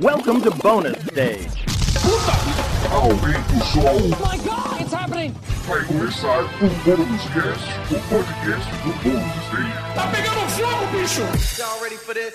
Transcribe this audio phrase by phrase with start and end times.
[0.00, 1.64] Welcome to bonus stage.
[2.90, 5.32] Aumenta o som, Oh my god, it's happening!
[5.68, 9.94] vai começar o Bônus Cast, o podcast do Bônus Stage.
[9.94, 11.22] Tá pegando fogo, bicho!
[11.60, 12.34] Y'all ready for this?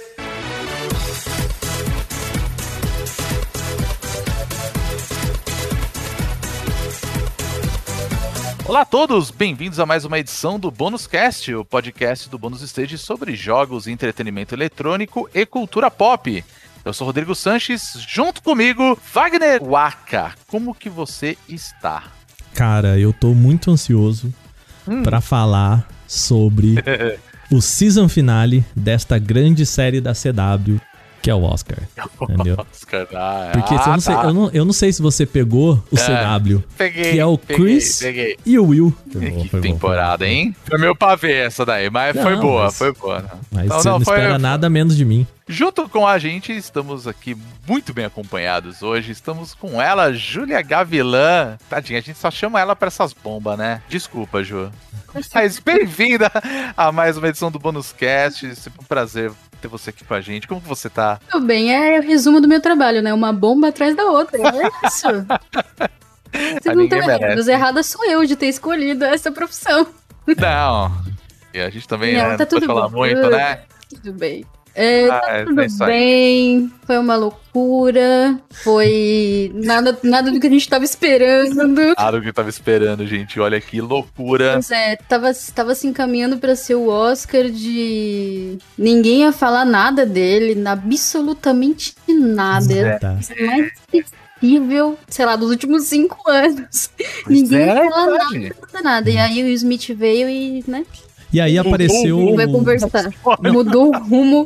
[8.65, 12.61] Olá a todos, bem-vindos a mais uma edição do Bônus Cast, o podcast do Bônus
[12.61, 16.41] Stage sobre jogos, entretenimento eletrônico e cultura pop.
[16.85, 20.31] Eu sou Rodrigo Sanches, junto comigo, Wagner Waka.
[20.47, 22.03] Como que você está?
[22.53, 24.33] Cara, eu tô muito ansioso
[25.03, 26.75] pra falar sobre
[27.51, 30.79] o season finale desta grande série da CW,
[31.21, 31.77] que é o Oscar.
[32.21, 32.57] Entendeu?
[32.71, 34.23] Oscar, ah, Porque se eu, não sei, tá.
[34.23, 37.65] eu, não, eu não sei se você pegou o CW, Peguei, que é o peguei,
[37.65, 38.37] Chris peguei.
[38.45, 38.95] e o Will.
[39.11, 40.31] Foi Que bom, temporada, bom.
[40.31, 40.55] hein?
[40.65, 43.19] Foi meu pavê essa daí, mas Não, foi boa, mas- foi boa.
[43.19, 43.39] Não.
[43.51, 45.27] Mas Não, você não, não espera nada menos de mim.
[45.51, 47.35] Junto com a gente, estamos aqui
[47.67, 49.11] muito bem acompanhados hoje.
[49.11, 51.57] Estamos com ela, Júlia Gavilã.
[51.67, 53.81] Tadinha, a gente só chama ela pra essas bombas, né?
[53.89, 54.71] Desculpa, Ju.
[55.33, 56.31] Mas bem-vinda
[56.77, 58.55] a mais uma edição do Bônus Cast.
[58.55, 60.47] Sempre um prazer ter você aqui com a gente.
[60.47, 61.19] Como você tá?
[61.31, 63.11] Tudo bem, é o resumo do meu trabalho, né?
[63.11, 64.37] Uma bomba atrás da outra.
[64.37, 65.07] É isso.
[66.61, 67.47] Vocês não estão errados.
[67.47, 69.87] Errada sou eu de ter escolhido essa profissão.
[70.27, 70.91] Não.
[71.51, 72.97] E a gente também Não, né, tá não pode falar bom.
[72.99, 73.63] muito, né?
[73.89, 74.45] Tudo bem.
[74.75, 76.71] É, Ah, tá é, tudo é bem.
[76.85, 78.39] Foi uma loucura.
[78.63, 81.93] Foi nada, nada do que a gente tava esperando.
[81.97, 83.39] Nada do que eu tava esperando, gente.
[83.39, 84.53] Olha que loucura.
[84.53, 88.57] Pois é, tava, tava se encaminhando pra ser o Oscar de.
[88.77, 92.99] Ninguém ia falar nada dele, absolutamente nada.
[92.99, 96.89] Coisa mais esquecível, sei lá, dos últimos cinco anos.
[97.27, 99.09] Ninguém é, ia falar nada, nada.
[99.09, 100.85] E aí o Smith veio e, né,
[101.31, 102.35] E aí apareceu.
[102.35, 103.09] vai conversar.
[103.41, 104.45] Mudou o rumo.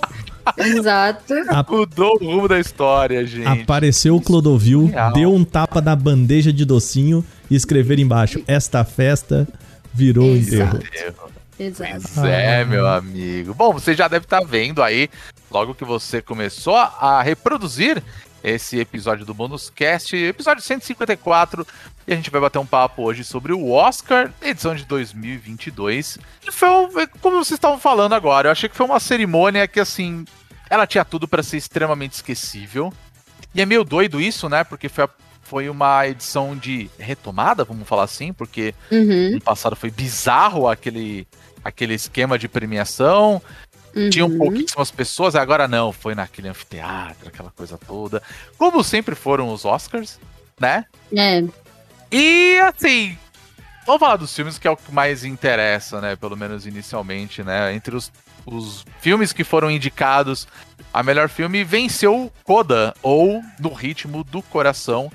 [0.57, 1.33] Exato.
[1.69, 3.47] Mudou o rumo da história, gente.
[3.47, 5.13] Apareceu o Clodovil, Real.
[5.13, 9.47] deu um tapa na bandeja de docinho e escrever embaixo: Esta festa
[9.93, 10.77] virou Exato.
[10.77, 11.33] enterro.
[11.57, 12.01] Exato.
[12.15, 13.53] Pois é, meu amigo.
[13.53, 15.09] Bom, você já deve estar vendo aí,
[15.49, 18.03] logo que você começou a reproduzir
[18.43, 21.65] esse episódio do Bônus Cast, episódio 154,
[22.05, 26.17] e a gente vai bater um papo hoje sobre o Oscar, edição de 2022.
[26.45, 26.89] E foi, um-
[27.21, 30.25] como vocês estavam falando agora, eu achei que foi uma cerimônia que, assim,
[30.69, 32.91] ela tinha tudo para ser extremamente esquecível.
[33.55, 34.63] E é meio doido isso, né?
[34.63, 35.09] Porque foi, a-
[35.43, 41.27] foi uma edição de retomada, vamos falar assim, porque Uhum, no passado foi bizarro aquele,
[41.63, 43.41] aquele esquema de premiação.
[43.95, 44.09] Uhum.
[44.09, 48.21] Tinham pouquíssimas pessoas, agora não, foi naquele anfiteatro, aquela coisa toda.
[48.57, 50.19] Como sempre foram os Oscars,
[50.59, 50.85] né?
[51.15, 51.43] É,
[52.11, 53.17] E assim,
[53.85, 56.15] vamos falar dos filmes que é o que mais interessa, né?
[56.15, 57.73] Pelo menos inicialmente, né?
[57.73, 58.11] Entre os,
[58.45, 60.47] os filmes que foram indicados,
[60.93, 65.11] a melhor filme venceu Coda, ou No Ritmo do Coração,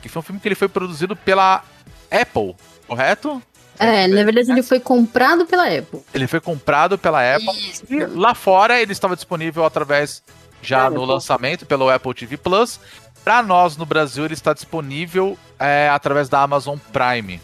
[0.00, 1.62] que foi um filme que ele foi produzido pela
[2.10, 2.54] Apple,
[2.86, 3.42] correto?
[3.78, 6.00] É, na verdade ele foi comprado pela Apple.
[6.12, 7.50] Ele foi comprado pela Apple.
[7.70, 7.84] Isso.
[7.88, 10.22] E lá fora ele estava disponível através
[10.60, 12.80] já no lançamento pelo Apple TV Plus.
[13.24, 17.40] Para nós no Brasil ele está disponível é, através da Amazon Prime,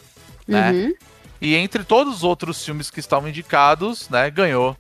[0.47, 0.71] né?
[0.71, 0.95] Uhum.
[1.41, 4.77] E entre todos os outros filmes que estavam indicados, né, ganhou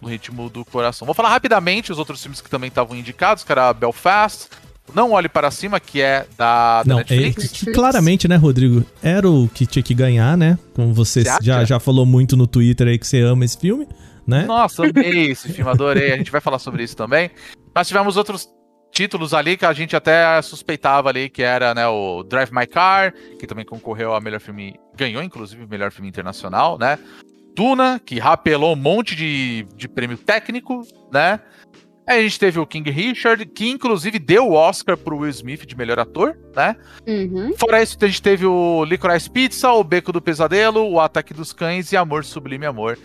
[0.00, 1.06] no ritmo do coração.
[1.06, 4.48] Vou falar rapidamente os outros filmes que também estavam indicados, que era Belfast,
[4.94, 7.52] Não Olhe para Cima, que é da, da Não, é, Netflix.
[7.52, 8.84] que claramente, né, Rodrigo?
[9.02, 10.58] Era o que tinha que ganhar, né?
[10.74, 11.42] Como você Você acha?
[11.42, 13.86] já, já falou muito no Twitter aí que você ama esse filme,
[14.26, 14.44] né?
[14.46, 16.12] Nossa, amei esse filme, adorei.
[16.12, 17.30] A gente vai falar sobre isso também.
[17.74, 18.48] Nós tivemos outros
[18.90, 23.12] títulos ali que a gente até suspeitava ali, que era né, o Drive My Car,
[23.38, 26.98] que também concorreu a melhor filme, ganhou inclusive o melhor filme internacional, né?
[27.54, 31.40] Duna, que rapelou um monte de, de prêmio técnico, né?
[32.08, 35.66] Aí a gente teve o King Richard, que inclusive deu o Oscar pro Will Smith
[35.66, 36.74] de melhor ator, né?
[37.06, 37.52] Uhum.
[37.58, 41.52] Fora isso, a gente teve o Licorice Pizza, o Beco do Pesadelo, o Ataque dos
[41.52, 42.98] Cães e Amor Sublime Amor.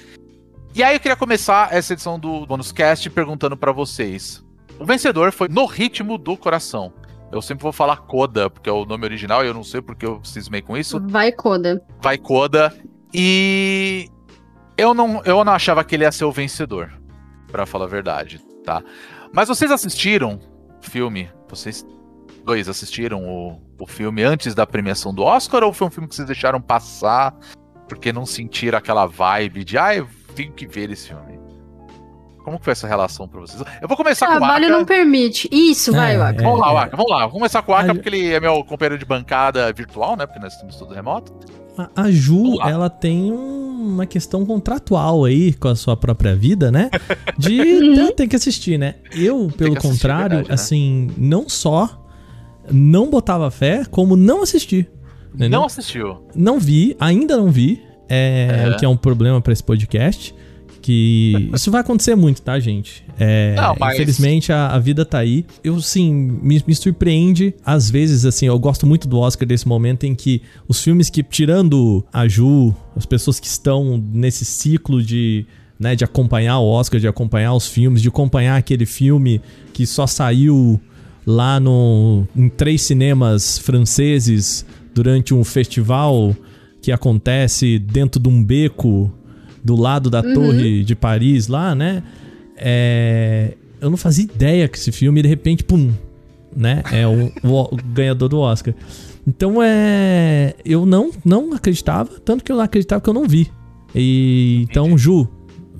[0.74, 4.42] E aí eu queria começar essa edição do Bonus Cast perguntando pra vocês.
[4.80, 6.94] O vencedor foi No Ritmo do Coração.
[7.30, 10.06] Eu sempre vou falar Coda, porque é o nome original e eu não sei porque
[10.06, 11.02] eu cismei com isso.
[11.10, 11.84] Vai, Coda.
[12.02, 12.74] Vai Coda.
[13.14, 14.08] E
[14.78, 16.94] eu não, eu não achava que ele ia ser o vencedor,
[17.52, 18.84] Pra falar a verdade, tá?
[19.34, 20.40] Mas vocês assistiram
[20.82, 21.30] o filme?
[21.50, 21.86] Vocês
[22.46, 26.16] dois assistiram o, o filme antes da premiação do Oscar ou foi um filme que
[26.16, 27.36] vocês deixaram passar
[27.88, 31.40] porque não sentiram aquela vibe de, ah, eu tenho que ver esse filme?
[32.44, 33.64] Como que foi essa relação pra vocês?
[33.82, 35.48] Eu vou começar O com o trabalho não permite.
[35.50, 36.42] Isso, vai, É, Waka.
[36.42, 36.44] é.
[36.44, 37.20] Vamos lá, Waka, vamos lá.
[37.20, 40.26] Vamos começar com o Aka, porque ele é meu companheiro de bancada virtual, né?
[40.26, 41.34] Porque nós estamos tudo remoto.
[41.78, 46.72] A, a Ju, ela tem um- uma questão contratual aí com a sua própria vida,
[46.72, 46.90] né?
[47.38, 48.12] De Uhum.
[48.16, 48.96] ter que assistir, né?
[49.14, 50.54] Eu, pelo contrário, verdade, né?
[50.54, 52.00] assim, não só
[52.72, 54.88] não botava fé, como não assisti.
[55.36, 55.60] Entendeu?
[55.60, 56.18] Não assistiu.
[56.36, 57.82] Não vi, ainda não vi.
[58.08, 58.70] É, É.
[58.70, 60.34] o que é um problema pra esse podcast.
[60.84, 63.06] Que isso vai acontecer muito, tá, gente?
[63.18, 65.46] É, Não, mas- Infelizmente a, a vida tá aí.
[65.64, 67.56] Eu, sim, me, me surpreende.
[67.66, 71.24] Às vezes, assim, eu gosto muito do Oscar desse momento em que os filmes que,
[71.24, 75.46] tirando a Ju, as pessoas que estão nesse ciclo de,
[75.80, 79.40] né, de acompanhar o Oscar, de acompanhar os filmes, de acompanhar aquele filme
[79.74, 80.82] que só saiu
[81.26, 86.36] lá no, em três cinemas franceses durante um festival
[86.82, 89.10] que acontece dentro de um beco
[89.64, 92.04] do lado da torre de Paris lá, né?
[92.58, 95.92] É, eu não fazia ideia que esse filme, de repente, pum,
[96.56, 96.84] né?
[96.92, 98.74] É o, o- o ganhador do Oscar.
[99.28, 100.54] Então é.
[100.66, 103.50] Eu não, não acreditava, tanto que eu não acreditava que eu não vi.
[103.96, 105.28] E então, Ju,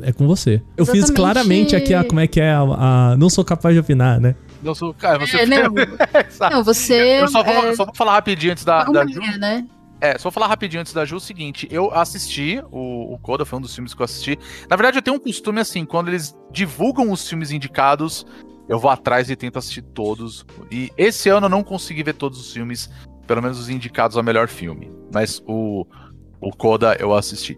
[0.02, 0.62] é com você.
[0.78, 1.16] Eu fiz Exatamente.
[1.16, 4.36] claramente aqui a, como é que é a, a- Não sou capaz de opinar, né?
[4.62, 4.94] Não sou.
[4.94, 5.38] Cara, você.
[5.38, 5.74] É, não,
[6.52, 7.22] não, você.
[7.22, 9.20] Eu só vou, é, só vou falar rapidinho antes da, da Ju.
[9.40, 9.66] né?
[10.04, 13.46] É, só vou falar rapidinho antes da Ju o seguinte: eu assisti o, o Coda,
[13.46, 14.38] foi um dos filmes que eu assisti.
[14.70, 18.26] Na verdade, eu tenho um costume assim, quando eles divulgam os filmes indicados,
[18.68, 20.46] eu vou atrás e tento assistir todos.
[20.70, 22.90] E esse ano eu não consegui ver todos os filmes,
[23.26, 24.92] pelo menos os indicados ao melhor filme.
[25.10, 25.88] Mas o,
[26.42, 27.58] o Coda eu assisti.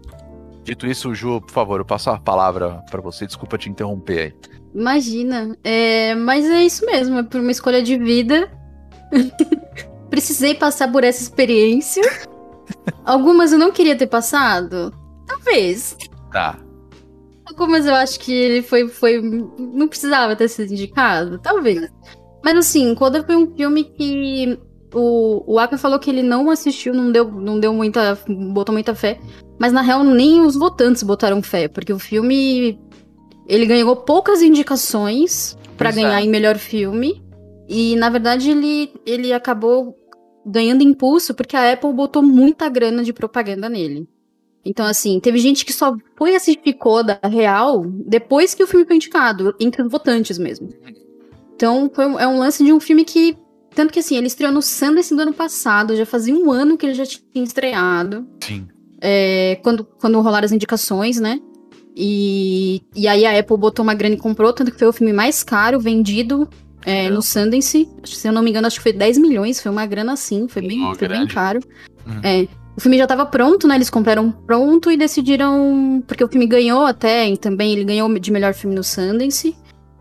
[0.62, 3.26] Dito isso, Ju, por favor, eu passo a palavra pra você.
[3.26, 4.34] Desculpa te interromper aí.
[4.72, 5.58] Imagina.
[5.64, 8.48] É, mas é isso mesmo, é por uma escolha de vida.
[10.08, 12.02] Precisei passar por essa experiência.
[13.04, 14.92] Algumas eu não queria ter passado.
[15.26, 15.96] Talvez.
[16.32, 16.58] Tá.
[17.46, 19.20] Algumas eu acho que ele foi, foi.
[19.20, 21.38] Não precisava ter sido indicado.
[21.38, 21.88] Talvez.
[22.44, 24.58] Mas assim, Coda foi um filme que.
[24.94, 28.18] O, o Aka falou que ele não assistiu, não deu, não deu muita.
[28.28, 29.18] botou muita fé.
[29.58, 32.78] Mas na real, nem os votantes botaram fé, porque o filme.
[33.48, 36.02] Ele ganhou poucas indicações pra Pois é.
[36.02, 37.22] ganhar em melhor filme.
[37.68, 39.94] E na verdade ele, ele acabou
[40.46, 44.08] ganhando impulso porque a Apple botou muita grana de propaganda nele.
[44.64, 48.96] Então, assim, teve gente que só foi assistir Coda real depois que o filme foi
[48.96, 50.68] indicado, entre os votantes mesmo.
[51.54, 53.36] Então, foi é um lance de um filme que.
[53.74, 56.86] Tanto que, assim, ele estreou no Sundance do ano passado, já fazia um ano que
[56.86, 58.26] ele já tinha estreado.
[58.42, 58.66] Sim.
[59.00, 61.38] é, quando, quando rolaram as indicações, né?
[61.94, 65.12] E, e aí a Apple botou uma grana e comprou, tanto que foi o filme
[65.12, 66.48] mais caro vendido
[66.86, 67.88] é, no Sundance.
[68.04, 70.62] Se eu não me engano, acho que foi 10 milhões, foi uma grana assim, foi
[70.62, 71.58] bem, Oh, foi bem caro.
[72.06, 72.20] Uhum.
[72.22, 72.46] É,
[72.76, 73.74] o filme já tava pronto, né?
[73.74, 76.02] Eles compraram pronto e decidiram.
[76.06, 79.56] Porque o filme ganhou até, também ele ganhou de melhor filme no Sundance.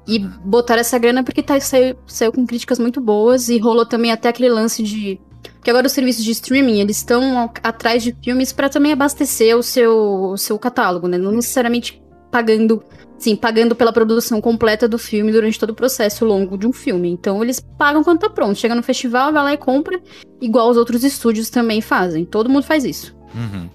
[0.07, 4.11] E botaram essa grana porque tá, saiu, saiu com críticas muito boas e rolou também
[4.11, 5.19] até aquele lance de.
[5.63, 9.63] Que agora os serviços de streaming, eles estão atrás de filmes pra também abastecer o
[9.63, 11.17] seu, o seu catálogo, né?
[11.17, 11.99] Não necessariamente
[12.35, 12.83] pagando,
[13.17, 17.09] sim, pagando pela produção completa do filme durante todo o processo longo de um filme.
[17.09, 18.59] Então eles pagam quando tá pronto.
[18.59, 20.01] Chega no festival, vai lá e compra,
[20.41, 22.25] igual os outros estúdios também fazem.
[22.25, 23.15] Todo mundo faz isso.
[23.33, 23.69] Uhum.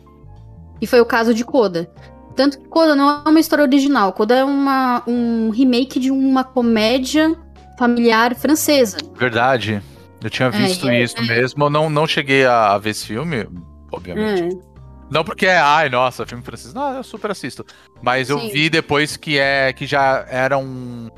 [0.79, 1.91] E foi o caso de Coda.
[2.37, 4.13] Tanto que Coda não é uma história original.
[4.13, 7.35] Coda é uma, um remake de uma comédia
[7.79, 8.99] familiar francesa.
[9.17, 9.83] Verdade.
[10.23, 11.65] Eu tinha visto é, isso mesmo.
[11.65, 13.49] Eu não, não cheguei a, a ver esse filme,
[13.91, 14.55] obviamente.
[14.55, 14.70] É.
[15.11, 16.73] Não porque é, ai, nossa, filme francês.
[16.73, 17.65] Não, eu super assisto.
[18.03, 18.51] Mas eu Sim.
[18.51, 21.09] vi depois que é que já era um,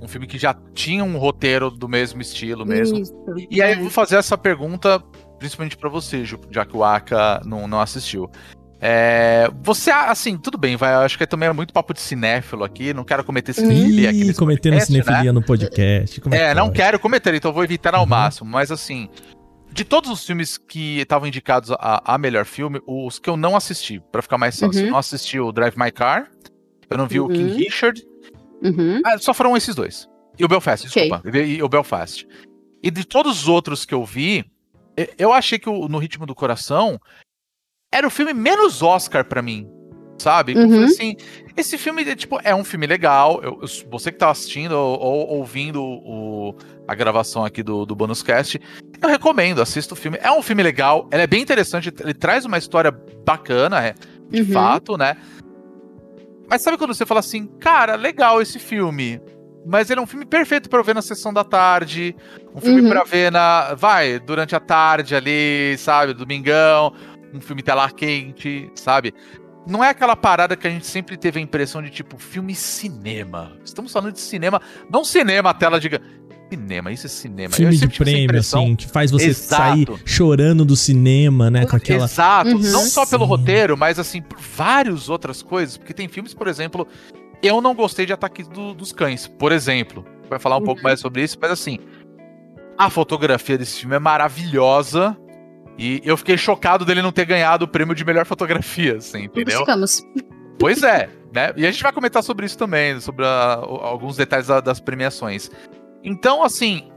[0.00, 2.98] um filme que já tinha um roteiro do mesmo estilo mesmo.
[2.98, 3.12] Isso,
[3.50, 3.74] E aí é.
[3.76, 5.02] eu vou fazer essa pergunta
[5.38, 8.30] principalmente pra você, já que o Aka não, não assistiu.
[8.80, 12.62] É, você, assim, tudo bem, vai, eu acho que também é muito papo de cinéfilo
[12.62, 15.02] aqui, não quero cometer cinefilia aqui cometendo podcast, né?
[15.02, 16.20] cinefilia no podcast.
[16.30, 18.08] É, que não quero cometer, então vou evitar ao Uhum.
[18.08, 18.48] máximo.
[18.48, 19.08] Mas assim,
[19.78, 23.54] de todos os filmes que estavam indicados a, a melhor filme, os que eu não
[23.54, 24.86] assisti, pra ficar mais fácil, Uhum.
[24.86, 26.28] eu não assisti o Drive My Car,
[26.90, 27.32] eu não vi o Uhum.
[27.32, 28.02] King Richard,
[28.62, 29.00] Uhum.
[29.04, 30.08] ah, só foram esses dois.
[30.36, 31.02] E o Belfast, Ok.
[31.10, 32.26] desculpa, e, e o Belfast.
[32.82, 34.44] E de todos os outros que eu vi,
[35.16, 36.98] eu achei que o No Ritmo do Coração
[37.92, 39.68] era o filme menos Oscar pra mim.
[40.20, 40.52] Sabe?
[40.58, 40.82] Uhum.
[40.82, 41.14] assim,
[41.56, 43.40] esse filme, é, tipo, é um filme legal.
[43.40, 46.56] eu- eu- você que tá assistindo ou, ou ouvindo o,
[46.88, 48.58] a gravação aqui do, do Bonus Cast,
[49.00, 50.18] eu recomendo, assista o filme.
[50.20, 52.90] É um filme legal, ele é bem interessante, ele traz uma história
[53.24, 53.94] bacana, é,
[54.30, 54.52] de Uhum.
[54.52, 55.16] fato, né?
[56.50, 59.20] Mas sabe quando você fala assim, cara, legal esse filme,
[59.66, 62.16] mas ele é um filme perfeito pra eu ver na sessão da tarde,
[62.54, 62.88] um filme Uhum.
[62.88, 66.92] pra ver na, vai, durante a tarde ali, sabe, domingão,
[67.34, 69.12] um filme tela quente, sabe?
[69.66, 73.52] não é aquela parada que a gente sempre teve a impressão de tipo filme cinema.
[73.62, 76.00] Estamos falando de cinema, não cinema, tela diga
[76.50, 77.54] cinema, isso é cinema.
[77.54, 79.62] Filme Eu de prêmio, impressão- assim, que faz você Exato.
[79.62, 81.66] sair chorando do cinema, né?
[81.66, 82.04] Com aquela.
[82.04, 82.58] Exato, Uhum.
[82.58, 83.28] não só pelo Sim.
[83.30, 85.76] roteiro, mas assim, por várias outras coisas.
[85.76, 86.86] Porque tem filmes, por exemplo,
[87.42, 90.04] eu não gostei de Ataque do- dos Cães, por exemplo.
[90.28, 91.78] Vai falar um pouco mais sobre isso, mas assim,
[92.76, 95.16] a fotografia desse filme é maravilhosa.
[95.78, 99.60] E eu fiquei chocado dele não ter ganhado o prêmio de melhor fotografia, assim, entendeu?
[99.60, 100.02] ficamos.
[100.58, 101.52] Pois é, né?
[101.56, 105.48] E a gente vai comentar sobre isso também, sobre a- alguns detalhes da- das premiações.
[106.04, 106.90] Então, assim,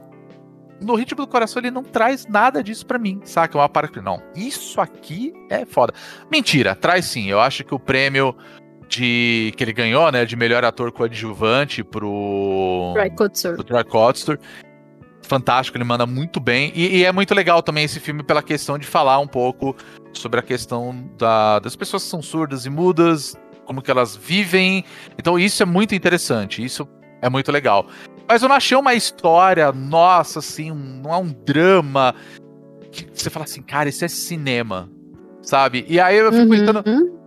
[0.81, 3.57] no Ritmo do Coração ele não traz nada disso pra mim, saca?
[3.57, 4.21] É uma parte que não.
[4.35, 5.93] Isso aqui é foda.
[6.31, 7.27] Mentira, traz sim.
[7.29, 8.35] Eu acho que o prêmio
[8.87, 12.91] de que ele ganhou, né, de melhor ator coadjuvante pro
[13.55, 14.37] do Troy Kotsur.
[15.23, 16.73] Fantástico, ele manda muito bem.
[16.75, 19.75] E, e é muito legal também esse filme pela questão de falar um pouco
[20.13, 23.33] sobre a questão da- das pessoas que são surdas e mudas,
[23.65, 24.83] como que elas vivem.
[25.17, 26.85] Então isso é muito interessante, isso
[27.21, 27.87] é muito legal.
[28.27, 32.15] Mas eu não achei uma história, nossa, assim, um- não é um drama
[32.91, 34.89] que você fala assim, cara, isso é cinema,
[35.41, 35.85] sabe?
[35.87, 37.17] E aí eu fico pensando, Uhum.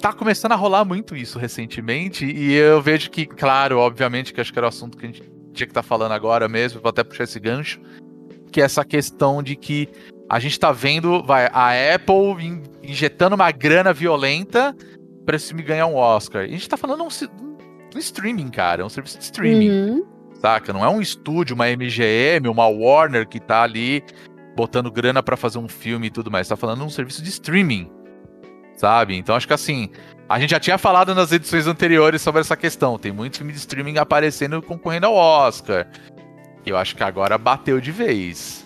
[0.00, 4.52] tá começando a rolar muito isso recentemente, e eu vejo que, claro, obviamente, que acho
[4.52, 7.02] que era o assunto que a gente tinha que estar falando agora mesmo, vou até
[7.02, 7.80] puxar esse gancho,
[8.52, 9.88] que é essa questão de que
[10.28, 14.74] a gente tá vendo, vai, a Apple in- injetando uma grana violenta
[15.24, 16.42] pra esse filme ganhar um Oscar.
[16.42, 17.08] E a gente tá falando um,
[17.96, 20.04] um streaming, cara, um serviço de streaming Uhum.
[20.40, 20.72] saca?
[20.72, 24.02] Não é um estúdio, uma MGM, uma Warner que tá ali
[24.54, 26.48] botando grana pra fazer um filme e tudo mais.
[26.48, 27.90] Tá falando de um serviço de streaming,
[28.76, 29.16] sabe?
[29.16, 29.90] Então acho que assim,
[30.28, 32.98] a gente já tinha falado nas edições anteriores sobre essa questão.
[32.98, 35.86] Tem muito filme de streaming aparecendo concorrendo ao Oscar.
[36.64, 38.64] E eu acho que agora bateu de vez.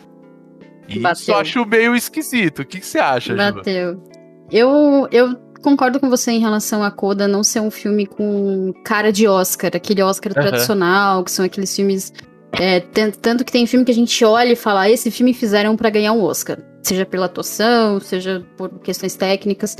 [0.88, 1.34] E isso Bateu.
[1.34, 2.62] eu acho meio esquisito.
[2.62, 3.52] O que, que você acha, Juba?
[3.52, 4.02] Bateu.
[4.50, 9.12] Eu, eu concordo com você em relação a Coda não ser um filme com cara
[9.12, 10.46] de Oscar, aquele Oscar Aham.
[10.48, 12.12] tradicional, que são aqueles filmes.
[12.52, 15.32] é, tan- tanto que tem filme que a gente olha e fala, "Ah, esse filme
[15.32, 16.58] fizeram pra ganhar um Oscar.
[16.82, 19.76] Seja pela atuação, seja por questões técnicas.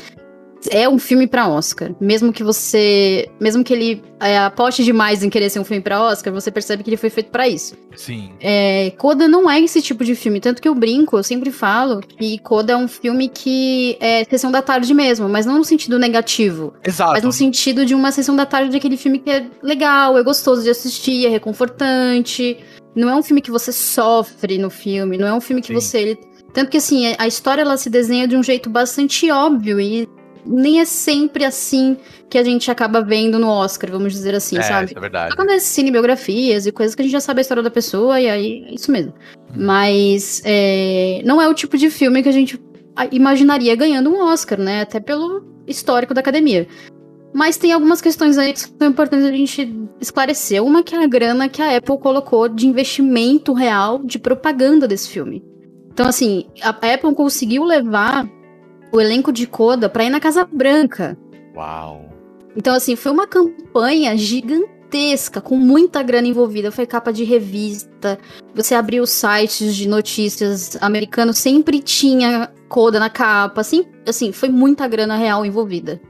[0.69, 1.93] É um filme pra Oscar.
[2.01, 3.31] Mesmo que você.
[3.41, 6.83] Mesmo que ele é, aposte demais em querer ser um filme pra Oscar, você percebe
[6.83, 7.75] que ele foi feito pra isso.
[7.97, 8.33] Sim.
[8.41, 12.01] É, Coda não é esse tipo de filme, tanto que eu brinco, eu sempre falo
[12.01, 15.99] que Coda é um filme que é sessão da tarde mesmo, mas não no sentido
[15.99, 17.13] negativo, Exato.
[17.13, 20.63] mas no sentido de uma sessão da tarde daquele filme que é legal, é gostoso
[20.63, 22.59] de assistir, é reconfortante.
[22.95, 25.75] Não é um filme que você sofre no filme, não é um filme que Sim.
[25.75, 26.19] você.
[26.53, 30.09] Tanto que assim, a história ela se desenha de um jeito bastante óbvio e
[30.45, 31.97] nem é sempre assim
[32.29, 34.87] que a gente acaba vendo no Oscar, vamos dizer assim, é, sabe?
[34.87, 35.31] isso é verdade.
[35.31, 38.21] Só quando é cinebiografias e coisas que a gente já sabe a história da pessoa,
[38.21, 39.13] e aí é isso mesmo.
[39.55, 42.61] Mas é, não é o tipo de filme que a gente
[43.11, 44.83] imaginaria ganhando um Oscar, né?
[44.83, 46.67] Até pelo histórico da academia.
[47.33, 50.63] Mas tem algumas questões aí que são importantes a gente esclarecer.
[50.63, 55.09] Uma que é a grana que a Apple colocou de investimento real de propaganda desse
[55.09, 55.43] filme.
[55.93, 58.29] Então, assim, a Apple conseguiu levar
[58.93, 61.17] o elenco de Coda pra ir na Casa Branca.
[61.55, 62.09] Uau.
[62.57, 66.73] Então, assim, foi uma campanha gigantesca, com muita grana envolvida.
[66.73, 68.19] Foi capa de revista.
[68.55, 73.61] Você abriu sites de notícias americanos, sempre tinha coda na capa.
[73.61, 76.01] Assim, assim, foi muita grana real envolvida.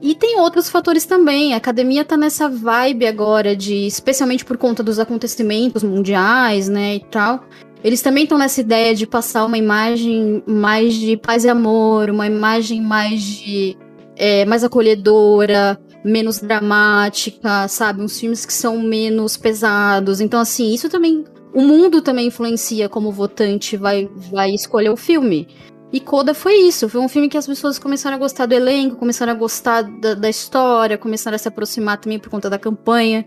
[0.00, 1.54] E tem outros fatores também.
[1.54, 7.00] A academia tá nessa vibe agora de, especialmente por conta dos acontecimentos mundiais, né, e
[7.00, 7.44] tal.
[7.84, 12.26] Eles também estão nessa ideia de passar uma imagem mais de paz e amor, uma
[12.26, 13.76] imagem mais de
[14.16, 18.00] é, mais acolhedora, menos dramática, sabe?
[18.00, 20.22] Uns filmes que são menos pesados.
[20.22, 21.24] Então, assim, isso também.
[21.52, 25.46] O mundo também influencia como o votante vai, vai escolher o filme.
[25.92, 26.88] E Coda foi isso.
[26.88, 30.14] Foi um filme que as pessoas começaram a gostar do elenco, começaram a gostar da,
[30.14, 33.24] da história, começaram a se aproximar também por conta da campanha.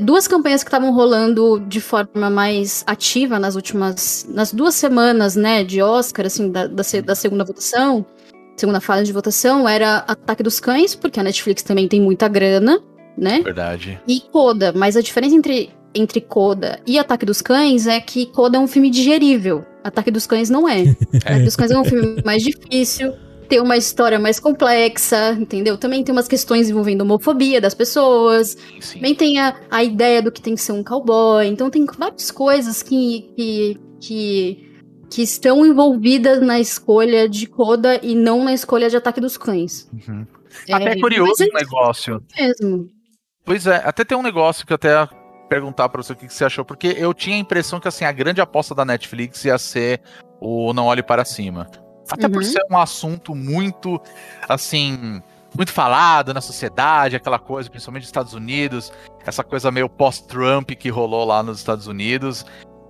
[0.00, 4.26] Duas campanhas que estavam rolando de forma mais ativa nas últimas.
[4.28, 8.06] nas duas semanas, né, de Oscar, assim, da, da, da segunda votação
[8.56, 12.80] segunda fase de votação era Ataque dos Cães, porque a Netflix também tem muita grana,
[13.16, 13.40] né?
[13.42, 14.00] Verdade.
[14.06, 18.56] E Coda, mas a diferença entre, entre Coda e Ataque dos Cães é que Coda
[18.56, 19.64] é um filme digerível.
[19.82, 20.82] Ataque dos Cães não é.
[21.16, 23.12] Ataque dos Cães é um filme mais difícil,
[23.52, 25.76] tem uma história mais complexa, entendeu?
[25.76, 30.32] Também tem umas questões envolvendo homofobia das pessoas, Sim, também tem a, a ideia do
[30.32, 31.46] que tem que ser um cowboy.
[31.46, 34.72] Então tem várias coisas que, que, que,
[35.10, 39.86] que estão envolvidas na escolha de Coda e não na escolha de Ataque dos Cães.
[39.92, 40.26] Uhum.
[40.72, 42.24] Até É, é curioso um negócio.
[42.38, 42.88] é mesmo.
[43.44, 45.06] Pois é, até tem um negócio que eu até
[45.50, 48.06] perguntar pra você o que que você achou, porque eu tinha a impressão que assim,
[48.06, 50.00] a grande aposta da Netflix ia ser
[50.40, 51.68] o Não Olhe Para Cima.
[52.10, 52.48] Até por Uhum.
[52.48, 54.00] ser um assunto muito,
[54.48, 55.22] assim,
[55.56, 58.92] muito falado na sociedade, aquela coisa, principalmente nos Estados Unidos,
[59.24, 62.44] essa coisa meio pós-Trump que rolou lá nos Estados Unidos.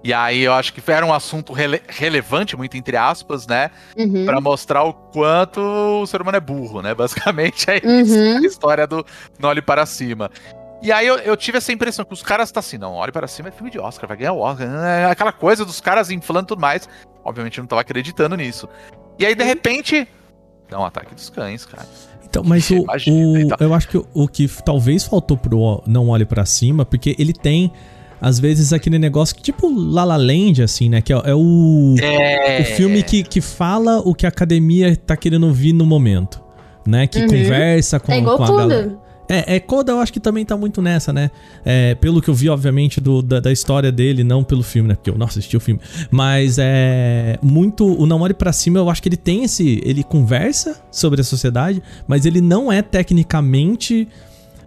[0.04, 3.70] E aí eu acho que era um assunto rele- relevante, muito entre aspas, né?
[3.96, 4.24] Uhum.
[4.24, 6.92] Pra mostrar o quanto o ser humano é burro, né?
[6.96, 8.38] Basicamente é isso, Uhum.
[8.38, 9.06] a história do
[9.38, 10.28] Não Olhe Para Cima.
[10.82, 13.28] E aí eu, eu tive essa impressão que os caras tá assim, não, Olhe Para
[13.28, 14.66] Cima é filme de Oscar, vai ganhar o Oscar.
[14.84, 16.88] é Aquela coisa dos caras inflando tudo mais.
[17.24, 18.68] Obviamente eu não tava acreditando nisso.
[19.18, 20.06] E aí, de repente,
[20.70, 21.86] dá um ataque dos cães, cara.
[22.28, 23.56] Então, mas o, Imagina, o- então.
[23.60, 27.14] eu acho que o, o que talvez faltou pro O- Não Olhe Pra Cima, porque
[27.18, 27.70] ele tem,
[28.20, 31.02] às vezes, aquele negócio que, tipo La La Land, assim, né?
[31.02, 32.62] Que é, é o, É.
[32.62, 36.42] o filme que, que fala o que a academia tá querendo ouvir no momento,
[36.86, 37.06] né?
[37.06, 37.26] Que Uhum.
[37.26, 38.98] conversa com, É igual com a galera.
[39.28, 41.30] É, é, Coda eu acho que também tá muito nessa, né?
[41.64, 44.94] É, pelo que eu vi, obviamente, do- da, da história dele, não pelo filme, né?
[44.94, 45.80] Porque eu não assisti o filme.
[46.10, 47.38] Mas é.
[47.42, 47.86] Muito.
[47.86, 49.80] O Não Olhe Pra Cima, eu acho que ele tem esse.
[49.84, 54.06] Ele conversa sobre a sociedade, mas ele não é tecnicamente.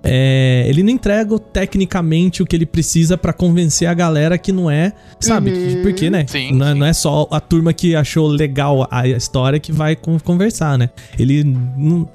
[0.08, 4.70] é, ele não entrega tecnicamente o que ele precisa pra convencer a galera que não
[4.70, 4.94] é.
[5.20, 5.52] Sabe?
[5.52, 5.82] Uhum.
[5.84, 6.26] Porque, né?
[6.28, 6.80] Sim, não, é- sim.
[6.80, 10.90] não é só a turma que achou legal a história que vai con- conversar, né?
[11.20, 12.08] Ele não.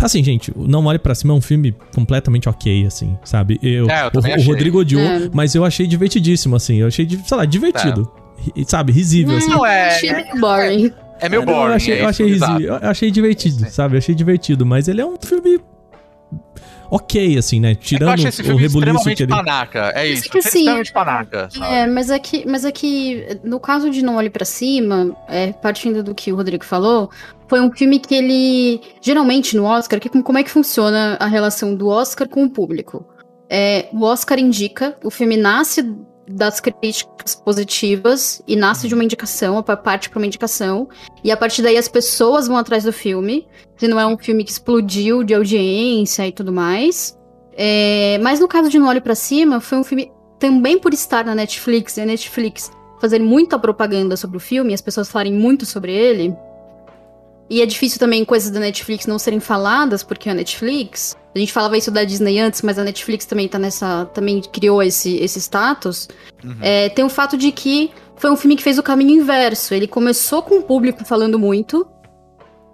[0.00, 3.58] Assim, gente, o Não Olhe Pra Cima é um filme completamente ok, assim, sabe?
[3.62, 4.44] Eu, É, eu o, o achei.
[4.44, 5.30] Rodrigo odiou, É.
[5.32, 6.76] mas eu achei divertidíssimo, assim.
[6.76, 8.10] Eu achei, de- sei lá, divertido.
[8.54, 9.48] E, sabe, risível, assim.
[9.50, 9.88] Não é.
[9.88, 10.92] Achei meio boring.
[11.20, 11.68] É meio Não, boring.
[11.70, 12.84] eu achei, é eu achei, isso, risi- exato.
[12.84, 13.94] eu achei divertido, sabe?
[13.94, 15.58] Eu achei divertido, mas ele é um filme
[16.90, 17.72] ok, assim, né?
[17.72, 19.30] É que eu Tirando achei esse o filme rebuliço extremamente que ele...
[19.32, 19.92] panaca.
[19.94, 20.22] É isso.
[20.22, 21.48] que achei assim, extremamente panaca.
[21.50, 21.74] sabe?
[21.74, 25.52] É, mas é que, mas é que no caso de Não Olhe Pra Cima, é,
[25.52, 27.10] partindo do que o Rodrigo falou,
[27.48, 31.74] foi um filme que ele, geralmente no Oscar, que, como é que funciona a relação
[31.74, 33.04] do Oscar com o público?
[33.50, 35.82] É, o Oscar indica, o filme nasce
[36.30, 40.86] das críticas positivas e nasce de uma indicação, pa- parte para uma indicação,
[41.24, 44.44] e a partir daí as pessoas vão atrás do filme, se não é um filme
[44.44, 47.16] que explodiu de audiência e tudo mais.
[47.56, 51.24] É, mas no caso de Não Olhe Pra Cima, foi um filme também por estar
[51.24, 55.64] na Netflix e a Netflix fazer muita propaganda sobre o filme, as pessoas falarem muito
[55.64, 56.36] sobre ele.
[57.50, 61.16] E é difícil também coisas da Netflix não serem faladas, porque a Netflix.
[61.34, 64.04] A gente falava isso da Disney antes, mas a Netflix também tá nessa.
[64.06, 66.08] também criou esse, esse status.
[66.44, 66.56] Uhum.
[66.60, 69.72] É, tem o fato de que foi um filme que fez o caminho inverso.
[69.72, 71.86] Ele começou com o público falando muito.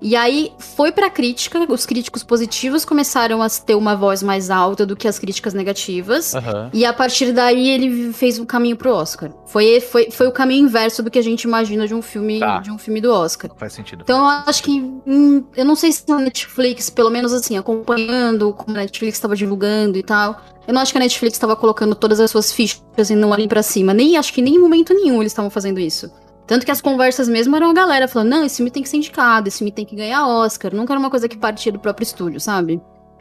[0.06, 4.84] E aí foi pra crítica, os críticos positivos começaram a ter uma voz mais alta
[4.84, 6.34] do que as críticas negativas.
[6.34, 6.68] Aham.
[6.74, 9.30] E a partir daí ele fez um caminho pro Oscar.
[9.46, 12.58] Foi, foi, foi o caminho inverso do que a gente imagina de um filme, Tá.
[12.58, 13.50] de um filme do Oscar.
[13.56, 14.02] Faz sentido.
[14.02, 14.72] Então eu acho que.
[15.06, 19.34] hum, eu não sei se a Netflix, pelo menos assim, acompanhando como a Netflix estava
[19.34, 20.38] divulgando e tal.
[20.68, 23.48] Eu não acho que a Netflix estava colocando todas as suas fichas e não olhem
[23.48, 23.94] pra cima.
[23.94, 26.10] Nem acho que nem em momento nenhum eles estavam fazendo isso.
[26.46, 28.98] Tanto que as conversas mesmo eram a galera falando: não, esse filme tem que ser
[28.98, 30.74] indicado, esse filme tem que ganhar Oscar.
[30.74, 32.80] Nunca era uma coisa que partia do próprio estúdio, sabe?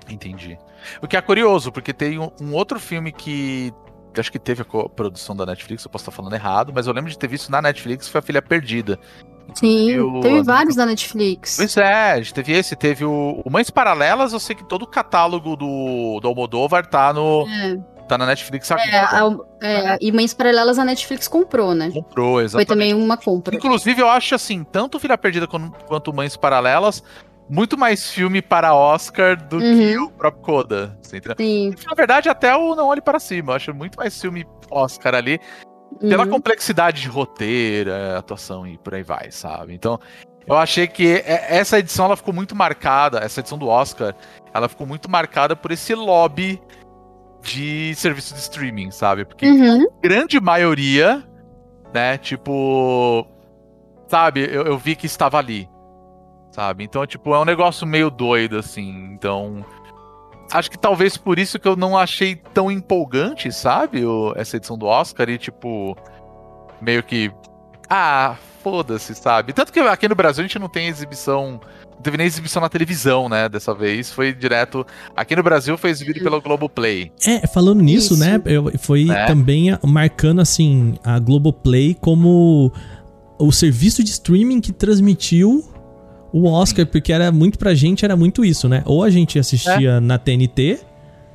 [0.10, 0.58] Entendi.
[1.02, 3.74] O que é curioso, porque tem um, um outro filme que
[4.20, 7.10] acho que teve a produção da Netflix, eu posso estar falando errado, mas eu lembro
[7.10, 9.00] de ter visto na Netflix, foi A Filha Perdida.
[9.56, 11.58] Sim, Eu- teve vários da Netflix.
[11.58, 15.56] Pois é, teve esse, teve o, o Mães Paralelas, eu sei que todo o catálogo
[15.56, 19.46] do, do Almodóvar tá, no, É, tá na Netflix é, agora.
[19.62, 21.89] a- é, e Mães Paralelas a Netflix comprou, né?
[21.92, 22.68] Comprou, Foi exatamente.
[22.68, 23.56] também uma compra.
[23.56, 27.04] Inclusive, eu acho assim, tanto Filha Perdida quanto, Mães Paralelas,
[27.50, 30.06] muito mais filme para Oscar do que Uhum.
[30.06, 30.98] o próprio Coda.
[31.38, 31.74] Sim.
[31.88, 33.52] Na verdade, até o Não Olhe Para Cima.
[33.52, 35.39] Eu acho muito mais filme Oscar ali.
[36.00, 36.30] Pela uhum.
[36.32, 39.74] complexidade de roteiro, é, atuação e por aí vai, sabe?
[39.76, 40.00] Então,
[40.48, 44.16] eu achei que é- essa edição ela ficou muito marcada, essa edição do Oscar,
[44.52, 46.60] ela ficou muito marcada por esse lobby
[47.43, 49.25] de serviço de streaming, sabe?
[49.25, 49.86] Porque Uhum.
[50.01, 51.23] grande maioria,
[51.93, 53.27] né, tipo,
[54.08, 55.69] sabe, eu, eu vi que estava ali,
[56.51, 56.84] sabe?
[56.84, 59.10] Então, tipo, é um negócio meio doido, assim.
[59.13, 59.63] Então,
[60.51, 64.77] acho que talvez por isso que eu não achei tão empolgante, sabe, o- essa edição
[64.77, 65.95] do Oscar e, tipo,
[66.82, 67.32] meio que,
[67.89, 69.52] ah, foda-se, sabe?
[69.54, 71.60] Tanto que aqui no Brasil a gente não tem exibição,
[71.95, 75.89] não teve nem exibição na televisão, né, dessa vez, foi direto, aqui no Brasil foi
[75.89, 77.12] exibido pelo Globoplay.
[77.28, 78.23] É, falando nisso, Isso.
[78.23, 78.41] né?
[78.45, 79.26] eu- foi É.
[79.26, 82.71] também marcando, assim, a Globoplay como
[83.38, 85.63] o serviço de streaming que transmitiu
[86.32, 88.82] o Oscar, porque era muito pra gente, era muito isso, né?
[88.86, 90.80] Ou a gente assistia na TNT,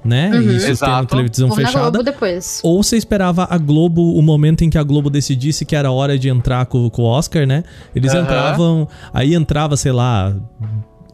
[0.08, 0.30] né?
[0.32, 0.42] Uhum.
[0.42, 1.06] E isso Exato.
[1.08, 1.90] televisão Ou na fechada.
[1.90, 2.60] Globo depois.
[2.64, 6.18] Ou você esperava a Globo, o momento em que a Globo decidisse que era hora
[6.18, 7.62] de entrar com, com o Oscar, né?
[7.94, 8.22] Eles Aham.
[8.22, 10.34] entravam, aí entrava, sei lá,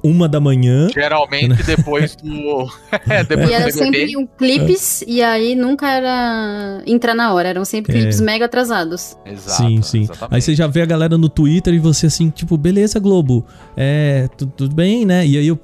[0.02, 0.88] uma da manhã.
[0.92, 2.68] Geralmente depois do.
[3.08, 7.48] é, depois E era do sempre um clipes, e aí nunca era entrar na hora,
[7.48, 7.96] eram sempre É.
[8.00, 9.16] clipes mega atrasados.
[9.24, 10.02] Exato, sim, sim.
[10.02, 10.34] exatamente.
[10.34, 14.28] Aí você já vê a galera no Twitter e você assim, tipo, beleza, Globo, é,
[14.36, 15.26] tu- tudo bem, né?
[15.26, 15.58] E aí eu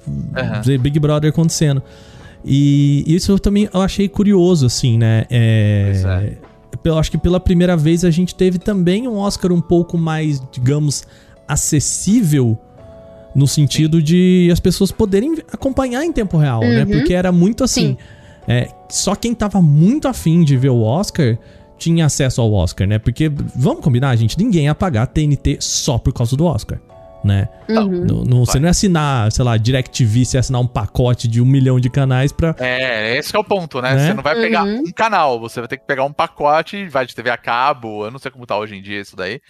[0.65, 1.83] ver Big Brother acontecendo.
[2.45, 5.27] E isso eu também eu achei curioso, assim, né?
[5.31, 6.39] É, Pois é.
[6.83, 10.41] Eu acho que pela primeira vez a gente teve também um Oscar um pouco mais,
[10.51, 11.05] digamos,
[11.47, 12.57] acessível
[13.35, 16.85] no sentido de as pessoas poderem acompanhar em tempo real, né?
[16.85, 16.91] Uhum.
[16.91, 17.97] Porque era muito assim.
[18.49, 21.39] é, só quem tava muito afim de ver o Oscar
[21.79, 22.99] tinha acesso ao Oscar, né?
[22.99, 26.79] Porque, vamos combinar, gente, ninguém ia pagar TNT só por causa do Oscar,
[27.25, 27.49] né?
[27.69, 28.05] Uhum.
[28.05, 31.41] Não, não- você não ia assinar, sei lá, DirecTV, você ia assinar um pacote de
[31.41, 32.55] um milhão de canais pra.
[32.59, 33.95] É, esse que é o ponto, né?
[33.95, 34.07] Né?
[34.09, 34.81] Você não vai pegar Uhum.
[34.87, 38.11] um canal, você vai ter que pegar um pacote, vai de TV a cabo, eu
[38.11, 39.41] não sei como tá hoje em dia isso daí,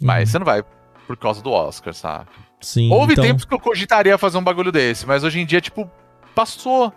[0.00, 0.62] mas você não vai
[1.06, 2.26] por causa do Oscar, sabe?
[2.60, 5.60] Sim, Houve então, tempos que eu cogitaria fazer um bagulho desse, mas hoje em dia,
[5.60, 5.90] tipo,
[6.34, 6.92] passou.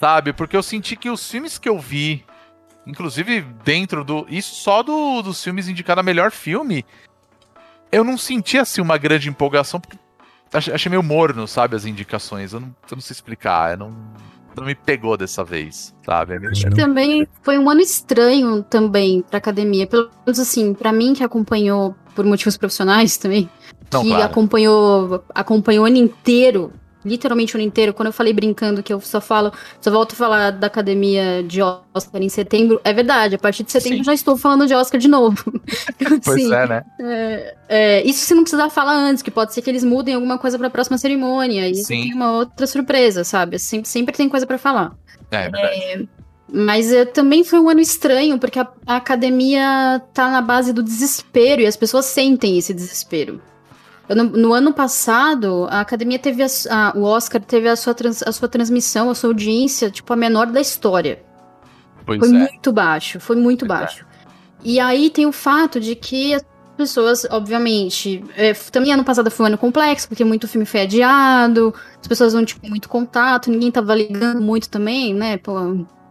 [0.00, 0.32] Sabe?
[0.32, 2.24] Porque eu senti que os filmes que eu vi,
[2.86, 4.26] inclusive dentro do.
[4.28, 6.84] Isso só do, dos filmes indicados a melhor filme,
[7.90, 9.96] eu não senti assim uma grande empolgação, porque
[10.52, 11.76] achei, meio morno, sabe?
[11.76, 12.52] As indicações.
[12.52, 13.94] Eu não, eu não sei explicar, eu não,
[14.56, 16.38] não me pegou dessa vez, sabe?
[16.38, 16.76] Meio- Não.
[16.76, 19.86] Também foi um ano estranho também pra academia.
[19.86, 23.48] Pelo menos assim, pra mim que acompanhou por motivos profissionais também,
[23.92, 24.24] Não, que claro.
[24.24, 26.72] acompanhou, acompanhou o ano inteiro,
[27.08, 27.94] literalmente o ano inteiro.
[27.94, 31.60] Quando eu falei brincando que eu só falo, só volto a falar da academia de
[31.62, 33.34] Oscar em setembro, é verdade.
[33.34, 34.04] A partir de setembro Sim.
[34.04, 35.38] já estou falando de Oscar de novo.
[36.24, 36.52] Pois Sim.
[36.52, 36.84] é, né?
[37.68, 40.58] É, isso se não precisar falar antes, que pode ser que eles mudem alguma coisa
[40.58, 41.68] pra próxima cerimônia.
[41.68, 42.02] E isso Sim.
[42.02, 43.58] tem uma outra surpresa, sabe?
[43.58, 44.92] Sempre, sempre tem coisa pra falar.
[45.30, 46.08] É, é verdade.
[46.50, 50.82] Mas é, também foi um ano estranho, porque a, a academia tá na base do
[50.82, 53.40] desespero e as pessoas sentem esse desespero.
[54.08, 58.22] No, no ano passado, a academia teve a, a- o Oscar teve a sua, trans-
[58.22, 61.22] a sua transmissão, a sua audiência, tipo, a menor da história.
[62.06, 62.32] Pois Foi é.
[62.32, 63.82] muito baixo, foi muito Pois é.
[63.84, 64.06] baixo.
[64.64, 66.42] E aí tem o fato de que as
[66.76, 71.74] pessoas, obviamente, é, também ano passado foi um ano complexo, porque muito filme foi adiado,
[72.00, 75.36] as pessoas não tinham muito contato, ninguém tava ligando muito também, né?
[75.36, 75.54] Pô,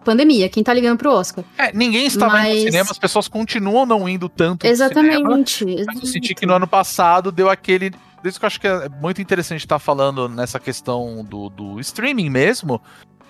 [0.07, 1.43] pandemia, quem tá ligando pro Oscar?
[1.57, 4.93] É, ninguém estava indo Mas- no cinema, as pessoas continuam não indo tanto no cinema.
[4.93, 5.65] Exatamente.
[5.67, 7.91] Eu senti que no ano passado deu aquele.
[7.91, 11.79] Por isso que eu acho que é muito interessante estar falando nessa questão do, do
[11.81, 12.81] streaming mesmo.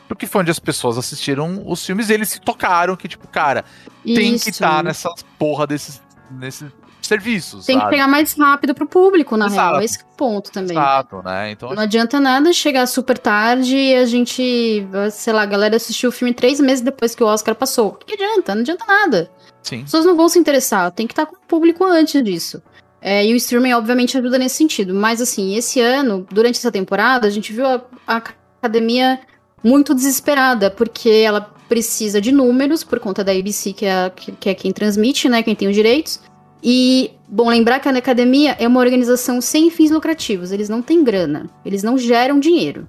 [0.07, 3.65] Porque foi onde as pessoas assistiram os filmes e eles se tocaram que, tipo, cara,
[4.05, 4.49] tem que Isso.
[4.51, 6.71] estar nessas porra desses, nesses
[7.07, 7.65] serviços.
[7.65, 7.95] Tem que sabe?
[7.95, 9.71] pegar mais rápido pro público, na Exato.
[9.71, 9.81] real.
[9.81, 10.77] Esse que é o ponto também.
[10.77, 11.51] Exato, né?
[11.51, 16.09] Então, Não adianta nada chegar super tarde e a gente, sei lá, a galera assistiu
[16.09, 17.87] o filme três meses depois que o Oscar passou.
[17.89, 18.53] O que adianta?
[18.53, 19.31] Não adianta nada.
[19.63, 19.77] sim.
[19.77, 22.61] As pessoas não vão se interessar, tem que estar com o público antes disso.
[23.01, 24.93] É, e o streaming, obviamente, ajuda nesse sentido.
[24.93, 28.21] Mas, assim, esse ano, durante essa temporada, a gente viu a, a
[28.59, 29.19] academia
[29.63, 34.49] muito desesperada, porque ela precisa de números por conta da ABC, que é, que, que
[34.49, 35.43] é quem transmite, né?
[35.43, 36.19] Quem tem os direitos.
[36.63, 41.03] E, bom, lembrar que a academia é uma organização sem fins lucrativos, eles não têm
[41.03, 42.87] grana, eles não geram dinheiro.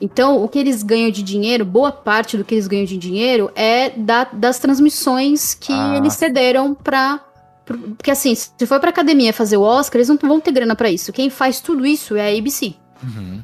[0.00, 3.50] Então, o que eles ganham de dinheiro, boa parte do que eles ganham de dinheiro
[3.54, 5.94] é da- das transmissões que Ah.
[5.96, 7.20] eles cederam pra.
[7.64, 10.74] pro- Porque assim, se for pra academia fazer o Oscar, eles não vão ter grana
[10.74, 11.12] pra isso.
[11.12, 12.74] Quem faz tudo isso é a ABC.
[13.00, 13.40] Uhum.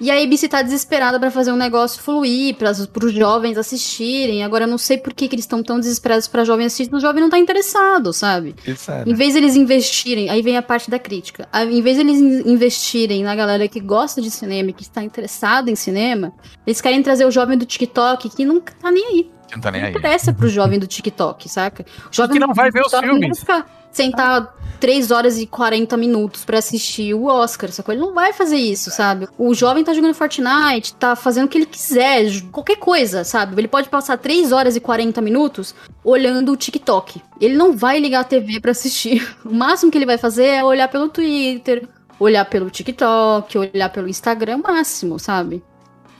[0.00, 4.42] E a ABC tá desesperada pra fazer um negócio fluir, para os jovens assistirem.
[4.42, 7.00] Agora eu não sei por que, que eles estão tão desesperados pra jovem assistir, o
[7.00, 8.54] jovem não tá interessado, sabe?
[8.66, 11.48] Isso é, Em vez deles investirem, aí vem a parte da crítica.
[11.70, 15.70] Em vez deles in- investirem na galera que gosta de cinema e que está interessada
[15.70, 16.32] em cinema,
[16.66, 19.30] eles querem trazer o jovem do TikTok que não tá nem aí.
[19.52, 19.94] Não tá nem Não aí.
[19.94, 21.84] interessa pro jovem do TikTok, saca?
[22.10, 23.42] O jovem que não vai ver os TikTok não filmes.
[23.44, 24.48] vai ficar sentado
[24.80, 27.94] 3 horas e 40 minutos pra assistir o Oscar, sacou?
[27.94, 29.26] Ele não vai fazer isso, sabe?
[29.38, 33.58] O jovem tá jogando Fortnite, tá fazendo o que ele quiser, qualquer coisa, sabe?
[33.58, 37.22] Ele pode passar 3 horas e 40 minutos olhando o TikTok.
[37.40, 39.26] Ele não vai ligar a TV pra assistir.
[39.44, 44.08] O máximo que ele vai fazer é olhar pelo Twitter, olhar pelo TikTok, olhar pelo
[44.08, 45.62] Instagram, máximo, sabe?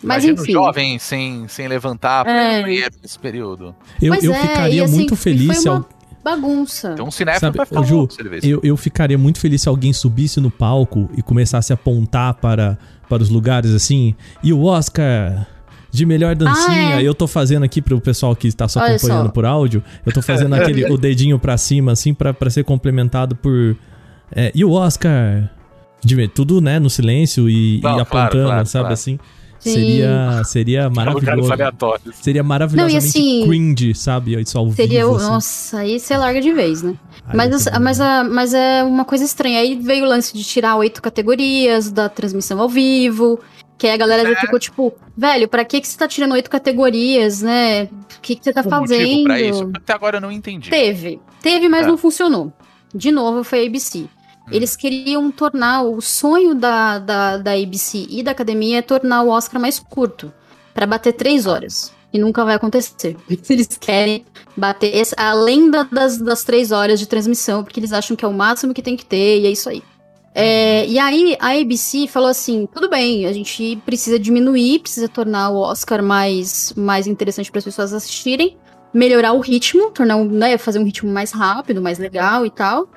[0.02, 0.50] Mas Imagina enfim.
[0.50, 2.62] o jovem sem, sem levantar É.
[2.62, 3.74] nesse período.
[4.02, 5.88] Eu, eu é, ficaria assim, muito feliz foi se uma al-
[6.24, 6.92] bagunça.
[6.94, 8.08] Então um cinéfilo Sabe, vai ficar ô, Ju,
[8.42, 12.78] eu, eu ficaria muito feliz se alguém subisse no palco e começasse a apontar para,
[13.08, 14.14] para os lugares assim.
[14.42, 15.46] E o Oscar
[15.90, 17.06] de melhor dancinha, Ah, é.
[17.06, 19.32] eu tô fazendo aqui pro pessoal que está só Olha acompanhando só.
[19.32, 23.36] por áudio, eu tô fazendo aquele o dedinho pra cima assim pra pra ser complementado
[23.36, 23.76] por
[24.34, 25.48] é, e o Oscar
[26.04, 28.92] de tudo, né, no silêncio e, Não, e claro, apontando, claro, sabe claro.
[28.94, 29.18] assim.
[29.64, 29.72] Sim.
[29.72, 31.52] Seria, seria Lugares maravilhoso.
[31.52, 32.16] aleatórios.
[32.20, 34.40] Seria maravilhosamente assim, cringe, sabe?
[34.40, 35.00] Isso ao Seria.
[35.00, 35.26] vivo, o assim.
[35.26, 36.94] Nossa, aí você larga de vez, né?
[37.26, 37.80] Aí Mas, bom.
[37.80, 39.58] mas, a- mas é uma coisa estranha.
[39.60, 43.40] Aí veio o lance de tirar oito categorias da transmissão ao vivo.
[43.76, 46.48] Que aí a galera já ficou tipo, velho, pra que, que você tá tirando oito
[46.48, 47.84] categorias, né?
[47.84, 49.24] O que, que você tá Um fazendo?
[49.24, 49.68] pra isso?
[49.74, 50.70] Até agora eu não entendi.
[50.70, 51.18] Teve.
[51.42, 51.88] Teve, mas É.
[51.88, 52.52] não funcionou.
[52.94, 54.06] De novo, foi a ABC.
[54.50, 59.28] Eles queriam tornar o sonho da, da, da ABC e da academia é tornar o
[59.30, 60.32] Oscar mais curto.
[60.74, 61.92] Pra bater três horas.
[62.12, 63.16] E nunca vai acontecer.
[63.50, 64.24] Eles querem
[64.56, 68.28] bater esse- além da- das, das três horas de transmissão, porque eles acham que é
[68.28, 69.82] o máximo que tem que ter, e é isso aí.
[70.32, 75.50] É, e aí a ABC falou assim: tudo bem, a gente precisa diminuir, precisa tornar
[75.50, 78.56] o Oscar mais, mais interessante para as pessoas assistirem,
[78.92, 82.88] melhorar o ritmo, tornar um, né, fazer um ritmo mais rápido, mais legal e tal.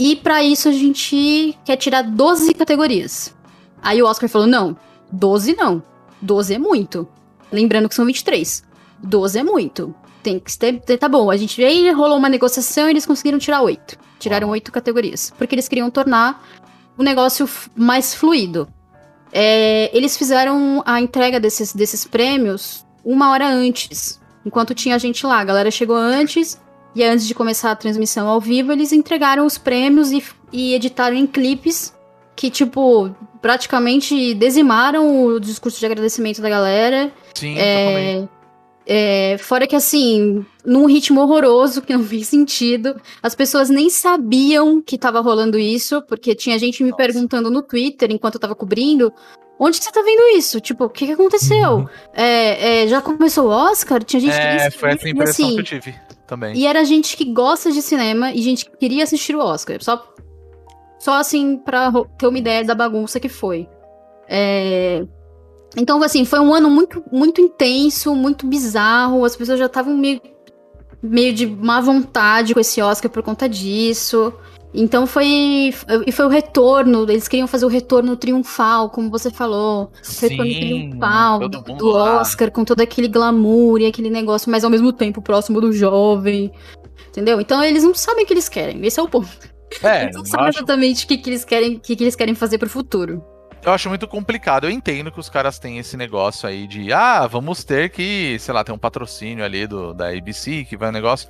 [0.00, 3.36] E pra isso a gente quer tirar 12 categorias.
[3.82, 4.74] Aí o Oscar falou: não,
[5.12, 5.82] 12 não.
[6.22, 7.06] 12 é muito.
[7.52, 8.64] Lembrando que são 23.
[9.02, 9.94] 12 é muito.
[10.22, 10.80] Tem que ter.
[10.98, 13.98] Tá bom, a gente aí rolou uma negociação e eles conseguiram tirar 8.
[14.18, 15.34] Tiraram 8 categorias.
[15.36, 16.48] Porque eles queriam tornar
[16.96, 18.66] o negócio mais fluido.
[19.30, 24.18] É, eles fizeram a entrega desses, desses prêmios uma hora antes.
[24.46, 25.40] Enquanto tinha gente lá.
[25.40, 26.58] A galera chegou antes.
[26.94, 30.22] E antes de começar a transmissão ao vivo, eles entregaram os prêmios e,
[30.52, 31.94] e editaram em clipes
[32.34, 37.12] que, tipo, praticamente dizimaram o discurso de agradecimento da galera.
[37.34, 37.54] Sim.
[37.56, 38.26] É,
[38.86, 43.00] é, fora que, assim, num ritmo horroroso, que não fez sentido.
[43.22, 47.02] As pessoas nem sabiam que tava rolando isso, porque tinha gente me Nossa.
[47.02, 49.12] perguntando no Twitter, enquanto eu tava cobrindo,
[49.58, 50.60] onde que você tá vendo isso?
[50.60, 51.88] Tipo, o que que aconteceu?
[52.14, 54.02] É, é, já começou o Oscar?
[54.02, 56.56] Tinha gente que nem É, foi essa impressão assim, que eu tive também.
[56.56, 59.82] e era gente que gosta de cinema e gente que queria assistir o Oscar.
[59.82, 60.00] Só,
[60.98, 63.68] só assim, pra ter uma ideia da bagunça que foi.
[64.28, 65.04] É,
[65.76, 69.24] Então, assim, foi um ano muito, muito intenso, muito bizarro.
[69.24, 70.20] As pessoas já estavam meio,
[71.02, 74.32] meio de má vontade com esse Oscar por conta disso.
[74.72, 75.72] Então foi.
[76.06, 77.02] E foi o retorno.
[77.02, 79.84] Eles queriam fazer o retorno triunfal, como você falou.
[79.84, 82.20] O retorno Sim, triunfal do, do lá.
[82.20, 86.52] Oscar, com todo aquele glamour e aquele negócio, mas ao mesmo tempo próximo do jovem.
[87.08, 87.40] Entendeu?
[87.40, 88.84] Então eles não sabem o que eles querem.
[88.86, 89.28] Esse é o ponto.
[89.82, 92.16] É, eles não sabem acho, exatamente o que, que eles querem, o que, que eles
[92.16, 93.22] querem fazer pro futuro.
[93.64, 94.64] eu acho muito complicado.
[94.64, 98.54] Eu entendo que os caras têm esse negócio aí de, ah, vamos ter que, sei
[98.54, 101.28] lá, ter um patrocínio ali do, da ABC, que vai um negócio.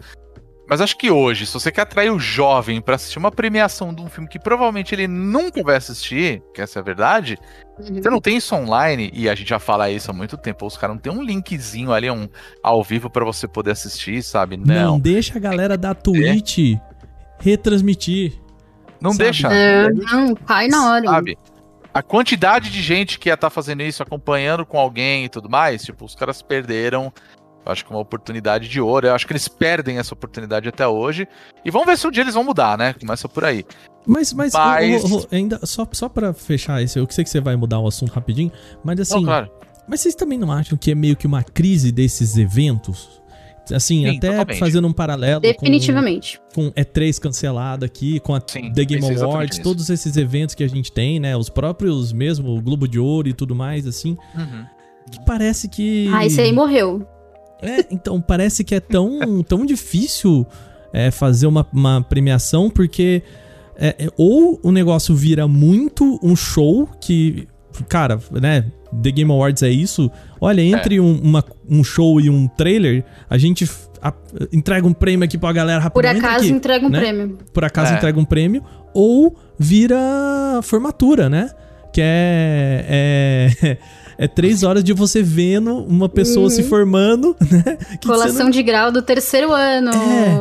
[0.70, 4.00] Mas acho que hoje, se você quer atrair o jovem pra assistir uma premiação de
[4.00, 7.36] um filme que provavelmente ele nunca vai assistir, que essa é a verdade,
[7.76, 8.00] Uhum.
[8.00, 10.76] você não tem isso online, e a gente já fala isso há muito tempo, os
[10.76, 12.28] caras não tem um linkzinho ali, um
[12.62, 14.56] ao vivo pra você poder assistir, sabe?
[14.56, 14.64] Não.
[14.92, 15.00] Não.
[15.00, 16.78] deixa a galera da Twitch
[17.40, 18.34] retransmitir.
[19.00, 19.24] Não Sabe?
[19.24, 19.48] deixa.
[19.52, 21.06] É, não, cai na hora.
[21.06, 21.38] Sabe?
[21.92, 25.82] A quantidade de gente que ia estar fazendo isso, acompanhando com alguém e tudo mais,
[25.82, 27.12] tipo, os caras perderam,
[27.64, 29.06] eu acho que uma oportunidade de ouro.
[29.06, 31.26] Eu acho que eles perdem essa oportunidade até hoje.
[31.64, 32.94] E vamos ver se um dia eles vão mudar, né?
[32.94, 33.64] Começa por aí.
[34.06, 37.78] Mas, mas, Mas- ainda, só, só pra fechar esse, eu sei que você vai mudar
[37.78, 38.50] o assunto rapidinho,
[38.82, 39.50] mas assim, Não, claro.
[39.86, 43.20] mas vocês também não acham que é meio que uma crise desses eventos?
[43.70, 44.58] Assim, Sim, até totalmente.
[44.58, 46.40] fazendo um paralelo Definitivamente.
[46.54, 50.64] com, com E3 cancelado aqui, com a Sim, The Game Awards, todos esses eventos que
[50.64, 51.36] a gente tem, né?
[51.36, 54.64] Os próprios mesmo, o Globo de Ouro e tudo mais, assim, Uhum.
[55.12, 56.08] que parece que...
[56.12, 57.06] Ah, esse aí morreu.
[57.62, 60.46] É, então, parece que é tão, tão difícil
[60.92, 63.22] é, fazer uma, uma premiação, porque
[63.76, 67.46] é, é, ou o negócio vira muito um show que,
[67.88, 68.64] cara, né,
[69.02, 70.10] The Game Awards é isso.
[70.40, 73.68] Olha, entre um, uma- um show e um trailer, a gente
[74.02, 74.12] a-
[74.52, 76.24] entrega um prêmio aqui pra galera Por rapidamente.
[76.24, 76.98] acaso aqui, entrega um né?
[76.98, 77.38] prêmio.
[77.52, 77.96] Por acaso É.
[77.96, 81.50] entrega um prêmio, ou vira formatura, né?
[81.92, 82.86] Que é,
[83.62, 83.78] é,
[84.22, 87.78] é três horas de você vendo uma pessoa se formando, né?
[88.00, 89.90] Que Colação não- de grau do terceiro ano.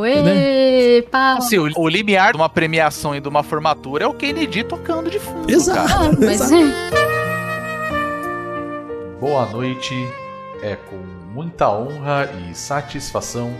[0.05, 1.35] É, Epa!
[1.37, 5.09] Assim, o, o limiar de uma premiação e de uma formatura é o Kennedy tocando
[5.09, 5.49] de fundo.
[5.49, 5.87] Exato.
[5.87, 6.09] cara.
[6.09, 6.55] Ah, mas Exato.
[6.55, 7.09] é.
[9.19, 9.95] Boa noite.
[10.61, 10.97] É com
[11.33, 13.53] muita honra e satisfação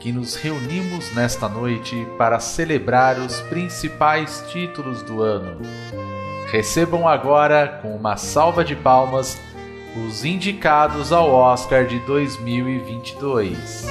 [0.00, 5.58] que nos reunimos nesta noite para celebrar os principais títulos do ano.
[6.50, 9.38] Recebam agora, com uma salva de palmas,
[9.96, 13.86] os indicados ao Oscar de 2022.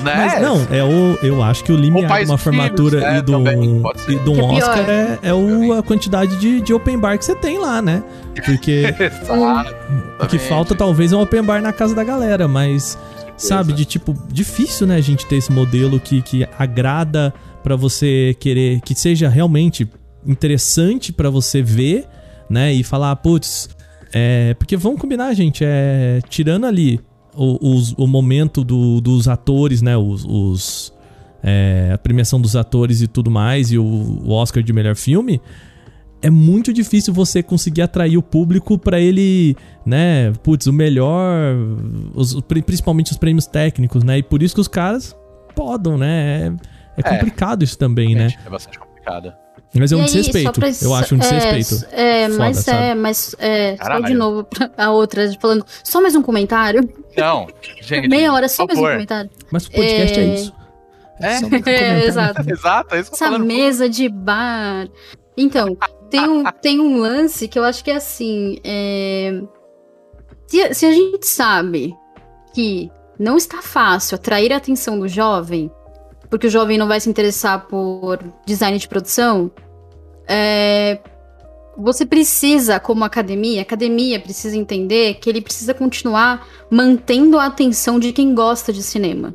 [0.00, 0.14] Né?
[0.16, 3.18] Mas não, é o, eu acho que o limiar de uma e filhos, formatura né,
[3.18, 4.12] e do, pode ser.
[4.12, 4.42] e de um é.
[4.42, 8.02] Oscar é, é o, a quantidade de, de open bar que você tem lá, né?
[8.44, 8.84] Porque
[10.18, 12.96] o que falta talvez é um open bar na casa da galera, mas
[13.36, 18.36] sabe, de tipo, difícil, né, a gente ter esse modelo que, que agrada pra você
[18.38, 19.88] querer, que seja realmente
[20.26, 22.06] interessante pra você ver,
[22.48, 23.68] né, e falar, putz,
[24.12, 26.98] É, porque vamos combinar, gente, é, tirando ali
[27.34, 29.96] o, os- o momento do- dos atores, né?
[29.96, 30.92] Os, os,
[31.42, 35.40] é, a premiação dos atores e tudo mais, e o, o Oscar de melhor filme.
[36.22, 40.32] É muito difícil você conseguir atrair o público pra ele, né?
[40.42, 41.54] Putz, o melhor.
[42.14, 44.18] os- pri- principalmente os prêmios técnicos, né?
[44.18, 45.16] E por isso que os caras
[45.54, 46.48] podam, né?
[46.96, 47.02] É, é É.
[47.02, 48.28] complicado isso também, né?
[48.44, 49.32] É bastante complicado.
[49.74, 50.46] Mas é um aí, desrespeito.
[50.46, 51.86] só pra- Eu acho um é, desrespeito.
[51.92, 52.78] É, Foda, mas sabe?
[52.84, 54.04] é, mas é, só Caralho.
[54.06, 57.46] de novo pra a outra, falando, só mais um comentário, Não,
[57.80, 58.08] gente.
[58.08, 59.30] meia hora, só mais um comentário.
[59.50, 60.34] Mas o podcast é, É.
[60.34, 60.52] isso.
[61.20, 61.38] É.
[61.38, 62.50] Só É, exato.
[62.50, 63.44] Exato, é isso que Essa falando.
[63.46, 64.88] mesa de bar.
[65.36, 65.76] Então,
[66.10, 68.58] tem um, tem um lance que eu acho que é assim.
[68.64, 69.40] é,
[70.48, 71.94] Se, se a gente sabe
[72.52, 75.70] que não está fácil atrair a atenção do jovem,
[76.30, 79.50] porque o jovem não vai se interessar por design de produção,
[80.28, 81.00] é,
[81.76, 88.12] você precisa, como academia, academia precisa entender que ele precisa continuar mantendo a atenção de
[88.12, 89.34] quem gosta de cinema.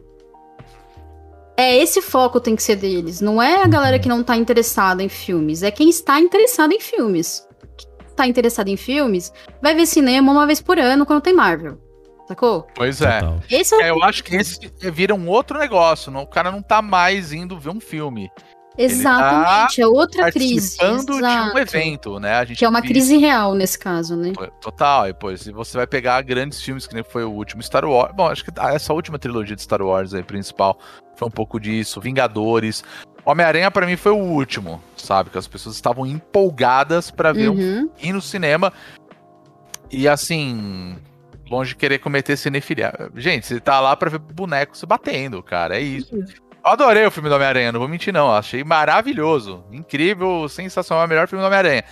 [1.58, 3.22] É esse foco tem que ser deles.
[3.22, 5.64] Não é a galera que não tá interessada em filmes.
[5.64, 7.48] É quem está interessado em filmes.
[7.78, 9.32] Quem tá interessado em filmes
[9.62, 11.85] vai ver cinema uma vez por ano quando tem Marvel.
[12.28, 12.68] Sacou?
[12.74, 13.20] Pois é.
[13.50, 14.60] Esse é o É, eu acho que esse
[14.92, 16.12] vira um outro negócio.
[16.12, 18.32] Não, o cara não tá mais indo ver um filme.
[18.78, 20.76] Exatamente, é outra crise.
[20.78, 21.58] Participando de um exato.
[21.60, 22.34] evento, né?
[22.36, 24.34] A gente Que é uma viu crise real nesse caso, né?
[24.60, 27.86] Total, e pois, se você vai pegar grandes filmes, que nem foi o último Star
[27.86, 28.14] Wars.
[28.14, 30.78] Bom, acho que essa última trilogia de Star Wars aí, principal,
[31.16, 32.02] foi um pouco disso.
[32.02, 32.84] Vingadores.
[33.24, 35.30] Homem-Aranha, pra mim, foi o último, sabe?
[35.30, 37.90] Que as pessoas estavam empolgadas pra ver um Uhum.
[38.02, 38.74] ir no cinema.
[39.90, 40.98] E assim,
[41.56, 42.94] longe de querer cometer cinefilia.
[43.16, 45.78] Gente, você tá lá pra ver boneco se batendo, cara.
[45.78, 46.14] É isso.
[46.16, 48.32] Eu adorei o filme do Homem-Aranha, não vou mentir, não.
[48.34, 49.64] Achei maravilhoso.
[49.72, 51.84] Incrível, sensacional, é o melhor filme do Homem-Aranha.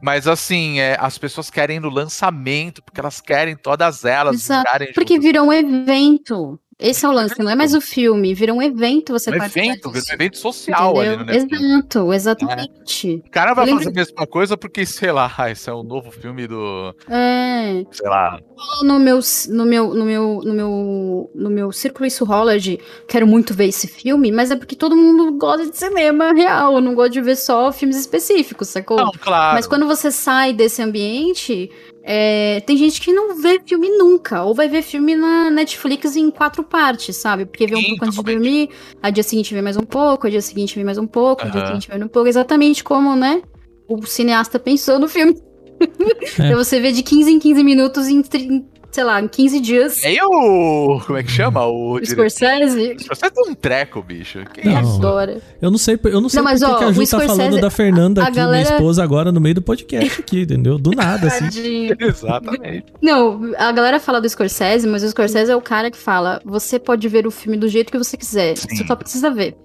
[0.00, 5.14] Mas assim, é, as pessoas querem no lançamento, porque elas querem todas elas Exato, Porque
[5.14, 5.24] juntas.
[5.24, 6.58] virou um evento.
[6.82, 9.88] Esse é o lance, não é mais o filme, virou um evento você um evento,
[9.88, 11.36] um evento social ali no entendeu?
[11.36, 11.62] Netflix.
[11.62, 13.22] Exato, exatamente.
[13.26, 16.46] O cara vai fazer a mesma coisa porque, sei lá, esse é o novo filme
[16.46, 16.94] do.
[17.08, 17.84] É.
[17.90, 18.40] Sei lá.
[18.82, 23.26] no meu, no meu, no meu, no meu, no meu círculo isso rola de quero
[23.26, 27.10] muito ver esse filme, mas é porque todo mundo gosta de cinema real, não gosta
[27.10, 28.96] de ver só filmes específicos, sacou?
[28.96, 29.54] Não, claro.
[29.54, 31.70] Mas quando você sai desse ambiente,
[32.04, 36.30] é, tem gente que não vê filme nunca, ou vai ver filme na Netflix em
[36.30, 37.46] quatro partes, sabe?
[37.46, 38.68] Porque vê um Sim, pouco antes de dormir,
[39.02, 41.48] a dia seguinte vê mais um pouco, a dia seguinte vê mais um pouco, a
[41.48, 43.42] dia seguinte vê mais um pouco, exatamente como, né?
[43.88, 45.34] O cineasta pensou no filme.
[45.80, 46.48] É.
[46.48, 49.58] Pra você ver de 15 em 15 minutos em, tri- em, sei lá, em 15
[49.60, 50.00] dias.
[50.02, 51.00] Nem o.
[51.06, 51.66] Como é que chama?
[51.66, 51.98] O.
[52.04, 54.44] Scorsese Você tem um treco, bicho.
[54.52, 54.80] Que Não.
[54.82, 54.96] isso?
[54.98, 55.40] adora.
[55.60, 57.06] Eu não sei, eu não sei Não, mas, porque ó, que a Ju o tá
[57.06, 60.42] Scorsese- falando da Fernanda a aqui, minha galera- esposa, agora no meio do podcast aqui,
[60.42, 60.78] entendeu?
[60.78, 61.88] Do nada, assim.
[61.98, 62.86] Exatamente.
[63.00, 66.78] Não, a galera fala do Scorsese, mas o Scorsese é o cara que fala: você
[66.78, 68.68] pode ver o filme do jeito que você quiser, Sim.
[68.76, 69.56] você só precisa ver.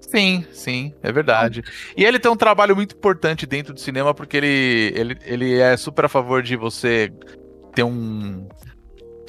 [0.00, 1.62] Sim, sim, é verdade.
[1.96, 5.76] E ele tem um trabalho muito importante dentro do cinema porque ele, ele, ele é
[5.76, 7.12] super a favor de você
[7.74, 8.48] ter um.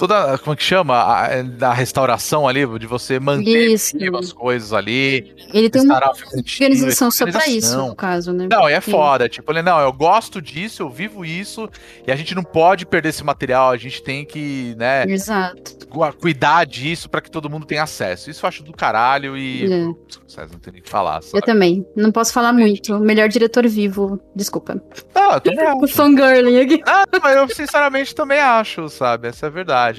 [0.01, 0.35] Toda.
[0.39, 0.95] Como é que chama?
[0.97, 3.75] A, da restauração ali, de você manter
[4.19, 5.31] as coisas ali.
[5.53, 6.01] Ele tem uma
[6.35, 8.47] organização só pra isso, no caso, né?
[8.49, 8.89] Não, e é Sim.
[8.89, 9.29] foda.
[9.29, 11.69] Tipo, ele, não, eu gosto disso, eu vivo isso,
[12.07, 15.77] e a gente não pode perder esse material, a gente tem que, né, Exato.
[16.19, 18.31] cuidar disso pra que todo mundo tenha acesso.
[18.31, 19.71] Isso eu acho do caralho e.
[19.71, 19.85] É.
[20.27, 21.45] Vocês não tem nem que falar, Eu sabe?
[21.45, 21.85] também.
[21.95, 22.99] Não posso falar muito.
[22.99, 24.19] Melhor diretor vivo.
[24.35, 24.81] Desculpa.
[25.13, 25.93] Não, eu também O acho.
[25.93, 26.81] fangirling aqui.
[26.85, 29.27] Não, mas eu sinceramente também acho, sabe?
[29.27, 29.90] Essa é a verdade.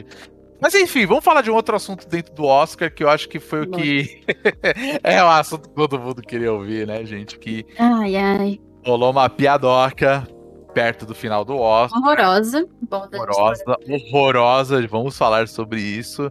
[0.61, 3.41] Mas enfim, vamos falar de um outro assunto dentro do Oscar que eu acho que
[3.41, 4.23] foi o que.
[5.03, 7.37] é o assunto que todo mundo queria ouvir, né, gente?
[7.39, 8.61] Que Ai, ai.
[8.87, 10.27] rolou uma piadoca
[10.73, 12.01] perto do final do Oscar.
[12.01, 12.67] Horrorosa.
[12.89, 16.31] Bom, da Horrorosa, horrorosa, vamos falar sobre isso.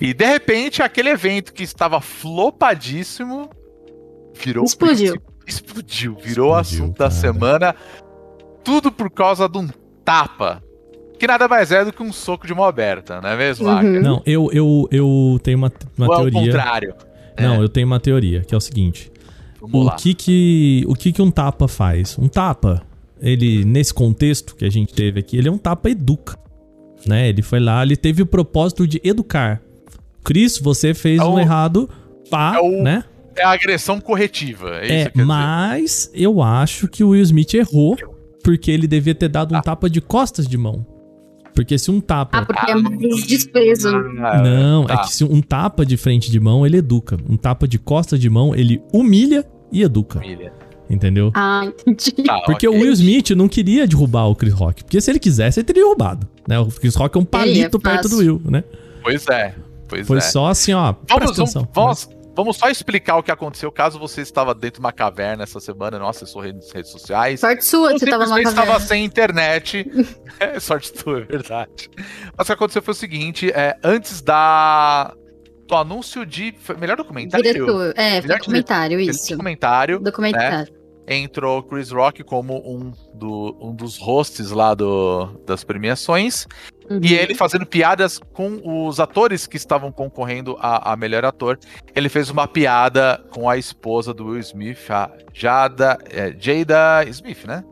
[0.00, 3.48] E de repente, aquele evento que estava flopadíssimo
[4.34, 4.64] virou.
[4.64, 5.14] Explodiu.
[5.46, 7.10] Explodiu, virou o Explodiu, assunto da cara.
[7.10, 7.76] semana.
[8.64, 9.68] Tudo por causa de um
[10.04, 10.62] tapa.
[11.22, 14.00] Que nada mais é do que um soco de mão aberta, não é mesmo, Uhum.
[14.02, 16.40] Não, eu, eu, eu tenho uma, uma Ou é teoria.
[16.52, 16.94] contrário?
[17.38, 19.08] Não, eu tenho uma teoria, que é o seguinte.
[19.60, 19.94] Vamos O lá.
[19.94, 22.18] que que, o que que um tapa faz?
[22.18, 22.82] Um tapa,
[23.20, 26.36] ele, nesse contexto que a gente teve aqui, ele é um tapa educa.
[27.06, 27.28] Né?
[27.28, 29.62] Ele foi lá, ele teve o propósito de educar.
[30.24, 31.88] Cris, você fez É um o- errado,
[32.30, 33.04] pá, é o- né?
[33.36, 34.70] É a agressão corretiva.
[34.80, 35.24] É, isso É, que quer dizer.
[35.24, 37.96] mas eu acho que o Will Smith errou,
[38.42, 39.62] porque ele devia ter dado um Ah.
[39.62, 40.84] tapa de costas de mão.
[41.54, 42.38] Porque se um tapa.
[42.38, 43.88] Ah, porque é mais desprezo.
[43.88, 44.94] Ah, Não, tá.
[44.94, 47.16] é que se um tapa de frente de mão, ele educa.
[47.28, 50.18] Um tapa de costas de mão, ele humilha e educa.
[50.20, 50.52] Família.
[50.88, 51.30] Entendeu?
[51.34, 52.22] Ah, entendi.
[52.24, 52.78] Tá, Porque ok.
[52.78, 54.84] o Will Smith não queria derrubar o Chris Rock.
[54.84, 56.28] Porque se ele quisesse, ele teria roubado.
[56.46, 56.58] Né?
[56.58, 58.10] O Chris Rock é um palito perto fácil.
[58.10, 58.62] do Will, né?
[59.02, 59.54] Pois é,
[59.88, 60.20] pois Foi é.
[60.20, 60.92] só assim, ó.
[60.92, 61.62] Vamos, presta vamos, atenção.
[61.62, 61.68] né?
[62.34, 65.98] Vamos, só explicar o que aconteceu caso você estava dentro de uma caverna essa semana,
[65.98, 67.40] não acessou redes, redes sociais.
[67.40, 68.62] Sorte sua que você tava numa caverna.
[68.62, 69.90] estava sem internet.
[70.40, 71.90] é, sorte tua, é verdade.
[72.36, 75.14] Mas o que aconteceu foi o seguinte: é, antes da
[75.72, 76.54] do anúncio de.
[76.78, 77.42] Melhor documentário?
[77.42, 77.94] Diretor.
[77.96, 79.30] É, Melhor documentário, Melhor isso.
[79.30, 79.98] Documentário.
[80.00, 80.82] Documentário.
[81.08, 86.46] Entrou Chris Rock como um, do, um dos hosts lá do, das premiações.
[86.88, 87.00] Uhum.
[87.02, 91.58] E ele fazendo piadas com os atores que estavam concorrendo a, a melhor ator.
[91.94, 97.44] Ele fez uma piada com a esposa do Will Smith, a Jada, é, Jada Smith,
[97.44, 97.64] né?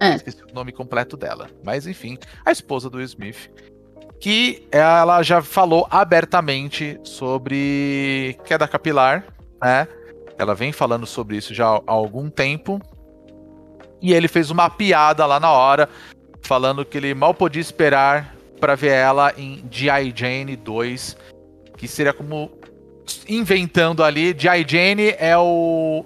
[0.00, 0.14] É.
[0.14, 1.48] Esqueci o nome completo dela.
[1.64, 3.50] Mas enfim, a esposa do Will Smith.
[4.20, 9.24] Que ela já falou abertamente sobre queda capilar,
[9.62, 9.86] né?
[10.36, 12.80] Ela vem falando sobre isso já há algum tempo.
[14.00, 15.88] E ele fez uma piada lá na hora,
[16.42, 20.12] falando que ele mal podia esperar pra ver ela em G.I.
[20.14, 21.16] Jane 2,
[21.76, 22.50] que seria como
[23.28, 24.34] inventando ali.
[24.36, 24.64] G.I.
[24.68, 26.04] Jane é o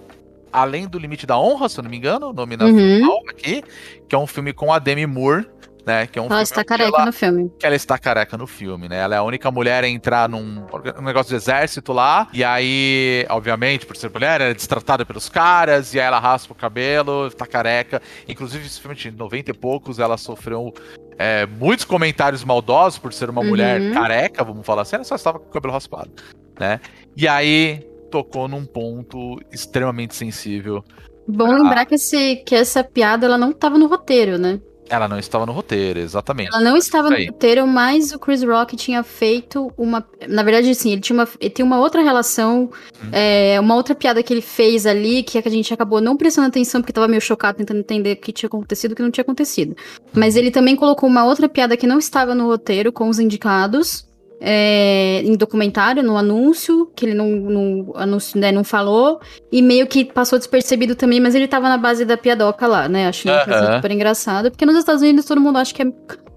[0.53, 3.21] Além do Limite da Honra, se eu não me engano, o nome Uhum.
[3.31, 3.63] aqui,
[4.09, 5.47] que é um filme com a Demi Moore,
[5.87, 6.07] né?
[6.07, 7.53] Que é um Ela está careca ela- no filme.
[7.59, 8.99] que ela está careca no filme, né?
[9.01, 10.65] Ela é a única mulher a entrar num
[10.99, 12.29] um negócio de exército lá.
[12.33, 15.93] E aí, obviamente, por ser mulher, ela é destratada pelos caras.
[15.95, 18.01] E aí ela raspa o cabelo, tá careca.
[18.29, 20.73] Inclusive, esse filme de 90 e poucos, ela sofreu
[21.19, 23.49] é, muitos comentários maldosos por ser uma Uhum.
[23.49, 24.97] mulher careca, vamos falar assim.
[24.97, 26.11] Ela só estava com o cabelo raspado,
[26.59, 26.81] né?
[27.17, 30.83] E aí, tocou num ponto extremamente sensível.
[31.29, 31.55] Bom Ah.
[31.59, 34.59] lembrar que, esse, que essa piada ela não tava no roteiro, né?
[34.93, 36.51] Ela não estava no roteiro, exatamente.
[36.53, 40.05] Ela não estava no roteiro, mas o Chris Rock tinha feito uma.
[40.29, 42.71] Na verdade, sim, ele tinha uma, ele tem uma outra relação,
[43.03, 43.09] Hum.
[43.11, 46.17] é, uma outra piada que ele fez ali, que, é que a gente acabou não
[46.17, 49.03] prestando atenção, porque tava meio chocado tentando entender o que tinha acontecido e o que
[49.03, 49.75] não tinha acontecido.
[50.13, 54.07] Mas ele também colocou uma outra piada que não estava no roteiro com os indicados.
[54.45, 59.21] É, em documentário, no anúncio, que ele não, não, anúncio, né, não falou,
[59.53, 63.07] e meio que passou despercebido também, mas ele tava na base da piadoca lá, né?
[63.07, 63.77] Acho uma coisa Aham.
[63.77, 65.87] super engraçada, porque nos Estados Unidos todo mundo acha que é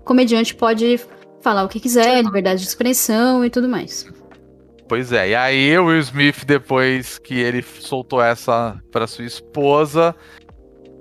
[0.03, 0.99] comediante pode
[1.41, 4.05] falar o que quiser, liberdade de expressão e tudo mais.
[4.87, 10.15] Pois é, e aí o Will Smith, depois que ele soltou essa para sua esposa,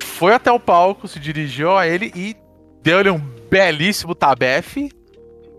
[0.02, 2.34] foi até o palco, se dirigiu a ele e
[2.82, 4.88] deu-lhe um belíssimo tabefe,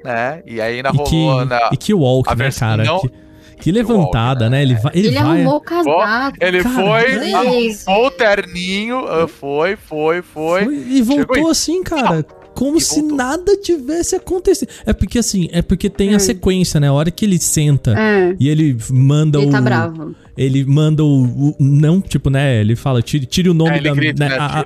[0.05, 0.41] né?
[0.45, 1.69] E aí ainda E que, na...
[1.73, 2.83] e que walk, a né, cara?
[2.83, 3.11] não- Que,
[3.59, 4.61] que levantada, walk, né?
[4.61, 4.91] Ele vai.
[4.95, 6.37] Ele, Ele, vai arrumou o casaco.
[6.41, 10.63] Ele Cara, foi, arrumou o terninho, ah, foi, foi, foi.
[10.65, 12.25] foi- e voltou Chegou assim, cara.
[12.53, 13.17] Como se voltou.
[13.17, 14.69] nada tivesse acontecido.
[14.85, 16.19] É porque assim, é porque tem a Hum.
[16.19, 16.87] sequência, né?
[16.87, 19.51] A hora que ele senta É, e ele manda ele o.
[19.51, 20.15] tá bravo.
[20.37, 22.61] Ele manda o, o- Não, tipo, né?
[22.61, 23.95] Ele fala, tire, tire o nome ele da.
[23.95, 24.37] grita, né, né?
[24.39, 24.63] a- a-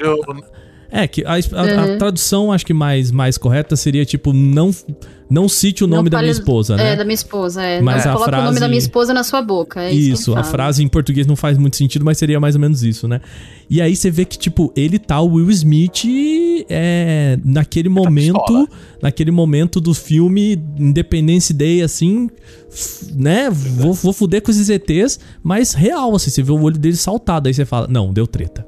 [0.91, 1.97] É, que a, a- a Uhum.
[1.99, 4.71] tradução acho que mais, mais correta seria tipo, não,
[5.29, 6.93] não cite o Não nome da minha esposa, né?
[6.93, 7.79] É, da minha esposa, é.
[7.79, 9.83] Mas não a coloca o nome frase- da minha esposa na sua boca.
[9.83, 12.61] É isso, Isso, a frase em português não faz muito sentido, mas seria mais ou
[12.61, 13.21] menos isso, né?
[13.69, 16.05] E aí você vê que, tipo, ele tá, o Will Smith,
[16.67, 18.67] é, naquele momento, pistola.
[19.01, 22.29] naquele momento do filme Independence Day, assim,
[23.13, 23.49] né?
[23.51, 27.47] Vou, vou fuder com esses ETs, mas real, assim, você vê o olho dele saltado,
[27.47, 28.65] aí você fala, não, deu treta.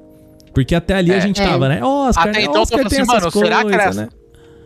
[0.53, 1.21] Porque até ali a É.
[1.21, 1.45] gente É.
[1.45, 1.83] tava, né?
[1.83, 4.09] Oscar, Até então eu Oscar tem assim, mano, será que era né?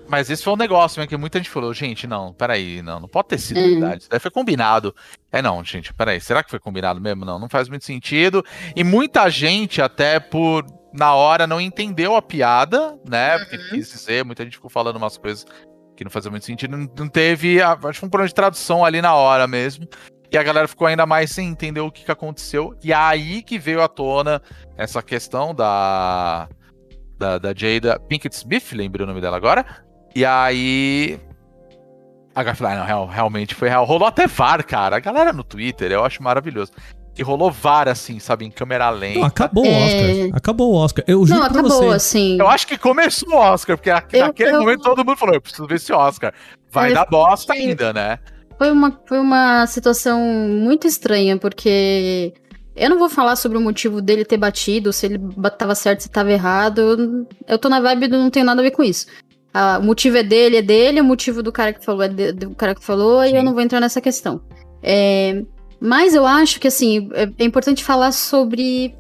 [0.08, 3.08] Mas esse foi um negócio, né, que muita gente falou, gente, não, peraí, não, não
[3.08, 3.64] pode ter sido Hum.
[3.80, 4.94] verdade, isso daí foi combinado.
[5.32, 7.26] É não, gente, peraí, será que foi combinado mesmo?
[7.26, 8.46] Não, não faz muito sentido.
[8.76, 10.64] E muita gente, até por,
[10.94, 14.98] na hora, não entendeu a piada, né, porque ele quis dizer, muita gente ficou falando
[14.98, 15.44] umas coisas
[15.98, 18.36] que não faziam muito sentido, não, não teve, a- acho que foi um problema de
[18.36, 19.88] tradução ali na hora mesmo.
[20.36, 22.76] E a galera ficou ainda mais sem entender o que, que aconteceu.
[22.84, 24.42] E aí que veio à tona
[24.78, 26.50] essa questão da,
[27.18, 29.66] da, da Jada Pinkett Smith, lembrei o nome dela agora.
[30.14, 31.18] E aí.
[32.36, 33.86] A galera falou: ah, não, real- realmente foi real.
[33.86, 34.98] Rolou até VAR, cara.
[34.98, 36.74] A galera no Twitter, eu acho maravilhoso.
[37.14, 39.20] Que rolou VAR, assim, sabe, em câmera lenta.
[39.20, 39.86] Não, acabou o É.
[39.86, 40.38] Oscar.
[40.38, 41.06] Acabou o Oscar.
[41.08, 41.96] Eu juro Não, pra acabou, você.
[41.96, 42.38] assim.
[42.38, 45.40] Eu acho que começou o Oscar, porque Eu- naquele eu- momento todo mundo falou: eu
[45.42, 46.34] preciso ver esse Oscar.
[46.70, 48.20] Vai É, dar bosta ainda, né?
[48.58, 52.34] Foi uma, foi uma situação muito estranha, porque
[52.76, 55.20] eu não vou falar sobre o motivo dele ter batido, se ele
[55.58, 56.80] tava certo, se tava errado.
[56.80, 59.08] Eu- Eu tô na vibe do não tem nada a ver com isso.
[59.54, 62.32] Ah, o motivo é dele, é dele, o motivo do cara que falou é de-
[62.34, 63.38] do cara que falou, e Sim.
[63.38, 64.42] eu não vou entrar nessa questão.
[64.84, 65.42] É,
[65.80, 68.94] mas eu acho que, assim, é, é importante falar sobre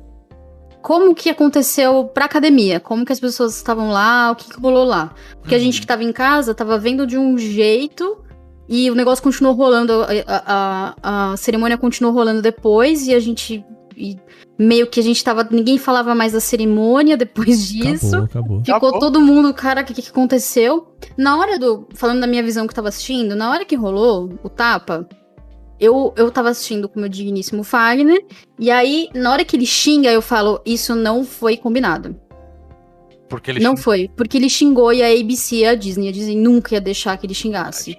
[0.81, 4.83] como que aconteceu pra academia, como que as pessoas estavam lá, o que, que rolou
[4.85, 5.13] lá.
[5.41, 8.17] Porque a gente que tava em casa tava vendo de um jeito
[8.67, 9.93] e o negócio continuou rolando,
[10.27, 13.63] a, a- a- cerimônia continuou rolando depois e a gente
[13.97, 14.17] e
[14.59, 15.47] meio que a gente tava.
[15.49, 18.07] Ninguém falava mais da cerimônia depois disso.
[18.07, 18.59] Acabou, acabou.
[18.59, 18.99] Ficou Acabou.
[18.99, 20.87] todo mundo, cara, o que, que aconteceu?
[21.17, 21.87] Na hora do.
[21.93, 25.07] Falando da minha visão que eu tava assistindo, na hora que rolou o tapa,
[25.79, 28.25] eu, eu tava assistindo com o meu digníssimo Fagner.
[28.59, 32.15] E aí, na hora que ele xinga, eu falo, isso não foi combinado.
[33.29, 36.09] Porque ele Não foi, porque ele xingou e a ABC e a Disney.
[36.09, 37.97] A Disney nunca ia deixar que ele xingasse.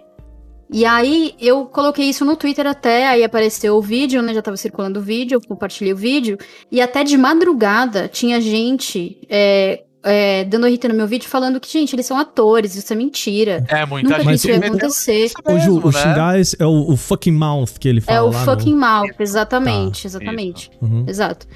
[0.72, 4.34] E aí eu coloquei isso no Twitter até, aí apareceu o vídeo, né?
[4.34, 6.36] Já tava circulando o vídeo, eu compartilhei o vídeo.
[6.72, 11.70] E até de madrugada tinha gente é, é, dando RT no meu vídeo falando que,
[11.70, 13.64] gente, eles são atores, isso é mentira.
[13.68, 15.30] É muita Nunca gente isso ia acontecer.
[15.44, 16.02] O, Ju, mesmo, o né?
[16.02, 18.80] xingar esse- é o, o fucking mouth que ele fala É o lá fucking no...
[18.80, 20.70] mouth, exatamente, exatamente.
[20.82, 21.04] Uhum.
[21.08, 21.46] Exato.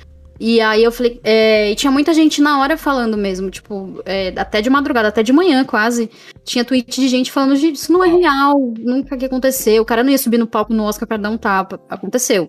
[0.40, 4.32] E aí eu falei, é, e tinha muita gente na hora falando mesmo, tipo, é,
[4.34, 6.10] até de madrugada, até de manhã quase.
[6.42, 9.82] Tinha tweet de gente falando, gente, isso não é real, nunca que aconteceu.
[9.82, 11.78] O cara não ia subir no palco no Oscar pra dar um tapa.
[11.90, 12.48] Aconteceu.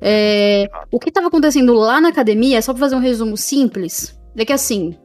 [0.00, 4.42] É, o que tava acontecendo lá na academia, só pra fazer um resumo simples, é
[4.42, 4.96] que assim,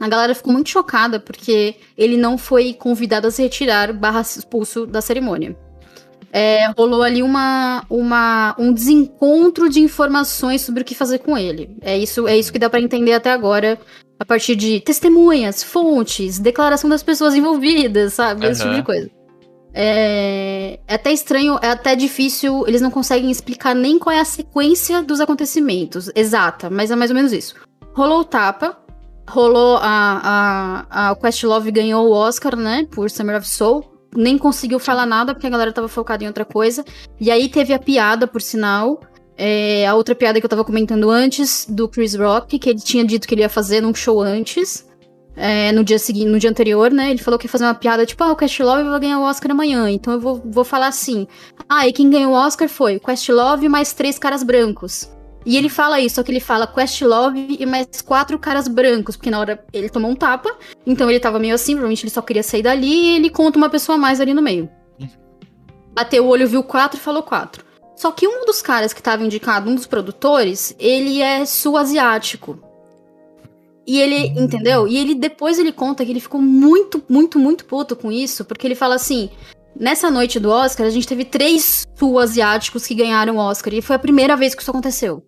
[0.00, 4.86] a galera ficou muito chocada porque ele não foi convidado a se retirar barra expulso
[4.86, 5.56] da cerimônia.
[6.38, 11.74] É, rolou ali uma, uma, um desencontro de informações sobre o que fazer com ele.
[11.80, 13.78] É isso, é isso que dá pra entender até agora,
[14.20, 18.44] a partir de testemunhas, fontes, declaração das pessoas envolvidas, sabe?
[18.44, 19.10] Esse tipo de coisa.
[19.72, 24.24] É, é até estranho, é até difícil, eles não conseguem explicar nem qual é a
[24.24, 27.54] sequência dos acontecimentos exata, mas é mais ou menos isso.
[27.94, 28.76] Rolou o tapa,
[29.26, 34.78] rolou a, a, a Questlove ganhou o Oscar, né, por Summer of Soul, nem conseguiu
[34.78, 36.84] falar nada porque a galera tava focada em outra coisa.
[37.20, 39.00] E aí teve a piada, por sinal,
[39.36, 43.04] é, a outra piada que eu tava comentando antes, do Chris Rock, que ele tinha
[43.04, 44.84] dito que ele ia fazer num show antes.
[45.36, 47.10] é, no dia seguinte, no dia anterior, né?
[47.10, 49.50] Ele falou que ia fazer uma piada, tipo, ah, o Questlove vai ganhar o Oscar
[49.50, 49.90] amanhã.
[49.90, 51.26] Então eu vou, vou falar assim.
[51.68, 55.10] Ah, e quem ganhou o Oscar foi o Questlove mais três caras brancos.
[55.46, 59.30] E ele fala isso, só que ele fala Questlove e mais quatro caras brancos, porque
[59.30, 60.52] na hora ele tomou um tapa,
[60.84, 63.70] então ele tava meio assim, provavelmente ele só queria sair dali e ele conta uma
[63.70, 64.68] pessoa a mais ali no meio.
[65.94, 67.64] Bateu o olho, viu quatro e falou quatro.
[67.94, 72.58] Só que um dos caras que tava indicado, um dos produtores, ele é sul-asiático.
[73.86, 74.88] E ele, entendeu?
[74.88, 78.66] E ele depois ele conta que ele ficou muito, muito, muito puto com isso, porque
[78.66, 79.30] ele fala assim:
[79.78, 83.94] nessa noite do Oscar, a gente teve três sul-asiáticos que ganharam o Oscar, e foi
[83.94, 85.22] a primeira vez que isso aconteceu.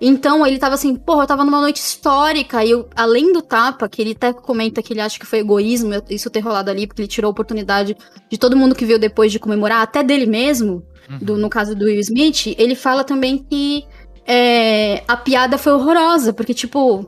[0.00, 3.88] Então ele tava assim, porra, eu tava numa noite histórica, e eu, além do tapa,
[3.88, 7.02] que ele até comenta que ele acha que foi egoísmo isso ter rolado ali, porque
[7.02, 7.96] ele tirou a oportunidade
[8.30, 10.82] de todo mundo que veio depois de comemorar, até dele mesmo,
[11.20, 13.84] do- no caso do Will Smith, ele fala também que
[14.26, 17.04] é, a piada foi horrorosa, porque, tipo,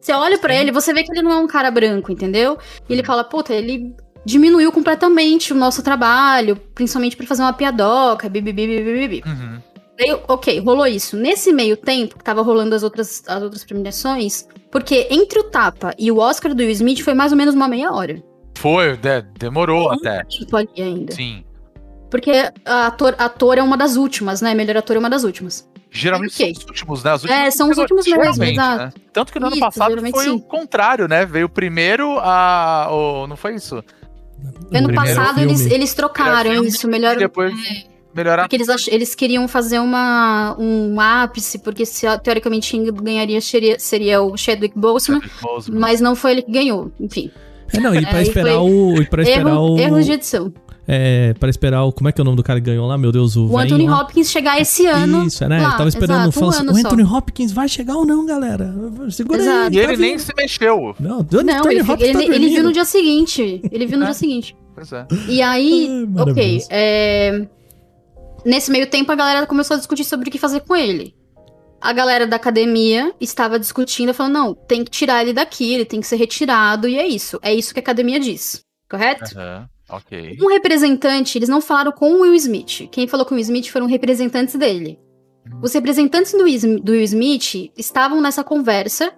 [0.00, 2.56] você olha pra ele, você vê que ele não é um cara branco, entendeu?
[2.88, 8.28] E ele fala, puta, ele diminuiu completamente o nosso trabalho, principalmente pra fazer uma piadoca,
[8.28, 9.22] bibibi, bibibi.
[9.26, 9.58] Uhum.
[10.00, 11.14] Daí, ok, rolou isso.
[11.14, 15.94] Nesse meio tempo, que tava rolando as outras, as outras premiações, porque entre o tapa
[15.98, 18.22] e o Oscar do Will Smith foi mais ou menos uma meia hora.
[18.56, 20.24] Foi, de- demorou até.
[20.24, 21.14] Tipo, ali ainda.
[21.14, 21.44] Sim.
[22.10, 22.30] Porque
[22.64, 24.54] a ator, ator é uma das últimas, né?
[24.54, 25.68] Melhor ator é uma das últimas.
[25.90, 26.54] Geralmente Ok.
[26.54, 27.14] são os últimos, né?
[27.14, 28.78] Os últimos É, são os últimos mesmo, exato.
[28.84, 28.92] né?
[29.12, 30.30] Tanto que no ano Isso, passado geralmente foi sim.
[30.30, 31.26] o contrário, né?
[31.26, 32.88] Veio primeiro a.
[32.90, 33.26] O...
[33.26, 33.76] Não foi isso?
[33.76, 33.84] Ano
[34.70, 35.52] primeiro passado filme.
[35.52, 37.16] eles, eles trocaram filme isso, melhor.
[37.16, 37.52] E depois
[38.14, 38.42] melhorar.
[38.44, 44.22] Porque eles, eles queriam fazer uma, um ápice, porque se, teoricamente quem ganharia seria, seria
[44.22, 45.20] o Chadwick Boseman,
[45.72, 46.90] mas não foi ele que ganhou.
[47.00, 47.30] Enfim,
[47.72, 49.00] É, não, e pra Aí esperar o.
[49.00, 49.78] E pra esperar erro, o.
[49.78, 50.52] erros de edição.
[50.92, 51.92] É, pra esperar o.
[51.92, 52.98] Como é que é o nome do cara que ganhou lá?
[52.98, 53.46] Meu Deus, o.
[53.46, 54.00] O Anthony lá.
[54.00, 55.24] Hopkins chegar esse ano.
[55.24, 55.58] Isso, né?
[55.60, 56.80] lá, ele tava esperando exato, o um ano o só.
[56.88, 58.74] Anthony Hopkins vai chegar ou não, galera?
[59.10, 59.68] Segura Exato.
[59.68, 59.76] aí.
[59.78, 60.96] E tá ele nem se mexeu.
[60.98, 63.60] Não, o Não, Anthony ele, Hopkins ele, tá ele viu no dia seguinte.
[63.70, 64.06] Ele viu no É.
[64.06, 64.56] dia seguinte.
[64.74, 65.06] Pois é.
[65.28, 66.62] E aí, Ai, ok.
[66.70, 67.46] é,
[68.44, 71.14] Nesse meio tempo, a galera começou a discutir sobre o que fazer com ele.
[71.80, 76.00] A galera da academia estava discutindo, falando: não, tem que tirar ele daqui, ele tem
[76.00, 77.38] que ser retirado, e é isso.
[77.42, 78.62] É isso que a academia diz.
[78.88, 79.38] Correto?
[79.38, 80.38] Aham, Ok.
[80.40, 82.88] Um representante, eles não falaram com o Will Smith.
[82.90, 84.98] Quem falou com o Will Smith foram representantes dele.
[85.62, 86.44] Os representantes do
[86.80, 89.12] do Will Smith estavam nessa conversa.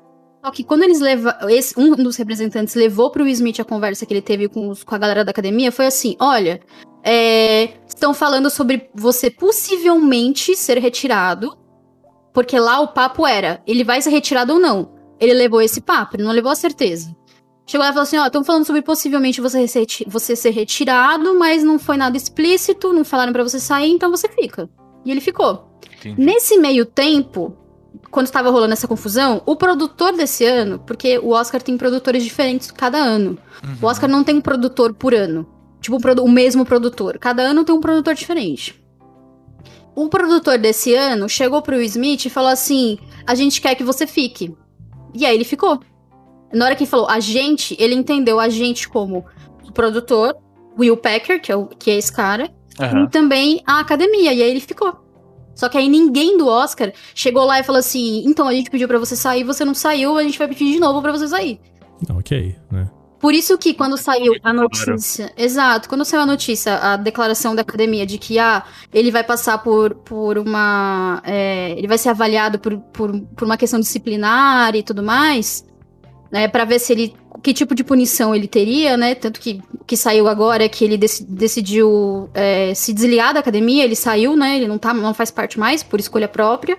[0.44, 1.38] Só que quando eles levaram.
[1.76, 4.94] Um dos representantes levou pro Will Smith a conversa que ele teve com, os- com
[4.94, 5.70] a galera da academia.
[5.70, 6.60] Foi assim: olha,
[7.04, 11.56] é, estão falando sobre você possivelmente ser retirado.
[12.34, 14.92] Porque lá o papo era: ele vai ser retirado ou não.
[15.20, 17.14] Ele levou esse papo, ele não levou a certeza.
[17.64, 21.38] Chegou lá e falou assim: ó, estão falando sobre possivelmente você ser, você ser retirado,
[21.38, 24.68] mas não foi nada explícito, não falaram pra você sair, então você fica.
[25.04, 25.68] E ele ficou.
[26.00, 26.20] Entendi.
[26.20, 27.56] Nesse meio tempo,
[28.12, 32.70] quando estava rolando essa confusão, o produtor desse ano, porque o Oscar tem produtores diferentes
[32.70, 33.38] cada ano.
[33.64, 33.76] Uhum.
[33.80, 35.48] O Oscar não tem um produtor por ano.
[35.80, 37.18] Tipo, o mesmo produtor.
[37.18, 38.80] Cada ano tem um produtor diferente.
[39.96, 43.82] O produtor desse ano chegou pro Will Smith e falou assim: a gente quer que
[43.82, 44.54] você fique.
[45.14, 45.80] E aí ele ficou.
[46.52, 49.24] Na hora que ele falou a gente, ele entendeu a gente como
[49.66, 50.36] o produtor,
[50.78, 53.04] Will Packer, que é, o, que é esse cara, Aham.
[53.04, 54.34] e também a academia.
[54.34, 55.01] E aí ele ficou.
[55.54, 58.88] Só que aí ninguém do Oscar chegou lá e falou assim: então a gente pediu
[58.88, 61.60] pra você sair, você não saiu, a gente vai pedir de novo pra você sair.
[62.10, 62.90] Ok, né?
[63.22, 65.32] Por isso que quando saiu a notícia.
[65.36, 69.58] Exato, quando saiu a notícia, a declaração da academia de que ah, ele vai passar
[69.58, 71.22] por, por uma.
[71.24, 75.64] é, ele vai ser avaliado por, por, por uma questão disciplinar e tudo mais.
[76.32, 77.14] Né, para ver se ele.
[77.42, 79.14] Que tipo de punição ele teria, né?
[79.14, 83.84] Tanto que que saiu agora é que ele dec- decidiu é, se desligar da academia,
[83.84, 84.56] ele saiu, né?
[84.56, 86.78] Ele não, tá, não faz parte mais, por escolha própria.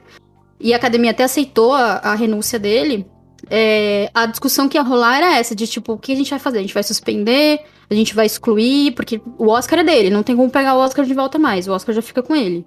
[0.60, 3.06] E a academia até aceitou a, a renúncia dele.
[3.50, 6.40] É, a discussão que ia rolar era essa, de tipo, o que a gente vai
[6.40, 6.60] fazer?
[6.60, 7.60] A gente vai suspender,
[7.90, 11.04] a gente vai excluir, porque o Oscar é dele, não tem como pegar o Oscar
[11.04, 12.66] de volta mais, o Oscar já fica com ele.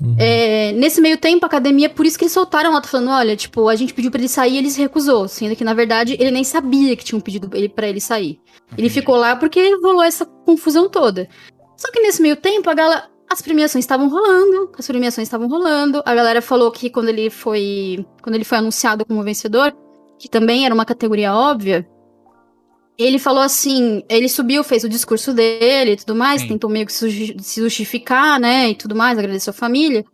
[0.00, 0.16] Uhum.
[0.18, 3.36] É, nesse meio tempo, a academia, por isso que eles soltaram a nota falando, olha,
[3.36, 6.16] tipo, a gente pediu pra ele sair e ele se recusou, sendo que, na verdade,
[6.18, 8.40] ele nem sabia que tinham pedido ele para ele sair.
[8.76, 11.28] Ele ficou lá porque rolou essa confusão toda.
[11.76, 16.02] Só que nesse meio tempo, a galera, as premiações estavam rolando, as premiações estavam rolando.
[16.04, 19.72] A galera falou que quando ele foi, quando ele foi anunciado como vencedor,
[20.18, 21.88] que também era uma categoria óbvia,
[23.02, 26.48] ele falou assim, ele subiu, fez o discurso dele e tudo mais, Sim.
[26.48, 30.04] tentou meio que se justificar, né, e tudo mais, agradeceu a família.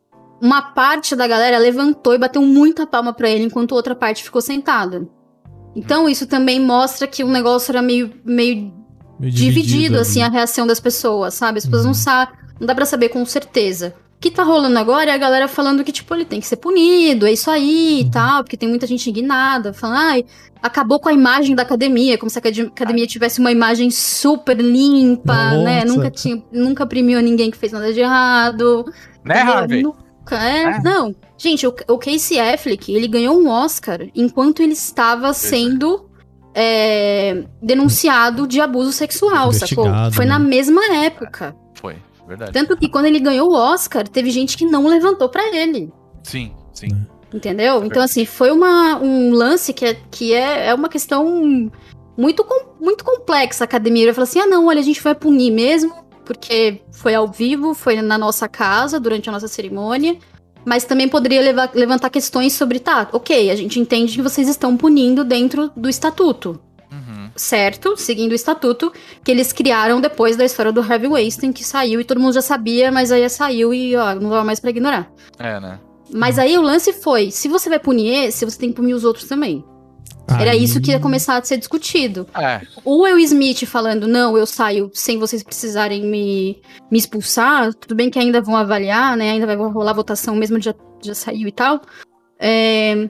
[0.41, 4.41] Uma parte da galera levantou e bateu muita palma pra ele, enquanto outra parte ficou
[4.41, 5.09] sentada.
[5.75, 8.73] Então isso também mostra que o negócio era meio, meio
[9.19, 10.03] Meio dividido, ali.
[10.03, 11.59] assim, a reação das pessoas, sabe?
[11.59, 13.95] As pessoas não sabem, não dá pra saber com certeza.
[14.19, 16.57] O que tá rolando agora é a galera falando que, tipo, ele tem que ser
[16.57, 20.25] punido, é isso aí e tal, porque tem muita gente indignada, falando, ai,
[20.61, 24.57] acabou com a imagem da academia, como se a acad- academia tivesse uma imagem super
[24.57, 25.85] limpa, né?
[25.85, 25.87] Nossa.
[25.97, 28.85] Nunca, tinha, nunca premiou ninguém que fez nada de errado.
[29.25, 29.41] Né?
[29.41, 29.83] Harvey?
[29.85, 30.79] Nunca, é, É.
[30.83, 31.15] não.
[31.37, 36.11] Gente, o, o Casey Affleck, ele ganhou um Oscar enquanto ele estava sendo
[36.53, 39.87] é, denunciado de abuso sexual, sacou?
[40.13, 40.33] Foi né?
[40.33, 41.55] na mesma época.
[41.75, 41.95] Foi,
[42.29, 42.53] verdade.
[42.53, 45.91] Tanto que quando ele ganhou o Oscar, teve gente que não levantou pra ele.
[46.23, 46.89] Sim, sim.
[47.33, 47.85] Entendeu?
[47.85, 51.71] Então, assim, foi uma, um lance que, é, que é, é uma questão
[52.17, 52.47] muito,
[52.81, 53.65] muito complexa.
[53.65, 55.93] A academia vai falar assim: ah, não, olha, a gente vai punir mesmo,
[56.25, 60.17] porque foi ao vivo, foi na nossa casa, durante a nossa cerimônia.
[60.65, 64.77] Mas também poderia levar- levantar questões sobre, tá, ok, a gente entende que vocês estão
[64.77, 66.61] punindo dentro do estatuto.
[67.39, 72.01] Certo, seguindo o estatuto que eles criaram depois da história do Harvey Weinstein, que saiu
[72.01, 75.09] e todo mundo já sabia, mas aí saiu e, ó, não dava mais pra ignorar.
[75.39, 75.79] É, né?
[76.13, 79.05] Mas aí o lance foi: se você vai punir esse, você tem que punir os
[79.05, 79.65] outros também.
[80.39, 82.27] Era Aí- isso que ia começar a ser discutido.
[82.37, 86.61] É, O Will Smith falando, não, eu saio sem vocês precisarem me,
[86.91, 89.31] me expulsar, tudo bem que ainda vão avaliar, né?
[89.31, 91.81] Ainda vai rolar votação, mesmo já, já saiu e tal.
[92.39, 93.09] É,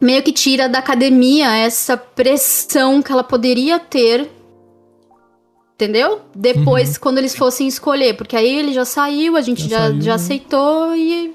[0.00, 4.30] meio que tira da academia essa pressão que ela poderia ter.
[5.74, 6.20] Entendeu?
[6.34, 8.14] Depois, quando eles fossem escolher.
[8.14, 10.14] Porque aí ele já saiu, a gente Já já, saiu, já né?
[10.16, 11.34] aceitou e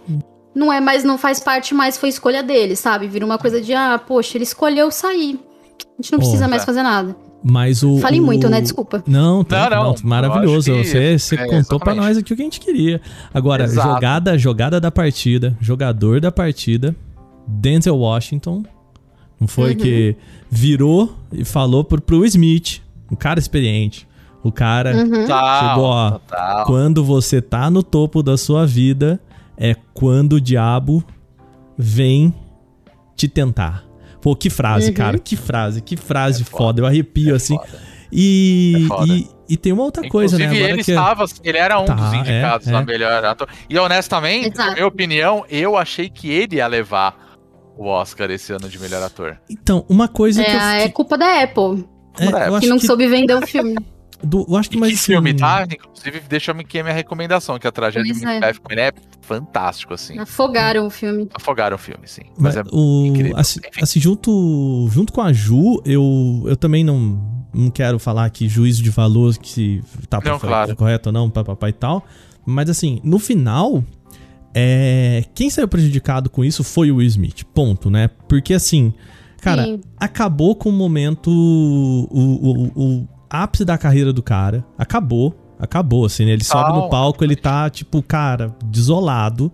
[0.53, 3.07] não é mais, não faz parte mais, foi escolha dele, sabe?
[3.07, 5.39] Vira uma coisa de, ah, poxa, ele escolheu sair.
[5.97, 6.65] A gente não precisa mais é.
[6.65, 7.15] fazer nada.
[7.43, 7.97] Mas o.
[7.99, 8.61] Falei o- muito, né?
[8.61, 9.03] Desculpa.
[9.07, 10.71] Não, tá, Não, não, não, maravilhoso.
[10.71, 11.97] que- Você, você é, contou pra exatamente.
[12.05, 13.01] nós aqui o que a gente queria.
[13.33, 13.87] Agora, Exato.
[13.93, 16.95] jogada, jogada da partida, jogador da partida,
[17.47, 18.63] Denzel Washington.
[19.39, 19.77] Não foi Uhum.
[19.77, 20.15] que
[20.49, 22.81] virou e falou pro, pro Smith,
[23.11, 24.07] um cara experiente.
[24.43, 25.25] O cara Uhum.
[25.25, 26.11] Chegou, ó.
[26.11, 26.65] total.
[26.65, 29.19] Quando você tá no topo da sua vida,
[29.57, 31.03] é quando o diabo
[31.77, 32.33] vem
[33.15, 33.83] te tentar.
[34.21, 34.93] Pô, que frase, Uhum.
[34.93, 35.19] cara.
[35.19, 36.63] Que frase, que frase É foda.
[36.63, 36.81] foda.
[36.81, 37.57] Eu arrepio É assim.
[37.57, 37.95] foda.
[38.11, 39.13] E, É foda.
[39.13, 40.45] e, e tem uma outra coisa, né?
[40.45, 42.85] Inclusive, Agora ele que é- estava, ele era um Tá, dos indicados é, a é.
[42.85, 43.47] melhor ator.
[43.69, 44.69] E honestamente, Exato.
[44.69, 47.24] na minha opinião, eu achei que ele ia levar
[47.77, 49.37] o Oscar esse ano de melhor ator.
[49.49, 51.85] Então, uma coisa que eu É, é culpa da Apple,
[52.19, 53.75] é, eu que não que, soube vender o filme.
[54.23, 55.65] do- eu acho que mais assim, filme, tá?
[55.69, 58.39] Inclusive, deixa eu aqui a minha recomendação, que a tragédia Pois de é.
[58.39, 60.17] Macbeth Queen é fantástico, assim.
[60.17, 61.27] Afogaram o filme.
[61.33, 62.21] Afogaram o filme, sim.
[62.37, 63.37] Mas Mas é o, incrível.
[63.37, 67.19] assim, assim, junto, junto com a Ju, eu, eu também não,
[67.53, 70.75] não quero falar que juízo de valor que se tá Não, foi claro.
[70.75, 72.05] correto ou não, papapá e tal.
[72.45, 73.83] Mas assim, no final,
[74.57, 77.43] é, quem saiu prejudicado com isso foi o Will Smith.
[77.53, 78.09] Ponto, né?
[78.25, 78.93] Porque assim,
[79.41, 79.81] cara, Sim.
[79.99, 81.29] acabou com o momento.
[81.29, 84.65] O, o, o, ápice da carreira do cara.
[84.77, 85.35] Acabou.
[85.59, 86.31] Acabou, assim, né?
[86.31, 86.89] Ele sobe no Total.
[86.89, 89.51] palco, ele tá, tipo, cara, desolado.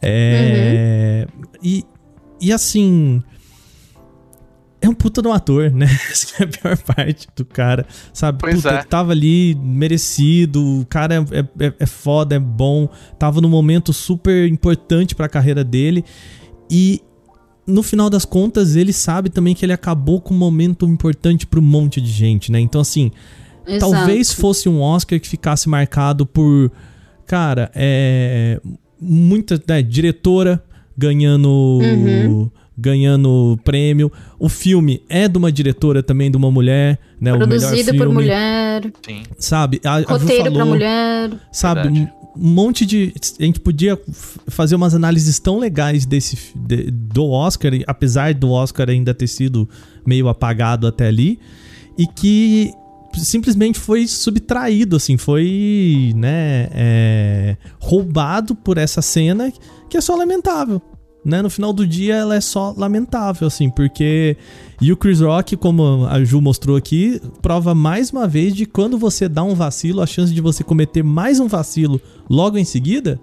[0.00, 1.26] É.
[1.60, 1.84] E,
[2.40, 3.20] e assim.
[4.80, 5.86] É um, puta no ator, né?
[6.10, 8.38] Essa é a pior parte do cara, sabe?
[8.40, 8.82] Pois puta, é.
[8.82, 14.48] tava ali merecido, o cara é, é, é foda, é bom, tava num momento super
[14.48, 16.04] importante pra carreira dele
[16.70, 17.02] e
[17.66, 21.60] no final das contas ele sabe também que ele acabou com um momento importante pra
[21.60, 22.58] um monte de gente, né?
[22.58, 23.12] Então assim,
[23.66, 23.92] Exato.
[23.92, 26.70] Talvez fosse um Oscar que ficasse marcado por,
[27.26, 28.60] cara, é.
[29.00, 30.62] Muita né, diretora
[30.96, 31.48] ganhando.
[31.48, 32.50] Uhum.
[32.80, 34.10] Ganhando prêmio.
[34.38, 37.32] O filme é de uma diretora também, de uma mulher, né?
[37.32, 39.22] o melhor Produzido filme, por mulher, Sim.
[39.38, 39.80] Sabe?
[39.84, 41.30] A, a roteiro pra falou, mulher.
[41.52, 41.82] Sabe?
[41.82, 42.12] Verdade.
[42.36, 43.12] Um monte de.
[43.38, 43.98] A gente podia
[44.48, 49.68] fazer umas análises tão legais desse de- do Oscar, apesar do Oscar ainda ter sido
[50.06, 51.38] meio apagado até ali,
[51.98, 52.72] e que
[53.14, 59.52] simplesmente foi subtraído, assim, foi, né, é, roubado por essa cena
[59.88, 60.80] que é só lamentável.
[61.24, 61.42] Né?
[61.42, 64.36] No final do dia ela é só lamentável, assim, porque.
[64.80, 68.96] E o Chris Rock, como a Ju mostrou aqui, prova mais uma vez de quando
[68.96, 73.20] você dá um vacilo, a chance de você cometer mais um vacilo logo em seguida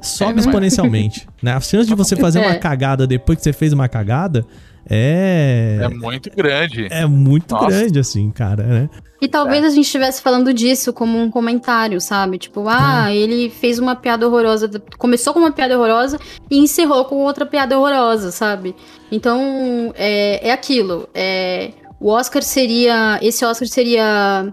[0.00, 0.46] sobe É, não é?
[0.46, 1.28] exponencialmente.
[1.42, 1.52] né?
[1.52, 2.58] A chance de você fazer uma É.
[2.58, 4.46] cagada depois que você fez uma cagada
[4.88, 5.78] é.
[5.82, 6.88] É muito grande.
[6.90, 7.66] É muito Nossa.
[7.66, 8.90] grande, assim, cara, né?
[9.20, 12.38] E talvez a gente estivesse falando disso como um comentário, sabe?
[12.38, 14.70] Tipo, ah, ele fez uma piada horrorosa.
[14.96, 16.18] Começou com uma piada horrorosa
[16.50, 18.74] e encerrou com outra piada horrorosa, sabe?
[19.12, 21.06] Então, é, é aquilo.
[21.14, 23.18] É, o Oscar seria.
[23.20, 24.52] Esse Oscar seria.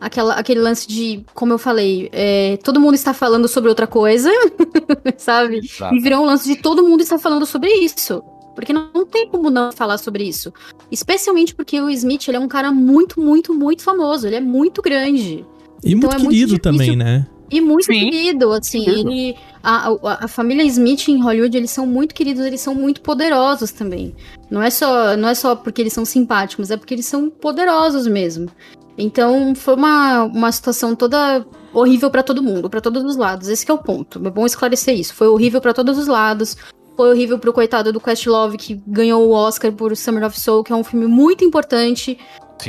[0.00, 4.30] Aquela, aquele lance de, como eu falei, é, todo mundo está falando sobre outra coisa,
[5.16, 5.60] sabe?
[5.60, 5.94] Exato.
[5.94, 8.22] E virou um lance de todo mundo está falando sobre isso.
[8.54, 10.52] Porque não, tem como não falar sobre isso.
[10.90, 14.26] Especialmente porque o Smith, ele é um cara muito, muito, muito famoso.
[14.26, 15.44] Ele é muito grande.
[15.82, 17.26] E Então muito é muito querido difícil- também, né?
[17.50, 18.10] E muito Sim.
[18.10, 18.84] querido, assim.
[18.84, 19.10] Querido.
[19.10, 23.00] Ele, a, a, a família Smith em Hollywood, eles são muito queridos, eles são muito
[23.02, 24.14] poderosos também.
[24.50, 28.06] Não é só, não é só porque eles são simpáticos, é porque eles são poderosos
[28.06, 28.48] mesmo.
[28.96, 33.48] Então foi uma, uma situação toda horrível pra todo mundo, pra todos os lados.
[33.48, 34.24] Esse que é o ponto.
[34.26, 35.14] É bom esclarecer isso.
[35.14, 36.56] Foi horrível pra todos os lados.
[36.96, 40.72] Foi horrível pro coitado do Questlove, que ganhou o Oscar por Summer of Soul, que
[40.72, 42.18] é um filme muito importante.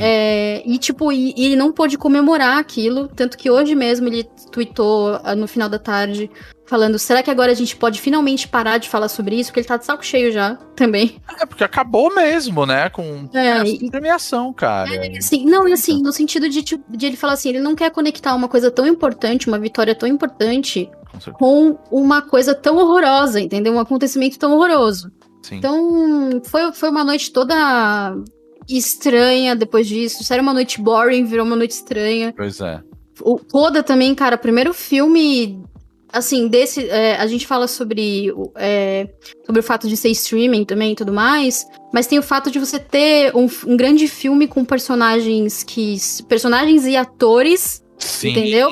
[0.02, 3.08] É, e, tipo, e, e ele não pôde comemorar aquilo.
[3.08, 6.30] Tanto que hoje mesmo ele tweetou ah, no final da tarde,
[6.66, 9.50] falando: será que agora a gente pode finalmente parar de falar sobre isso?
[9.50, 11.18] Porque ele tá de saco cheio já também.
[11.40, 12.90] É porque acabou mesmo, né?
[12.90, 14.90] Com É, e- premiação, cara.
[15.18, 17.92] Assim, não, e assim, no sentido de, tipo, de ele falar assim, ele não quer
[17.92, 20.90] conectar uma coisa tão importante, uma vitória tão importante,
[21.40, 23.74] Com com uma coisa tão horrorosa, entendeu?
[23.74, 25.10] Um acontecimento tão horroroso.
[25.42, 25.58] Sim.
[25.58, 27.54] Então, foi, foi uma noite toda
[28.70, 30.32] estranha depois disso.
[30.32, 32.34] Era uma noite boring, virou uma noite estranha.
[32.36, 32.82] Pois é.
[33.22, 35.62] O Coda também, cara, primeiro filme.
[36.14, 36.88] Assim, desse.
[36.90, 39.10] é, a gente fala sobre, o- é,
[39.46, 41.66] sobre o fato de ser streaming também e tudo mais.
[41.94, 45.98] Mas tem o fato de você ter um, um grande filme com personagens que.
[46.30, 48.30] Personagens e atores Sim.
[48.32, 48.70] Entendeu?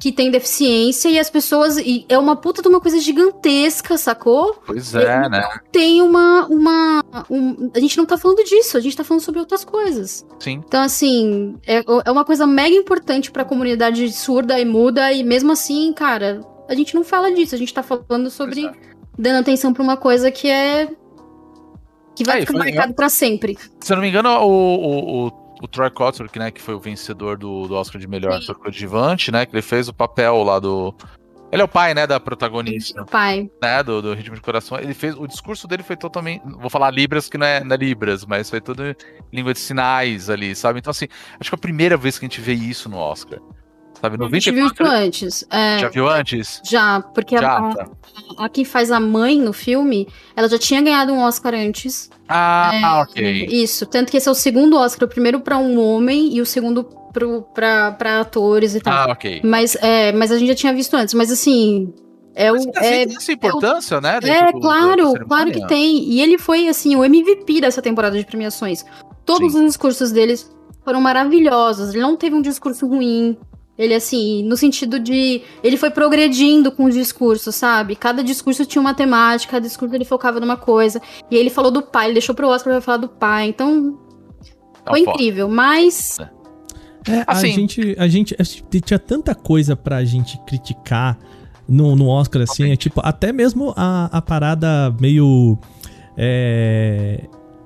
[0.00, 1.76] Que têm deficiência e as pessoas.
[1.76, 4.60] E é uma puta de uma coisa gigantesca, sacou?
[4.66, 5.46] Pois é, né?
[5.70, 6.46] Tem uma.
[6.46, 10.26] uma um- a gente não tá falando disso, a gente tá falando sobre outras coisas.
[10.38, 10.62] Sim.
[10.66, 15.52] Então, assim, é, é uma coisa mega importante pra comunidade surda e muda, e mesmo
[15.52, 18.70] assim, cara, a gente não fala disso, a gente tá falando sobre
[19.18, 20.88] dando atenção pra uma coisa que é.
[22.16, 23.58] que vai e ficar marcado pra sempre.
[23.80, 26.74] Se eu não me engano, o, o, o, o Troy Kotsur, que, né, que foi
[26.74, 29.44] o vencedor do, do Oscar de melhor ator coadjuvante, né?
[29.44, 30.94] Que ele fez o papel lá do.
[31.52, 33.50] Ele é o pai, né, da protagonista, Pai.
[33.60, 34.78] né, do, do Ritmo de Coração.
[34.78, 37.76] Ele fez, o discurso dele foi totalmente, vou falar Libras, que não é, não é
[37.76, 38.94] Libras, mas foi tudo em
[39.32, 40.78] língua de sinais ali, sabe?
[40.78, 41.08] Então, assim,
[41.40, 43.40] acho que é a primeira vez que a gente vê isso no Oscar.
[44.00, 44.96] Sabe, no A gente viu isso 24...
[45.06, 45.44] antes.
[45.50, 46.60] É, Já viu antes?
[46.64, 47.86] já, porque a- Já, a, tá.
[48.38, 52.10] a que faz a mãe no filme, ela já tinha ganhado um Oscar antes.
[52.28, 53.46] Ah, ok.
[53.50, 56.46] Isso, tanto que esse é o segundo Oscar, o primeiro pra um homem e o
[56.46, 56.84] segundo
[57.54, 58.92] pra atores e tal.
[59.10, 59.40] Ah, ok.
[59.44, 61.12] Mas, é, mas a gente já tinha visto antes.
[61.14, 61.92] Mas assim,
[62.34, 62.54] é o.
[62.54, 64.20] Mas, assim, É, tem essa importância, né?
[64.20, 65.24] dentro é do- claro, cerimônia.
[65.26, 66.04] claro que tem.
[66.04, 68.84] E ele foi, assim, o MVP dessa temporada de premiações.
[69.26, 69.58] Todos Sim.
[69.60, 70.50] os discursos deles
[70.84, 71.90] foram maravilhosos.
[71.90, 73.36] Ele não teve um discurso ruim.
[73.82, 75.40] Ele, assim, no sentido de.
[75.64, 77.96] Ele foi progredindo com os discursos, sabe?
[77.96, 81.00] Cada discurso tinha uma temática, cada discurso ele focava numa coisa.
[81.30, 83.48] E aí ele falou do pai, ele deixou pro Oscar pra falar do pai.
[83.48, 83.98] Então,
[84.84, 85.10] Tá foi foda.
[85.12, 85.48] incrível.
[85.48, 86.18] Mas.
[87.08, 91.18] É, Assim- a gente, a gente, a gente tinha tanta coisa pra gente criticar
[91.66, 95.56] no, no Oscar, assim, é tipo, até mesmo a, a parada meio.
[96.18, 97.24] é,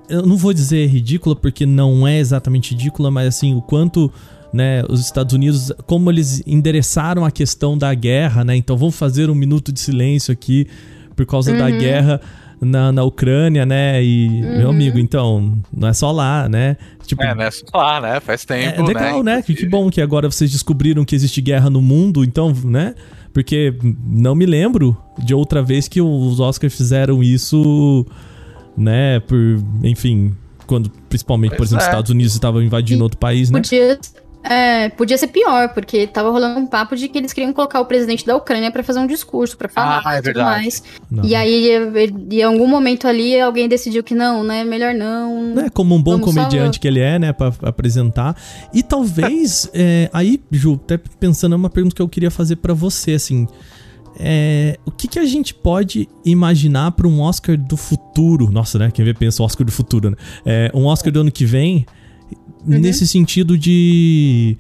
[0.09, 4.12] eu não vou dizer ridícula, porque não é exatamente ridícula, mas assim, o quanto.
[4.55, 8.55] Né, os Estados Unidos, como eles endereçaram a questão da guerra, né?
[8.55, 10.69] Então vamos fazer um minuto de silêncio aqui
[11.17, 11.79] por causa da Uhum.
[11.79, 12.21] guerra.
[12.61, 14.03] na, na Ucrânia, né?
[14.03, 14.59] E, Uhum.
[14.59, 16.77] meu amigo, então, não é só lá, né?
[17.05, 17.51] Tipo, É, né?
[17.51, 18.21] Só lá, né?
[18.21, 19.43] Faz é, tempo, legal, né?
[19.43, 22.95] Que, que bom que agora vocês descobriram que existe guerra no mundo, então, né?
[23.35, 23.75] Porque
[24.07, 28.07] não me lembro de outra vez que os Oscars fizeram isso,
[28.79, 29.21] né?
[29.21, 29.37] Por,
[29.83, 30.33] enfim,
[30.67, 31.91] quando principalmente, por Pois exemplo, os é.
[31.91, 33.59] Estados Unidos estavam invadindo E outro país, né?
[33.61, 33.99] Podia,
[34.45, 37.86] é, podia ser pior, porque tava rolando um papo de que eles queriam colocar o
[37.86, 40.51] presidente da Ucrânia pra fazer um discurso, pra falar Ah, é e tudo verdade.
[40.61, 40.82] mais.
[41.11, 41.24] Não.
[41.24, 41.70] E aí,
[42.30, 44.62] em algum momento ali, alguém decidiu que não, né?
[44.64, 45.55] Melhor não.
[45.55, 48.36] né, como um bom Vamos só- comediante que ele é, né, pra apresentar.
[48.72, 52.74] E talvez, é, aí, Ju, até pensando, é uma pergunta que eu queria fazer pra
[52.74, 53.49] você, assim,
[54.18, 58.51] é, o que, que a gente pode imaginar pra um Oscar do futuro?
[58.51, 60.16] Nossa, né, quem vê pensa Oscar do futuro, né?
[60.45, 61.84] É, um Oscar do ano que vem,
[62.67, 64.57] nesse sentido de...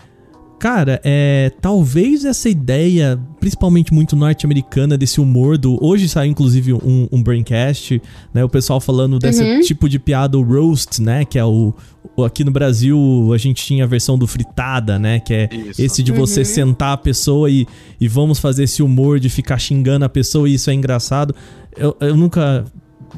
[0.56, 5.76] Cara, é, talvez essa ideia, principalmente muito norte-americana, desse humor do.
[5.84, 8.00] Hoje saiu, inclusive, um, um Braincast,
[8.32, 8.42] né?
[8.42, 9.60] O pessoal falando desse Uhum.
[9.60, 11.22] tipo de piada, o roast, né?
[11.26, 11.74] Que é o,
[12.16, 15.20] o- Aqui no Brasil a gente tinha a versão do fritada, né?
[15.20, 15.82] Que é Isso.
[15.82, 16.44] esse de você Uhum.
[16.46, 17.66] sentar a pessoa e,
[18.00, 21.34] e vamos fazer esse humor de ficar xingando a pessoa e isso é engraçado.
[21.76, 22.64] Eu, eu nunca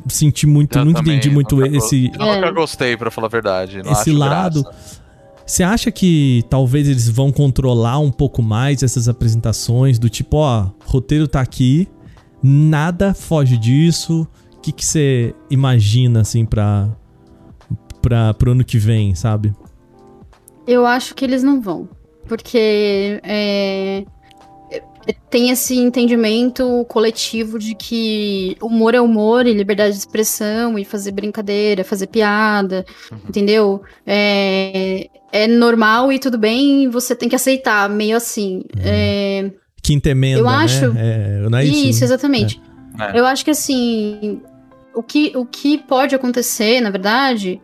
[0.08, 2.52] senti muito, Eu nunca também entendi muito nunca esse, Eu nunca É.
[2.52, 3.82] gostei, pra falar a verdade.
[3.82, 4.62] Não esse acho lado.
[4.62, 5.06] graça.
[5.46, 10.70] Você acha que talvez eles vão controlar um pouco mais essas apresentações do tipo, ó,
[10.84, 11.88] roteiro tá aqui,
[12.42, 14.26] nada foge disso.
[14.56, 16.88] O que que você imagina assim para
[18.02, 19.52] para pro ano que vem, sabe?
[20.66, 21.88] Eu acho que eles não vão.
[22.26, 24.04] Porque é,
[25.30, 31.12] tem esse entendimento coletivo de que humor é humor e liberdade de expressão e fazer
[31.12, 32.84] brincadeira, fazer piada,
[33.28, 33.82] entendeu?
[34.06, 38.62] É, é normal e tudo bem, você tem que aceitar, meio assim.
[38.80, 39.50] É,
[39.82, 40.50] Quinta emenda, Eu né?
[40.50, 41.86] acho- É, não é isso?
[41.88, 42.60] isso, exatamente.
[42.98, 43.18] É.
[43.18, 44.40] Eu acho que assim,
[44.94, 47.60] o que, o que pode acontecer, na verdade,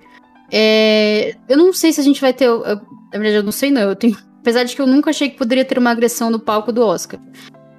[0.52, 1.34] é.
[1.48, 2.44] Eu não sei se a gente vai ter.
[2.44, 3.82] eu- na verdade, eu não sei, não.
[3.82, 6.70] Eu tenho, apesar de que eu nunca achei que poderia ter uma agressão no palco
[6.70, 7.18] do Oscar.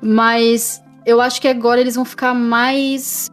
[0.01, 3.29] Mas eu acho que agora eles vão ficar mais.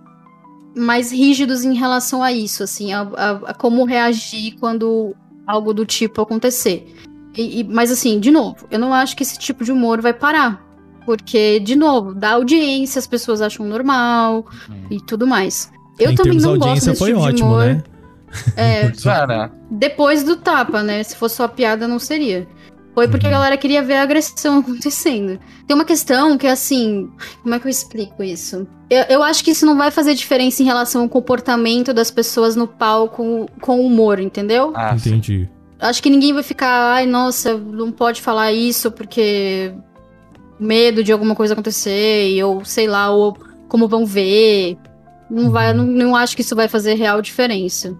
[0.77, 5.15] mais rígidos em relação a isso, assim, a, a- a como reagir quando
[5.47, 6.95] algo do tipo acontecer.
[7.37, 10.13] E- e- mas assim, de novo, eu não acho que esse tipo de humor vai
[10.13, 10.65] parar.
[11.07, 14.47] Porque, de novo, dá audiência, as pessoas acham normal
[14.91, 15.73] e tudo mais.
[15.99, 17.65] Eu em também de não gosto audiência desse foi tipo de ótimo, humor.
[17.65, 17.83] né?
[18.57, 21.03] É, Pois depois do tapa, né?
[21.03, 22.47] Se fosse só piada, não seria.
[22.95, 23.33] Foi porque Uhum.
[23.33, 25.39] a galera queria ver a agressão acontecendo.
[25.67, 27.09] Tem uma questão que é assim.
[27.43, 28.67] Como é que eu explico isso?
[28.91, 32.57] Eu, eu acho que isso não vai fazer diferença em relação ao comportamento das pessoas
[32.57, 34.73] no palco com humor, entendeu?
[34.75, 34.95] Ah.
[34.95, 35.49] Entendi.
[35.79, 39.73] Acho que ninguém vai ficar, ai, nossa, não pode falar isso porque
[40.59, 43.35] medo de alguma coisa acontecer, ou sei lá, ou
[43.67, 44.77] como vão ver.
[45.31, 47.97] Não vai, não, não acho que isso vai fazer real diferença.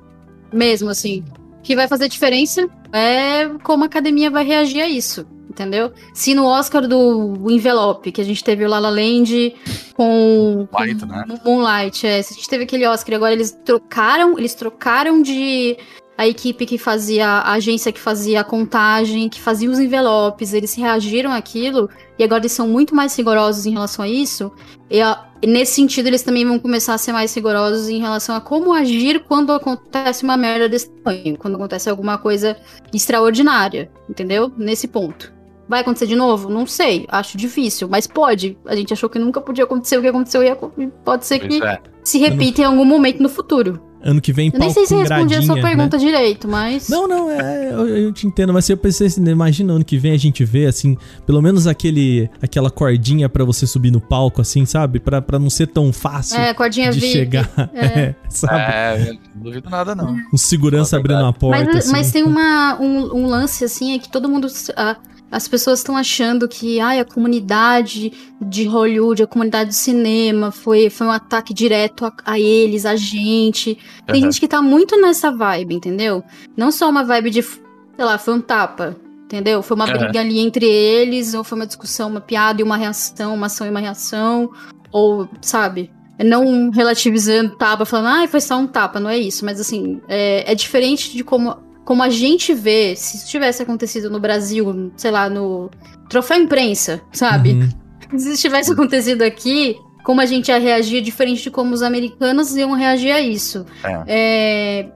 [0.53, 1.25] Mesmo assim.
[1.59, 5.93] O que vai fazer diferença é como a academia vai reagir a isso, entendeu?
[6.15, 9.55] Se no Oscar do Envelope, que a gente teve o La La Land
[9.95, 11.25] com, com Moonlight, né?
[11.45, 15.77] Moonlight, é, se a gente teve aquele Oscar e agora eles trocaram, eles trocaram de
[16.19, 20.75] a equipe que fazia, a agência que fazia a contagem, que fazia os envelopes, eles
[20.75, 21.89] reagiram àquilo
[22.19, 24.53] e agora eles são muito mais rigorosos em relação a isso.
[24.91, 28.41] E a- nesse sentido, eles também vão começar a ser mais rigorosos em relação a
[28.41, 32.57] como agir quando acontece uma merda desse tamanho, quando acontece alguma coisa
[32.93, 34.53] extraordinária, entendeu?
[34.57, 35.33] Nesse ponto.
[35.69, 36.49] Vai acontecer de novo?
[36.49, 38.59] Não sei, acho difícil, mas pode.
[38.67, 41.81] A gente achou que nunca podia acontecer o que aconteceu e pode ser que é.
[42.03, 43.81] se repita em algum momento no futuro.
[44.03, 45.69] Ano que vem, Eu nem palco sei se com respondi a sua gradinha, né?
[45.77, 46.89] pergunta direito, mas.
[46.89, 49.99] Não, não, é, eu, eu te entendo, mas se eu pensei assim, imagina ano que
[49.99, 50.97] vem a gente vê, assim,
[51.27, 55.01] pelo menos aquele, aquela cordinha pra você subir no palco, assim, sabe?
[55.01, 57.13] Pra, pra não ser tão fácil É, cordinha de VIP.
[57.13, 58.55] chegar, é, sabe?
[58.59, 60.17] É, não duvido nada, não.
[60.33, 61.93] Um segurança a abrindo a porta, Mas, assim.
[61.93, 64.47] mas tem uma, um, um lance assim, é que todo mundo.
[64.77, 64.97] a-
[65.31, 70.91] as pessoas estão achando que ai, a comunidade de Hollywood, a comunidade do cinema, foi,
[70.91, 73.79] foi um ataque direto a, a eles, a gente.
[74.07, 74.23] Tem Aham.
[74.25, 76.25] gente que tá muito nessa vibe, entendeu?
[76.57, 77.61] Não só uma vibe de, sei
[77.99, 78.97] lá, foi um tapa.
[79.25, 79.63] Entendeu?
[79.63, 79.93] Foi uma Aham.
[79.93, 83.65] briga ali entre eles, ou foi uma discussão, uma piada e uma reação, uma ação
[83.65, 84.51] e uma reação,
[84.91, 85.89] ou, sabe?
[86.19, 89.45] Não relativizando tapa, falando, ai, foi só um tapa, não é isso.
[89.45, 91.57] Mas assim, é, é diferente de como
[91.91, 95.69] como a gente vê, se isso tivesse acontecido no Brasil, sei lá, no
[96.09, 97.55] troféu imprensa, sabe?
[97.55, 97.69] Uhum.
[98.17, 101.83] Se isso tivesse acontecido aqui, como a gente ia reagir é diferente de como os
[101.83, 103.67] americanos iam reagir a isso.
[104.07, 104.87] É,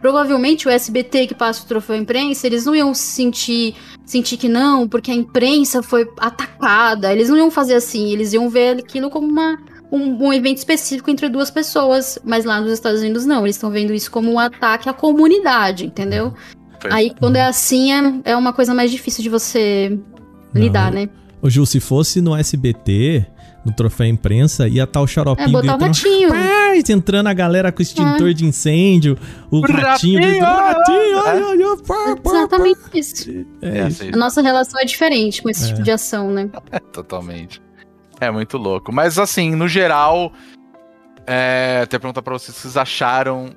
[0.00, 4.86] Provavelmente o SBT que passa o troféu imprensa, eles não iam sentir, sentir que não,
[4.86, 7.12] porque a imprensa foi atacada.
[7.12, 9.58] Eles não iam fazer assim, eles iam ver aquilo como uma,
[9.92, 12.18] um, um evento específico entre duas pessoas.
[12.24, 15.86] Mas lá nos Estados Unidos não, eles estão vendo isso como um ataque à comunidade,
[15.86, 16.32] entendeu?
[16.80, 16.90] Foi.
[16.92, 19.96] Aí quando é assim é, é uma coisa mais difícil de você
[20.54, 21.08] lidar, né?
[21.40, 23.26] Ô, Gil, se fosse no SBT,
[23.64, 26.28] no troféu imprensa, ia estar o É, xaropinho botar o gritando, ratinho.
[26.32, 29.18] Rapaz, entrando a galera com extintor de incêndio,
[29.50, 31.28] o, O ratinho ratinho, gritando, ratinho, é.
[31.28, 33.24] ai, ai, ai, pá, pá, Exatamente isso.
[33.26, 33.32] pá.
[33.62, 35.66] É, É, assim, A nossa relação é diferente com esse É.
[35.68, 36.48] tipo de ação, né?
[36.92, 37.60] Totalmente.
[38.22, 38.92] É muito louco.
[38.92, 40.32] Mas assim, no geral,
[41.26, 43.50] é, até perguntar pra vocês o que vocês acharam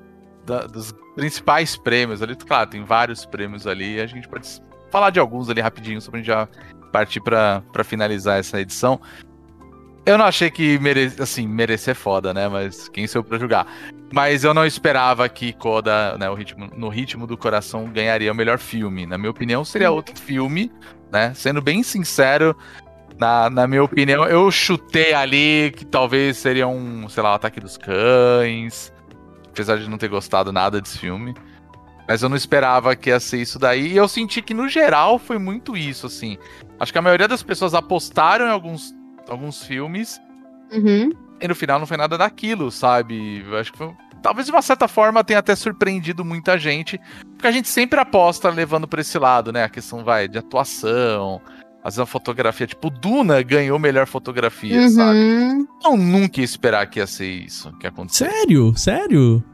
[0.44, 2.34] da- dos principais prêmios ali.
[2.34, 4.00] Claro, tem vários prêmios ali.
[4.00, 4.48] A gente pode
[4.90, 6.48] falar de alguns ali rapidinho, só pra gente já
[6.92, 9.00] partir pra, pra finalizar essa edição.
[10.04, 12.48] Eu não achei que merece, assim, merecer é foda, né?
[12.48, 13.66] Mas quem sou eu pra julgar?
[14.12, 18.34] Mas eu não esperava que Coda, né, o ritmo, no ritmo do coração, ganharia o
[18.34, 19.06] melhor filme.
[19.06, 20.72] Na minha opinião, seria outro filme,
[21.12, 21.32] né?
[21.34, 22.56] Sendo bem sincero,
[23.18, 27.60] na, na minha opinião, eu chutei ali que talvez seria um, sei lá, o Ataque
[27.60, 28.92] dos Cães.
[29.48, 31.34] Apesar de não ter gostado nada desse filme.
[32.06, 33.92] Mas eu não esperava que ia ser isso daí.
[33.92, 36.36] E eu senti que, no geral, foi muito isso, assim.
[36.78, 38.94] Acho que a maioria das pessoas apostaram em alguns,
[39.28, 40.20] alguns filmes.
[40.70, 41.10] Uhum.
[41.40, 43.44] E no final não foi nada daquilo, sabe?
[43.58, 43.92] Acho que foi.
[44.22, 47.00] Talvez de uma certa forma tenha até surpreendido muita gente.
[47.32, 49.64] Porque a gente sempre aposta levando pra esse lado, né?
[49.64, 51.40] A questão vai de atuação.
[51.86, 55.16] Às vezes a fotografia, tipo, Duna ganhou melhor fotografia, sabe?
[55.20, 55.66] Uhum.
[55.84, 58.26] Eu nunca ia esperar que ia ser isso que aconteceu.
[58.28, 58.72] Sério?
[58.76, 59.44] Sério?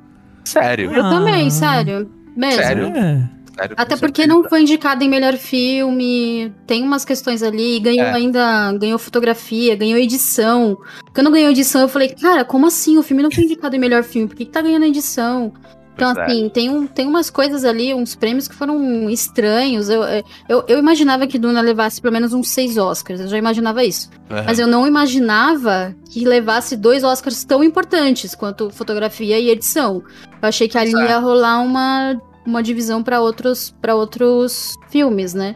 [0.43, 0.93] Sério.
[0.93, 1.11] Eu Ah.
[1.11, 2.11] também, sério.
[2.35, 2.63] Mesmo.
[2.63, 2.87] Sério?
[2.87, 3.29] É.
[3.55, 4.29] sério Até porque certeza.
[4.29, 8.13] não foi indicado em melhor filme, tem umas questões ali, ganhou É.
[8.15, 10.79] ainda, ganhou fotografia, ganhou edição.
[11.15, 12.97] Quando ganhou edição, eu falei, cara, como assim?
[12.97, 15.53] O filme não foi indicado em melhor filme, por que, que tá ganhando edição?
[15.95, 16.25] Então, é.
[16.25, 19.89] assim, tem, um, tem umas coisas ali, uns prêmios que foram estranhos.
[19.89, 20.03] Eu,
[20.49, 24.11] eu, eu imaginava que Duna levasse pelo menos uns seis Oscars, eu já imaginava isso.
[24.31, 24.45] Aham.
[24.47, 30.03] Mas eu não imaginava que levasse dois Oscars tão importantes quanto fotografia e edição.
[30.41, 35.55] Eu achei que ali ia rolar uma, uma divisão para outros, pra outros filmes, né?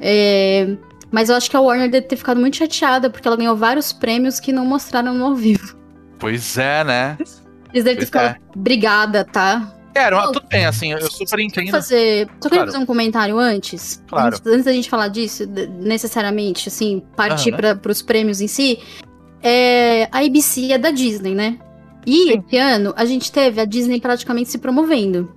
[0.00, 0.76] É,
[1.10, 3.92] mas eu acho que a Warner deve ter ficado muito chateada porque ela ganhou vários
[3.92, 5.76] prêmios que não mostraram no ao vivo.
[6.18, 7.16] Pois é, né?
[7.72, 9.74] Eles devem ter Pois ficado brigada, tá?
[9.98, 11.70] Era, tudo bem, assim, eu super entendo.
[11.70, 12.72] fazer, só queria Claro.
[12.72, 14.02] fazer um comentário antes.
[14.08, 14.28] Claro.
[14.36, 15.44] Antes, antes da gente falar disso,
[15.80, 17.76] necessariamente, assim, partir Aham.
[17.76, 18.78] para os prêmios em si.
[19.42, 21.58] É, a ABC é da Disney, né?
[22.06, 25.32] E esse ano a gente teve a Disney praticamente se promovendo.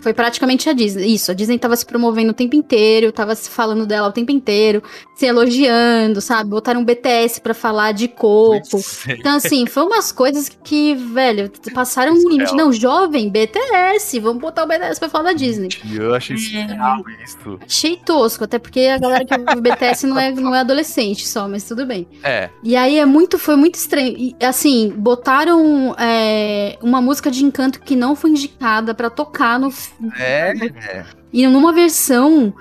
[0.00, 1.14] Foi praticamente a Disney.
[1.14, 4.32] Isso, a Disney tava se promovendo o tempo inteiro, tava se falando dela o tempo
[4.32, 4.82] inteiro,
[5.20, 6.48] se elogiando, sabe?
[6.48, 8.78] Botaram um BTS pra falar de coco.
[9.06, 9.12] É.
[9.12, 12.54] Então, assim, foi umas coisas que, velho, passaram um limite.
[12.54, 15.68] Não, jovem, BTS, vamos botar o BTS pra falar da Disney.
[15.92, 17.58] Eu achei surreal isso.
[17.66, 21.46] Achei tosco, até porque a galera que ouve BTS não é, não é adolescente só,
[21.46, 22.08] mas tudo bem.
[22.22, 24.14] É, E aí é muito, foi muito estranho.
[24.16, 29.70] E, assim, botaram é, uma música de encanto que não foi indicada pra tocar no.
[30.18, 31.04] é, é.
[31.30, 32.54] E numa versão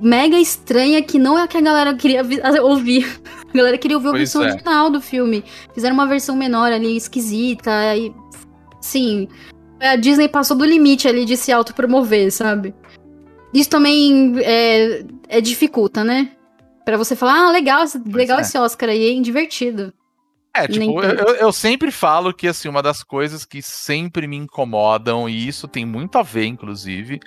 [0.00, 3.04] mega estranha que não é a que a galera queria vi- ouvir.
[3.54, 4.46] A galera queria ouvir a Pois versão é.
[4.50, 5.44] original do filme.
[5.72, 7.70] Fizeram uma versão menor ali, esquisita.
[7.96, 8.12] E,
[8.80, 9.28] sim,
[9.80, 12.74] a Disney passou do limite ali de se autopromover, sabe?
[13.52, 16.32] Isso também é, é dificulta, né?
[16.84, 18.40] Pra você falar, ah, legal, esse- legal é.
[18.42, 19.22] esse Oscar aí, hein?
[19.22, 19.92] Divertido.
[20.52, 25.28] É, tipo, eu, eu- sempre falo que, assim, uma das coisas que sempre me incomodam,
[25.28, 27.20] e isso tem muito a ver, inclusive,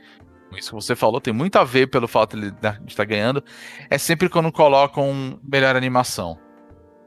[0.56, 2.56] isso que você falou, tem muito a ver pelo fato de ele
[2.88, 3.44] estar ganhando,
[3.90, 6.38] é sempre quando colocam melhor animação.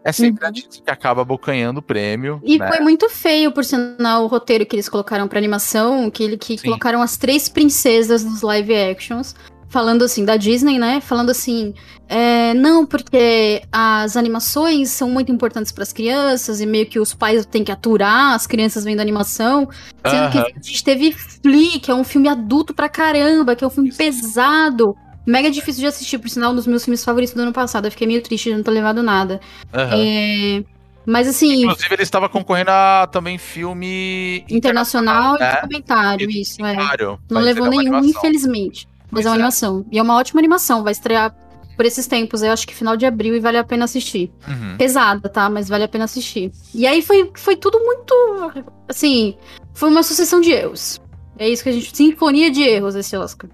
[0.02, 0.52] É sempre Uhum.
[0.52, 2.40] que acaba abocanhando o prêmio.
[2.42, 2.68] E né?
[2.68, 6.56] foi muito feio, por sinal, o roteiro que eles colocaram pra animação, que, ele, que
[6.56, 6.68] Sim.
[6.68, 9.34] colocaram as três princesas dos live actions,
[9.70, 11.00] falando assim, da Disney, né?
[11.00, 11.72] Falando assim,
[12.08, 17.46] é, não, porque as animações são muito importantes pras crianças, e meio que os pais
[17.46, 19.68] têm que aturar as crianças vendo animação.
[20.04, 23.66] Sendo que a gente teve Flea, que é um filme adulto pra caramba, que é
[23.66, 24.94] um filme pesado.
[25.24, 27.84] Mega difícil de assistir, por sinal, um dos meus filmes favoritos do ano passado.
[27.84, 29.40] Eu fiquei meio triste de não ter levado nada.
[29.72, 29.94] Aham.
[29.94, 30.64] É,
[31.06, 35.54] mas assim, Inclusive, ele estava concorrendo a também filme internacional e né?
[35.60, 36.74] documentário, isso, é.
[37.30, 38.10] Não levou nenhum, animação.
[38.10, 38.88] infelizmente.
[39.10, 39.84] Mas é uma animação.
[39.90, 41.34] E é uma ótima animação, vai estrear
[41.76, 42.42] por esses tempos.
[42.42, 44.30] Eu acho que final de abril e vale a pena assistir.
[44.46, 44.76] Uhum.
[44.76, 45.48] Pesada, tá?
[45.48, 46.52] Mas vale a pena assistir.
[46.74, 48.14] E aí foi, foi tudo muito.
[48.88, 49.36] Assim,
[49.74, 51.00] foi uma sucessão de erros.
[51.38, 51.96] É isso que a gente.
[51.96, 53.48] Sinfonia de erros esse Oscar.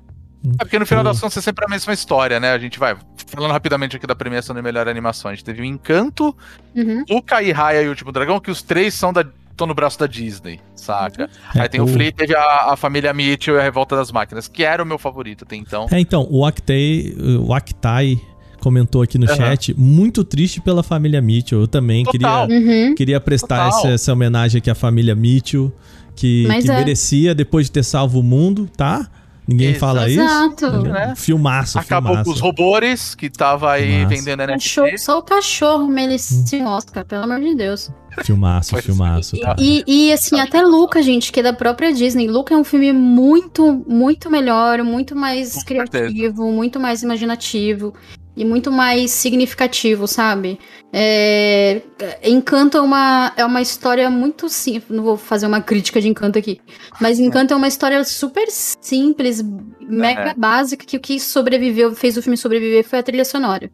[0.61, 2.53] É porque no final das contas é sempre a mesma história, né?
[2.53, 2.97] A gente vai.
[3.29, 6.37] Falando rapidamente aqui da premiação de melhor animação, a gente teve o Encanto,
[6.75, 7.05] Uhum.
[7.11, 9.25] o Kai Raya e o Último Dragão, que os três são da.
[9.57, 11.29] Estão no braço da Disney, saca?
[11.55, 14.47] É, Aí tem o Flea, teve a, a família Mitchell e a Revolta das Máquinas,
[14.47, 15.87] que era o meu favorito até então.
[15.91, 18.21] É, então, o Actai, o Actai
[18.61, 19.37] comentou aqui no Aham.
[19.37, 21.61] chat, muito triste pela família Mitchell.
[21.61, 22.47] Eu também Total.
[22.47, 22.95] queria, Uhum.
[22.95, 25.73] queria prestar essa, essa homenagem aqui à família Mitchell,
[26.15, 26.77] que, que é.
[26.77, 29.09] merecia depois de ter salvo o mundo, tá?
[29.49, 29.81] Ninguém Exato.
[29.81, 30.21] fala isso.
[30.21, 30.71] Exato.
[30.83, 31.15] né?
[31.17, 32.25] Filmaço, Acabou filmaço.
[32.31, 34.09] com os robôs que tava aí Massa.
[34.15, 34.99] vendendo Cachorro, NFT.
[35.05, 37.91] só o cachorro merecia um Oscar, pelo amor de Deus.
[38.25, 39.39] Filmaço, Pois filmaço.
[39.39, 39.55] Tá.
[39.59, 42.27] E, e, assim, até Luca, gente, que é da própria Disney.
[42.27, 45.91] Luca é um filme muito, muito melhor, muito mais Com certeza.
[45.91, 47.93] criativo, muito mais imaginativo
[48.37, 50.59] e muito mais significativo, sabe?
[50.93, 51.81] É...
[52.23, 54.97] Encanto é uma, é uma história muito simples.
[54.97, 56.61] Não vou fazer uma crítica de Encanto aqui.
[57.01, 59.43] Mas Encanto é uma história super simples,
[59.81, 60.35] mega É.
[60.35, 63.71] básica, que o que sobreviveu, fez o filme sobreviver foi a trilha sonora.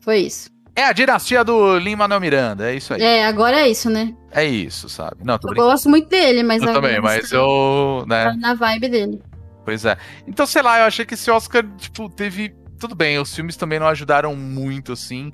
[0.00, 0.50] Foi isso.
[0.74, 3.02] É a dinastia do Lin-Manuel Miranda, é isso aí.
[3.02, 4.14] É, agora é isso, né?
[4.32, 5.16] É isso, sabe?
[5.24, 9.20] Não, Eu gosto muito dele, mas Eu também, mas eu, né, na vibe dele.
[9.64, 9.96] pois é.
[10.26, 13.78] Então, sei lá, eu achei que esse Oscar, tipo, teve, tudo bem, os filmes também
[13.78, 15.30] não ajudaram muito, assim,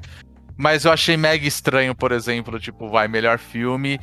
[0.57, 3.99] mas eu achei mega estranho, por exemplo, tipo, vai, melhor filme,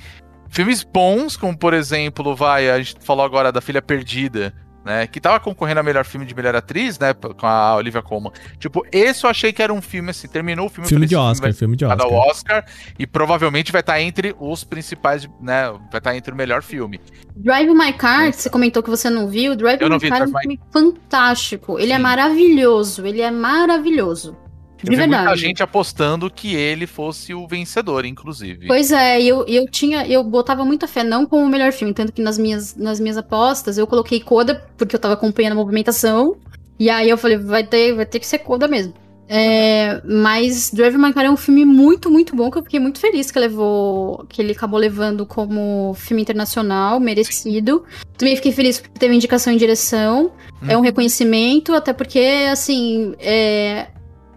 [0.50, 4.54] filmes bons, como, por exemplo, vai, a gente falou agora da Filha Perdida,
[4.86, 8.32] né, que tava concorrendo a melhor filme de melhor atriz, né, com a Olivia Colman.
[8.60, 10.88] Tipo, esse eu achei que era um filme, assim, terminou o filme...
[10.88, 12.12] Filme de Oscar, vai filme de Oscar.
[12.12, 12.66] Oscar
[12.98, 15.72] e provavelmente vai estar entre os principais, né?
[15.92, 17.00] Vai estar entre o melhor filme.
[17.36, 20.10] Drive My Car, que você comentou que você não viu, Drive Eu não My vi
[20.10, 21.80] Car é um My- filme fantástico.
[21.80, 22.02] Ele é Sim.
[22.02, 24.38] maravilhoso, ele é maravilhoso.
[24.84, 25.40] Eu De vi muita verdade.
[25.42, 28.68] gente apostando que ele fosse o vencedor, inclusive.
[28.68, 32.12] Pois é, eu, eu tinha, eu botava muita fé, não como o melhor filme, tanto
[32.12, 36.36] que nas minhas, nas minhas apostas eu coloquei Coda, porque eu tava acompanhando a movimentação,
[36.78, 38.94] e aí eu falei, vai ter, vai ter que ser Coda mesmo.
[39.36, 43.00] É, mas Drive My Car é um filme muito, muito bom, que eu fiquei muito
[43.00, 47.84] feliz que levou, que ele acabou levando como filme internacional, merecido.
[48.18, 50.32] Também fiquei feliz porque teve indicação em direção,
[50.68, 50.84] é um Uhum.
[50.86, 52.20] reconhecimento, até porque,
[52.52, 53.88] assim, é,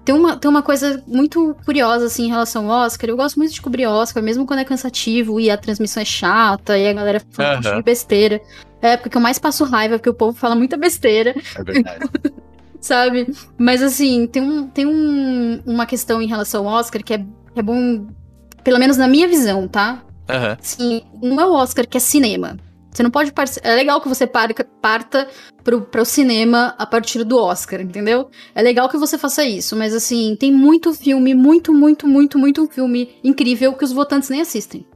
[0.07, 3.11] tem uma, tem uma coisa muito curiosa, assim, em relação ao Oscar.
[3.11, 6.79] Eu gosto muito de cobrir Oscar, mesmo quando é cansativo e a transmissão é chata
[6.79, 8.41] e a galera fala de besteira.
[8.81, 11.63] É a época que eu mais passo raiva, porque o povo fala muita besteira, É
[11.65, 12.09] verdade.
[12.81, 13.35] sabe?
[13.59, 17.25] Mas, assim, tem, um, tem um, uma questão em relação ao Oscar que é,
[17.57, 18.07] é bom,
[18.63, 20.05] pelo menos na minha visão, tá?
[20.61, 22.57] Assim, não é o Oscar que é cinema.
[22.97, 23.31] Você não pode.
[23.31, 25.29] parce- É legal que você parta
[25.63, 28.31] pro, pro cinema a partir do Oscar, entendeu?
[28.55, 32.67] É legal que você faça isso, mas assim, tem muito filme, muito, muito, muito, muito
[32.69, 34.87] filme incrível que os votantes nem assistem.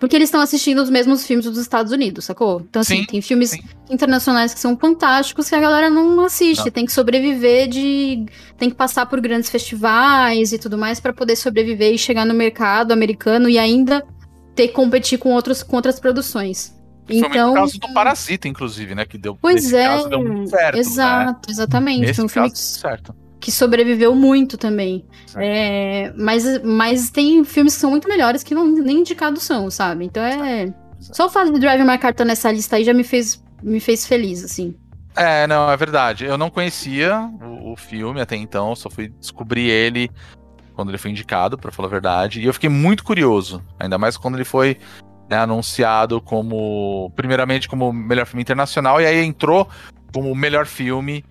[0.00, 2.60] Porque eles estão assistindo os mesmos filmes dos Estados Unidos, sacou?
[2.68, 3.60] Então, assim, Sim, tem filmes sim.
[3.90, 6.64] internacionais que são fantásticos que a galera não assiste.
[6.66, 6.70] Não.
[6.70, 8.26] Tem que sobreviver de.
[8.58, 12.34] Tem que passar por grandes festivais e tudo mais pra poder sobreviver e chegar no
[12.34, 14.06] mercado americano e ainda
[14.54, 16.75] ter que competir com, outros, com outras produções.
[17.08, 17.54] Então.
[17.54, 19.04] caso do Parasita, inclusive, né?
[19.04, 19.36] Que deu.
[19.40, 20.74] Pois é, caso, deu muito certo.
[20.74, 20.80] Né?
[20.80, 22.00] exato, exatamente.
[22.00, 23.14] Nesse Foi um filme caso, certo.
[23.40, 25.04] que sobreviveu muito também.
[25.36, 30.04] É, mas, mas tem filmes que são muito melhores que não, nem indicados são, sabe?
[30.04, 30.72] Então é.
[30.98, 33.78] Só o fato de Drive My Car estar nessa lista aí já me fez, me
[33.78, 34.74] fez feliz, assim.
[35.14, 36.24] É, não, é verdade.
[36.24, 40.10] Eu não conhecia o, o filme até então, só fui descobrir ele
[40.74, 42.40] quando ele foi indicado, pra falar a verdade.
[42.40, 44.76] E eu fiquei muito curioso, ainda mais quando ele foi
[45.28, 49.68] né, anunciado como, primeiramente, como melhor filme internacional, e aí entrou
[50.12, 51.24] como melhor filme.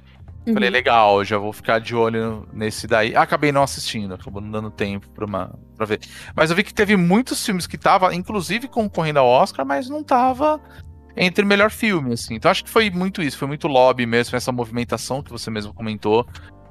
[0.54, 0.74] Falei, Uhum.
[0.74, 3.16] legal, já vou ficar de olho nesse daí.
[3.16, 6.00] Acabei não assistindo, acabou não dando tempo pra, uma, pra ver.
[6.36, 10.04] Mas eu vi que teve muitos filmes que tava, inclusive concorrendo ao Oscar, mas não
[10.04, 10.62] tava
[11.18, 12.36] entre melhor filme, assim.
[12.36, 15.74] Então acho que foi muito isso, foi muito lobby mesmo, essa movimentação que você mesmo
[15.74, 16.28] comentou,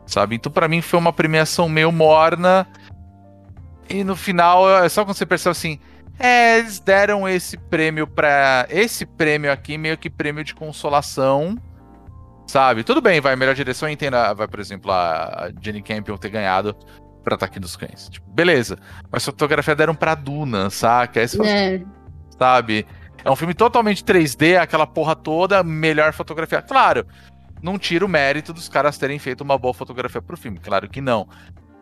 [0.06, 0.36] sabe?
[0.36, 2.68] Então pra mim foi uma premiação meio morna.
[3.90, 5.80] E no final, é só quando você percebe assim,
[6.18, 8.66] é, eles deram esse prêmio pra.
[8.70, 11.56] Esse prêmio aqui, meio que prêmio de consolação.
[12.46, 12.84] Sabe?
[12.84, 14.14] Tudo bem, vai, melhor direção, eu entendo.
[14.14, 16.76] a- Vai, por exemplo, a Jenny Campion ter ganhado
[17.22, 18.08] pra Ataque dos Cães.
[18.10, 18.78] Tipo, beleza.
[19.10, 21.20] Mas fotografia deram pra Duna, saca?
[21.20, 21.26] É,
[22.38, 22.86] sabe?
[23.24, 26.60] É um filme totalmente 3D, aquela porra toda, melhor fotografia.
[26.60, 27.06] Claro,
[27.62, 31.00] não tira o mérito dos caras terem feito uma boa fotografia pro filme, claro que
[31.00, 31.26] não.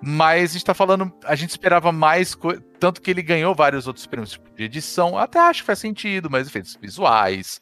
[0.03, 3.87] Mas a gente tá falando, a gente esperava mais coisa, tanto que ele ganhou vários
[3.87, 7.61] outros prêmios tipo, de edição, até acho que faz sentido, mas efeitos visuais.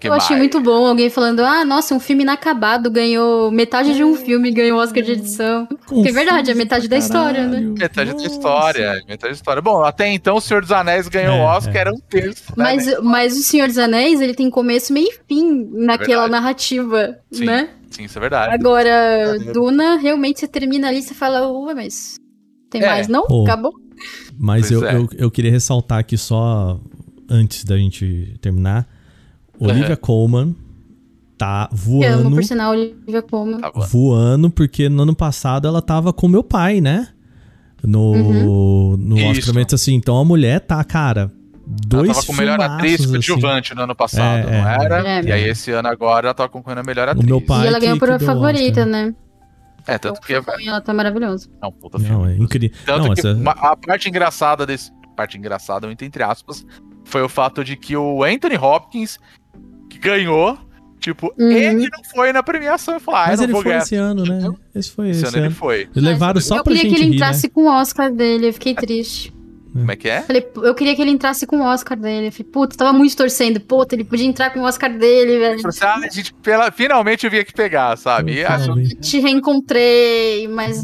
[0.00, 0.42] Que eu achei mais?
[0.42, 4.78] muito bom alguém falando, ah, nossa, um filme inacabado ganhou metade de um filme ganhou
[4.78, 5.66] Oscar de edição.
[5.66, 7.58] Porque é verdade, é metade da história, né?
[7.60, 8.26] Metade da Nossa.
[8.26, 9.60] história, metade da história.
[9.60, 11.80] Bom, até então o Senhor dos Anéis ganhou É, o Oscar, é.
[11.80, 12.44] era um terço.
[12.50, 12.96] né, Mas, né?
[13.02, 16.30] mas o Senhor dos Anéis, ele tem começo, meio e fim naquela verdade.
[16.30, 17.44] narrativa, Sim.
[17.46, 17.68] né?
[17.90, 18.54] Sim, isso é verdade.
[18.54, 19.52] Agora, Verdadeiro.
[19.52, 22.18] Duna, realmente você termina ali e você fala, ué, mas
[22.70, 22.86] tem É.
[22.86, 23.26] mais não?
[23.26, 23.44] Pô.
[23.44, 23.72] Acabou?
[24.38, 24.94] Mas eu, é.
[24.96, 26.80] eu, eu queria ressaltar aqui só
[27.28, 28.86] antes da gente terminar.
[29.58, 29.96] Olivia Aham.
[29.96, 30.56] Colman
[31.36, 31.74] tá Que
[32.04, 32.36] amo, voando.
[32.36, 33.60] por sinal, Olivia Colman.
[33.60, 33.70] Tá.
[33.70, 37.08] Voando, porque no ano passado ela tava com meu pai, né?
[37.82, 38.96] No, Uhum.
[38.96, 39.16] no.
[39.30, 39.94] Oscar assim.
[39.94, 41.32] Então a mulher tá, cara,
[41.86, 43.10] dois ela tava com melhor atriz assim.
[43.10, 44.84] coadjuvante no ano passado, É, não é.
[44.84, 45.08] era?
[45.08, 45.22] É.
[45.22, 47.26] e aí esse ano agora ela tá concorrendo a melhor O atriz.
[47.26, 49.14] meu pai e ela que- ganhou por que o favorita, né?
[49.86, 51.48] É, tanto que ela tá maravilhosa.
[51.64, 52.32] um puta Não, filme.
[52.32, 52.76] é incrível.
[52.84, 54.90] Tanto Não, que essa- uma- a parte engraçada desse.
[55.16, 56.64] Parte engraçada, muito entre aspas,
[57.04, 59.18] foi o fato de que o Anthony Hopkins,
[59.90, 60.56] que ganhou,
[61.00, 61.50] tipo, Uhum.
[61.50, 63.82] ele não foi na premiação e falou: ah, Mas eu não ele foi ganhar.
[63.82, 64.48] esse ano, né?
[64.74, 65.54] Esse foi Esse esse, ano ele ano.
[65.56, 65.80] foi.
[65.94, 67.16] Eles levaram só eu pra queria gente que ele rir, né?
[67.16, 69.32] entrasse com o Oscar dele, eu fiquei triste.
[69.72, 70.22] Como é que é?
[70.22, 72.28] Falei, eu queria que ele entrasse com o Oscar dele.
[72.28, 73.60] Eu falei, puta, tava muito torcendo.
[73.60, 75.66] Puta, ele podia entrar com o Oscar dele, velho.
[75.66, 78.32] Assim, ah, a gente, pela- finalmente eu vim aqui pegar, sabe?
[78.34, 78.96] E, ah, Finalmente.
[78.96, 80.82] Te reencontrei, mas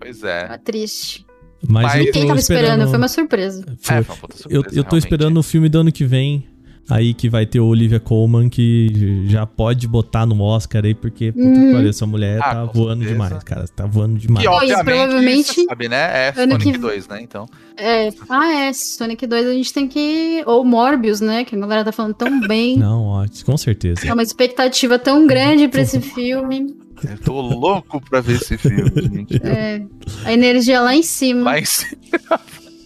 [0.00, 0.42] pois é.
[0.46, 1.26] tava triste.
[1.68, 2.62] Mas, Mas- eu Ninguém tava esperando...
[2.64, 3.64] esperando, foi uma surpresa.
[3.80, 3.96] foi.
[3.96, 4.98] É, foi uma puta Eu, surpresa, eu tô realmente.
[5.04, 6.44] esperando o filme do ano que vem.
[6.90, 11.30] Aí que vai ter o Olivia Colman, que já pode botar no Oscar aí, porque,
[11.32, 11.72] puta que Uhum.
[11.72, 13.12] pariu, essa mulher Ah, tá voando certeza.
[13.24, 13.64] demais, cara.
[13.68, 14.44] Tá voando demais.
[14.46, 15.96] Pois, obviamente, provavelmente, você sabe, né?
[15.96, 17.20] É ano Sonic que- 2, né?
[17.22, 17.46] Então.
[17.76, 20.42] É, ah, é, Sonic 2 a gente tem que.
[20.44, 21.44] Ou Morbius, né?
[21.44, 22.76] Que a galera tá falando tão bem.
[22.76, 24.06] Não, ó, com certeza.
[24.06, 26.74] É uma expectativa tão grande pra esse filme.
[27.08, 29.40] Eu tô louco pra ver esse filme, gente.
[29.44, 29.82] É,
[30.24, 31.42] a energia lá em cima.
[31.42, 31.86] Mas.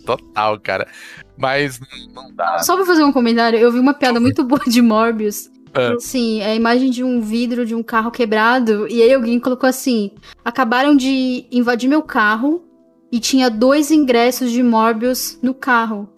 [0.06, 0.86] Total, cara.
[1.36, 1.80] Mas
[2.14, 2.60] não dá.
[2.60, 5.50] Só pra fazer um comentário, eu vi uma piada muito boa de Morbius.
[5.74, 5.94] Ah.
[5.94, 8.86] Assim, é a imagem de um vidro de um carro quebrado.
[8.88, 10.12] E aí alguém colocou assim:
[10.44, 12.64] acabaram de invadir meu carro
[13.12, 16.08] e tinha dois ingressos de Morbius no carro.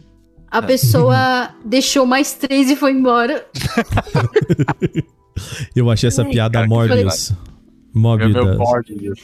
[0.50, 3.46] A pessoa deixou mais três e foi embora.
[5.74, 7.32] Eu achei essa piada cara, que Morbius.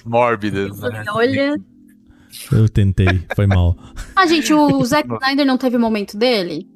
[0.04, 0.68] Mórbida.
[0.68, 1.04] né?
[1.12, 1.56] Olha.
[2.52, 3.76] Eu tentei, foi mal.
[4.16, 6.68] Ah, gente, o Zack Snyder não teve o momento dele?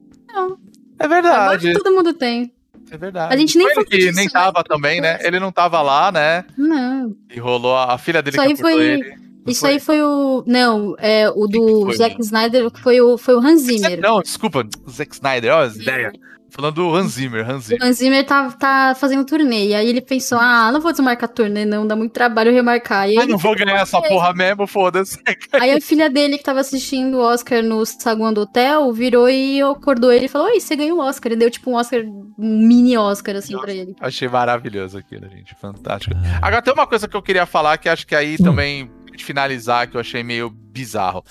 [1.01, 1.72] É Agora verdade.
[1.74, 2.52] todo mundo tem.
[2.90, 3.35] É verdade.
[3.35, 4.30] A gente nem Foi ele que nem né?
[4.32, 5.18] tava também, né?
[5.22, 6.44] Ele não tava lá, né?
[6.56, 7.14] Não.
[7.30, 9.10] E rolou a, a filha dele Isso aí que acordou foi- ele.
[9.44, 10.43] Não Isso aí foi o.
[10.47, 12.20] Não, é o do foi, Zack né?
[12.20, 14.01] Snyder, foi o, foi o Hans Zimmer.
[14.01, 16.12] Não, desculpa, o Zack Snyder, ó, as ideias.
[16.50, 17.86] Falando do Hans Zimmer, Hans O Zimmer.
[17.86, 19.68] Hans Zimmer tá, tá fazendo turnê.
[19.68, 23.08] E aí ele pensou: ah, não vou desmarcar turnê, não, dá muito trabalho remarcar.
[23.08, 25.18] E aí, Ah, não vou ganhar essa porra mesmo, foda-se.
[25.52, 29.60] aí a filha dele, que tava assistindo o Oscar no saguão do hotel, virou e
[29.60, 31.32] acordou ele e falou: Oi, você ganhou o Oscar.
[31.32, 33.94] E deu tipo um Oscar, um mini Oscar, assim, pra ele.
[34.00, 35.54] Achei maravilhoso aquilo, gente.
[35.60, 36.14] Fantástico.
[36.40, 39.88] Agora tem uma coisa que eu queria falar que acho que aí também, de finalizar,
[39.88, 41.22] que eu achei meio bizarro.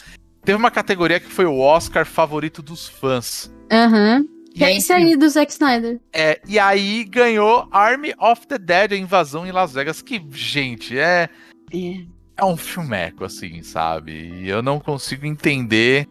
[0.46, 3.52] Teve uma categoria que foi o Oscar favorito dos fãs.
[3.72, 4.24] Aham.
[4.58, 6.00] Que é E esse aí do Zack Snyder.
[6.12, 10.98] É, e aí ganhou Army of the Dead, a invasão em Las Vegas, que, gente,
[10.98, 11.30] é.
[12.36, 14.12] É um filmeco, assim, sabe?
[14.12, 16.08] E eu não consigo entender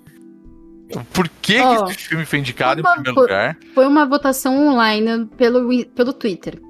[1.13, 3.59] por que, Ó, que esse filme foi indicado em uma primeiro co- lugar.
[3.75, 6.61] Foi uma votação online pelo, pelo Twitter,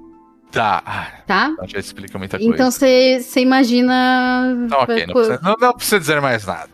[0.51, 1.49] Tá, tá?
[1.53, 2.53] então já explica muita coisa.
[2.53, 4.55] Então você imagina.
[4.69, 6.69] Não, ok, não precisa, não, não precisa dizer mais nada.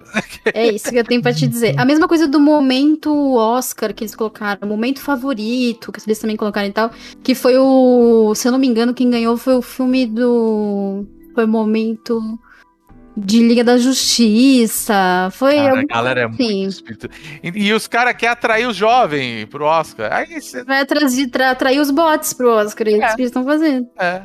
[0.53, 1.73] É isso que eu tenho pra te dizer.
[1.77, 6.67] A mesma coisa do momento Oscar que eles colocaram, momento favorito, que eles também colocaram
[6.67, 6.91] e tal,
[7.23, 11.45] que foi o, se eu não me engano, quem ganhou foi o filme do foi
[11.45, 12.21] o momento
[13.15, 16.65] de Liga da Justiça, foi Cara, a galera é muito Sim.
[16.65, 17.09] espírito.
[17.43, 20.11] E, e os caras querem atrair os jovens pro Oscar.
[20.11, 20.63] Aí você.
[20.63, 23.07] vai atrair, tra- atrair os bots pro Oscar, é isso É.
[23.15, 23.87] que eles estão fazendo.
[23.99, 24.23] É.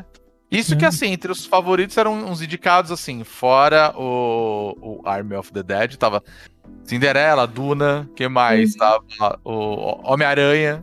[0.50, 5.52] Isso que, assim, entre os favoritos eram uns indicados, assim, fora o, o Army of
[5.52, 6.22] the Dead, tava
[6.84, 8.72] Cinderela, Duna, que mais?
[8.72, 8.78] Uhum.
[8.78, 10.82] Tava o Homem-Aranha,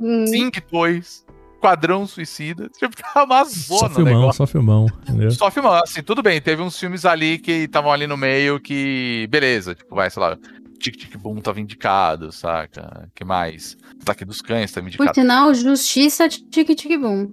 [0.00, 1.26] Hum, Sing 2,
[1.62, 2.68] Quadrão Suicida.
[2.76, 4.36] Tipo, tava uma Só zona o filmão, negócio.
[4.38, 5.30] só filmão, entendeu?
[5.30, 9.26] Só filmando, assim, tudo bem, teve uns filmes ali que estavam ali no meio que,
[9.30, 10.36] beleza, tipo, vai, sei lá,
[10.80, 13.08] Tic Tic Boom tava indicado, saca?
[13.14, 13.76] que mais?
[14.02, 15.14] Ataque dos Cães tava por indicado.
[15.14, 17.30] sinal, Justiça Tic Tic Boom.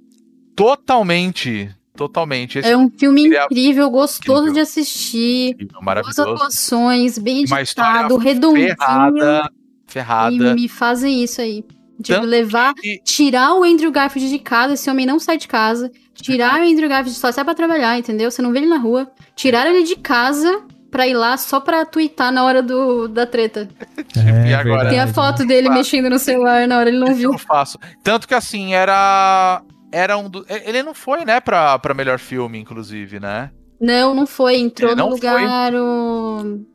[0.55, 2.59] Totalmente, totalmente.
[2.59, 4.53] Esse É um filme Seria incrível, gostoso incrível.
[4.53, 5.55] de assistir.
[5.71, 6.21] Boas maravilhoso.
[6.21, 8.67] atuações, bem editado, redondinho.
[8.77, 9.49] ferrada,
[9.87, 10.53] E ferrada.
[10.53, 11.65] me fazem isso aí.
[12.01, 15.47] Tipo, Tanto levar, que- tirar o Andrew Garfield de casa, esse homem não sai de
[15.47, 15.91] casa.
[16.15, 18.29] Tirar o Andrew Garfield só sai pra trabalhar, entendeu?
[18.31, 19.09] Você não vê ele na rua.
[19.35, 23.67] Tirar ele de casa pra ir lá só pra twittar na hora do, da treta.
[24.17, 24.89] É, e agora?
[24.89, 27.31] Tem a foto dele mexendo no celular na hora, ele não viu.
[27.33, 27.77] Eu faço.
[28.03, 29.61] Tanto que assim, era.
[29.91, 30.45] Era um do...
[30.47, 33.49] Ele não foi, né, pra, pra melhor filme, inclusive, né?
[33.81, 34.57] Não, não foi.
[34.57, 36.65] Entrou Ele no não lugar o.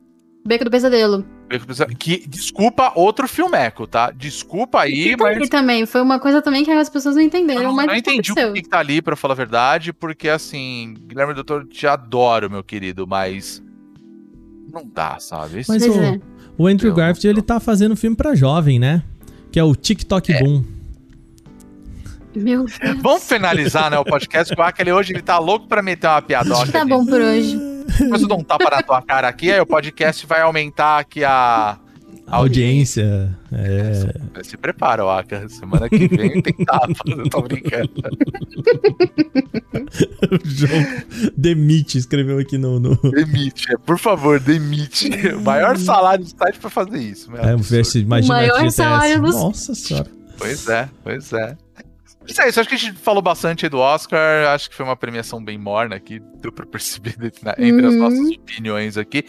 [0.45, 1.25] Beco do Pesadelo.
[1.97, 4.11] Que, desculpa, outro filmeco, tá?
[4.11, 5.49] Desculpa aí, E mas.
[5.49, 5.85] também.
[5.85, 7.61] Foi uma coisa também que as pessoas não entenderam.
[7.61, 8.53] Eu não, mas não entendi o aconteceu.
[8.53, 12.63] que, que tá ali, pra falar a verdade, porque assim, Guilherme Doutor, te adoro, meu
[12.63, 13.63] querido, mas.
[14.71, 15.59] Não dá, sabe?
[15.61, 16.19] Esse- Mas o, é.
[16.57, 19.01] o Andrew Eu- Garfield, ele tá fazendo filme pra jovem, né?
[19.51, 20.63] Que é o TikTok Boom.
[22.35, 22.77] Meu Deus.
[23.01, 26.07] Vamos finalizar, né, o podcast com o Aka, ele hoje ele tá louco pra meter
[26.07, 26.69] uma piadoca.
[26.71, 26.89] Tá aqui.
[26.89, 27.57] bom por hoje.
[27.99, 31.23] Depois eu dou um tapa na tua cara aqui, aí o podcast vai aumentar aqui
[31.23, 31.77] a...
[32.27, 33.37] A audiência.
[33.51, 34.41] É.
[34.43, 35.47] Se prepara, Aka.
[35.47, 37.91] Semana que vem tem tapa, eu tô brincando.
[40.31, 40.85] o João
[41.37, 42.79] demite, escreveu aqui no.
[42.79, 42.95] no...
[42.95, 45.07] Demite, é, por favor, demite.
[45.35, 47.29] O maior salário do site pra fazer isso.
[47.35, 47.63] É, absurdo.
[47.63, 50.07] verse, imagina O maior salário do- Nossa senhora.
[50.37, 51.55] Pois é, pois é.
[52.27, 54.85] Isso é isso, acho que a gente falou bastante aí do Oscar, acho que foi
[54.85, 57.15] uma premiação bem morna aqui, deu pra perceber
[57.59, 57.99] entre as Uhum.
[57.99, 59.23] nossas opiniões aqui.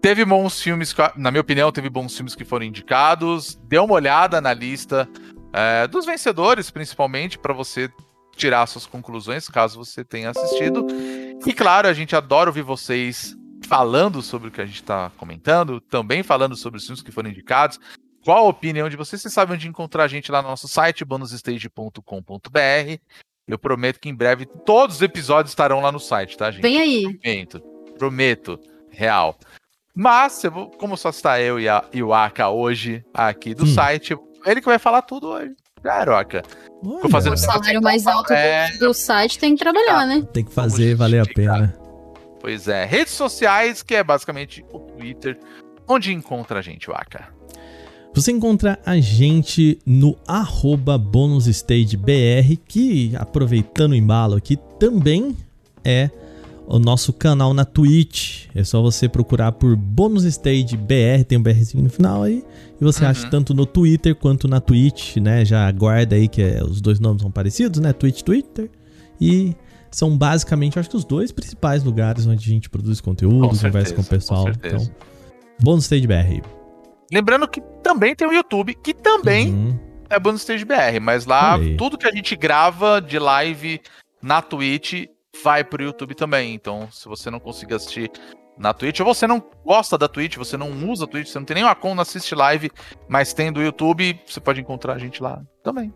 [0.00, 3.58] Teve bons filmes, na minha opinião, teve bons filmes que foram indicados.
[3.64, 5.08] Dê uma olhada na lista
[5.52, 7.90] é, dos vencedores, principalmente, pra você
[8.36, 10.86] tirar suas conclusões, caso você tenha assistido.
[11.44, 13.36] E claro, a gente adora ouvir vocês
[13.66, 17.28] falando sobre o que a gente tá comentando, também falando sobre os filmes que foram
[17.30, 17.80] indicados.
[18.24, 19.22] Qual a opinião de vocês?
[19.22, 23.00] Vocês sabem onde encontrar a gente lá no nosso site, bonusstage.com.br.
[23.46, 26.62] Eu prometo que em breve todos os episódios estarão lá no site, tá, gente?
[26.62, 27.02] Vem aí.
[27.18, 27.60] Prometo.
[27.98, 28.60] Prometo.
[28.90, 29.38] Real.
[29.94, 33.64] Mas, eu vou, como só está eu e, a, e o Aka hoje aqui do
[33.64, 33.74] Hum.
[33.74, 35.54] site, ele que vai falar tudo hoje.
[35.84, 36.42] Aka.
[36.84, 38.70] Olha, fazendo- O salário mais alto do- É.
[38.78, 40.26] do site tem que trabalhar, né?
[40.32, 41.74] Tem que fazer Vamos valer a pena.
[42.40, 42.84] Pois é.
[42.84, 45.38] Redes sociais, que é basicamente o Twitter.
[45.88, 47.32] Onde encontra a gente, o Aka?
[48.18, 55.36] Você encontra a gente no arroba bonusstagebr, que, aproveitando o embalo aqui, também
[55.84, 56.10] é
[56.66, 58.46] o nosso canal na Twitch.
[58.54, 62.42] É só você procurar por bonusstagebr, tem um BRzinho no final aí.
[62.80, 63.10] E você Uhum.
[63.10, 65.44] acha tanto no Twitter quanto na Twitch, né?
[65.44, 67.92] Já aguarda aí que é- os dois nomes são parecidos, né?
[67.92, 68.68] Twitch, Twitter.
[69.20, 69.54] E
[69.90, 73.94] são basicamente, acho que os dois principais lugares onde a gente produz conteúdo, Com conversa
[73.94, 74.44] com o pessoal.
[74.44, 74.90] com então,
[75.62, 76.42] bonusstagebr.
[77.12, 79.78] Lembrando que também tem o YouTube, que também Uhum.
[80.10, 81.76] é Bonus Stage BR, mas lá aí.
[81.76, 83.80] tudo que a gente grava de live
[84.22, 85.06] na Twitch
[85.42, 86.54] vai pro YouTube também.
[86.54, 88.10] Então, se você não conseguir assistir
[88.58, 91.46] na Twitch, ou você não gosta da Twitch, você não usa a Twitch, você não
[91.46, 92.70] tem nenhuma conta, assiste live,
[93.08, 95.92] mas tem do YouTube, você pode encontrar a gente lá também.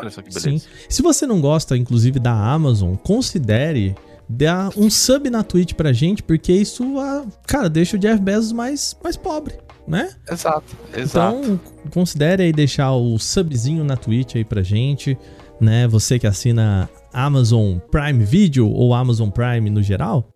[0.00, 0.48] Olha só que beleza.
[0.50, 0.68] Sim.
[0.88, 3.94] Se você não gosta, inclusive, da Amazon, considere
[4.28, 8.52] dar um sub na Twitch pra gente, porque isso, ah, cara, deixa o Jeff Bezos
[8.52, 9.54] mais, mais pobre,
[9.86, 10.10] né?
[10.30, 11.36] Exato, exato.
[11.38, 11.60] Então,
[11.90, 15.16] considere aí deixar o subzinho na Twitch aí pra gente,
[15.60, 15.86] né?
[15.88, 20.28] Você que assina Amazon Prime Video ou Amazon Prime no geral,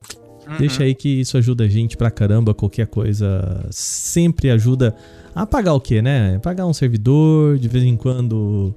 [0.48, 0.58] Uhum.
[0.58, 2.54] deixa aí que isso ajuda a gente pra caramba.
[2.54, 4.94] Qualquer coisa sempre ajuda
[5.34, 6.38] a pagar o quê, né?
[6.38, 8.72] Pagar um servidor, de vez em quando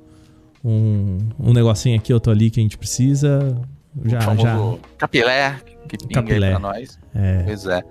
[0.66, 3.56] um, um negocinho aqui, outro ali que a gente precisa.
[4.04, 4.58] Já, já.
[4.98, 6.48] capilé, que pinga Capilé.
[6.48, 7.00] aí pra nós.
[7.14, 7.44] É.
[7.44, 7.84] Pois é.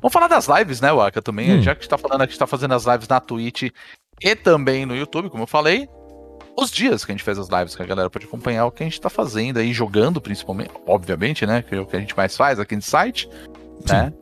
[0.00, 1.58] Vamos falar das lives, né, Waka, também.
[1.58, 1.62] Hum.
[1.62, 3.70] Já que a gente tá falando a gente tá fazendo as lives na Twitch
[4.22, 5.88] e também no YouTube, como eu falei.
[6.58, 8.82] Os dias que a gente fez as lives, que a galera pode acompanhar o que
[8.82, 11.62] a gente tá fazendo aí, jogando principalmente, obviamente, né?
[11.62, 13.28] Que é o que a gente mais faz aqui no site,
[13.86, 14.12] né?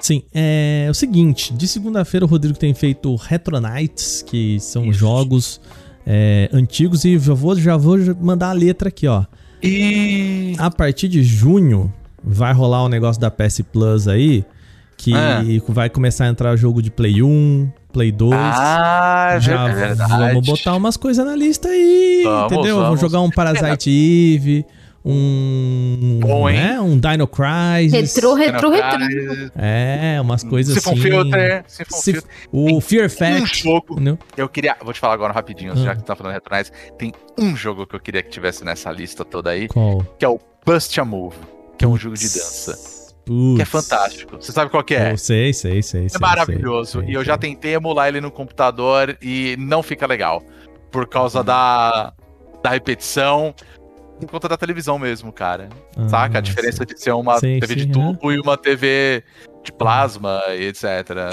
[0.00, 5.00] Sim, é o seguinte, de segunda-feira o Rodrigo tem feito Retro Nights, que são Isso.
[5.00, 5.60] jogos
[6.06, 9.24] é, antigos, e já vou, já vou mandar a letra aqui, ó.
[9.60, 10.54] E.
[10.58, 11.92] A partir de junho
[12.22, 14.44] vai rolar o negócio da PS Plus aí,
[14.98, 15.40] que Ah.
[15.68, 18.34] vai começar a entrar jogo de Play 1, Play 2.
[18.36, 20.10] Ah, é já verdade.
[20.10, 22.74] vamos botar umas coisas na lista aí, Vamos, entendeu?
[22.76, 23.00] Vamos vamos.
[23.00, 24.66] jogar um Parasite Eve,
[25.04, 26.56] um, Bom, hein?
[26.56, 28.14] né, um Dino Crisis.
[28.16, 28.98] Retrô, retrô, retrô.
[29.56, 31.00] É, umas coisas Se for assim.
[31.02, 32.30] filter, se for Se- filter.
[32.52, 33.62] o Fear Um Fact.
[33.62, 33.92] jogo.
[33.94, 34.18] entendeu?
[34.36, 34.76] Eu queria.
[34.82, 35.76] Vou te falar agora rapidinho, Ah.
[35.76, 36.72] já que tu tá falando Retronais.
[36.98, 40.04] Tem um jogo que eu queria que tivesse nessa lista toda aí, Qual?
[40.18, 41.36] que é o Bust a Move,
[41.78, 42.97] que é um jogo de dança.
[43.56, 44.36] Que é fantástico.
[44.36, 45.12] Você sabe qual que é?
[45.12, 46.06] Eu sei, sei, sei.
[46.06, 47.00] É sei, maravilhoso.
[47.00, 47.26] sei, e eu sei.
[47.26, 50.42] já tentei emular ele no computador e não fica legal.
[50.90, 52.12] Por causa da,
[52.62, 53.54] da repetição.
[54.18, 55.68] Por conta da televisão mesmo, cara.
[55.96, 56.38] Ah, Saca?
[56.38, 59.22] A diferença de ser uma TV de tubo e uma TV
[59.62, 60.84] de plasma e etc.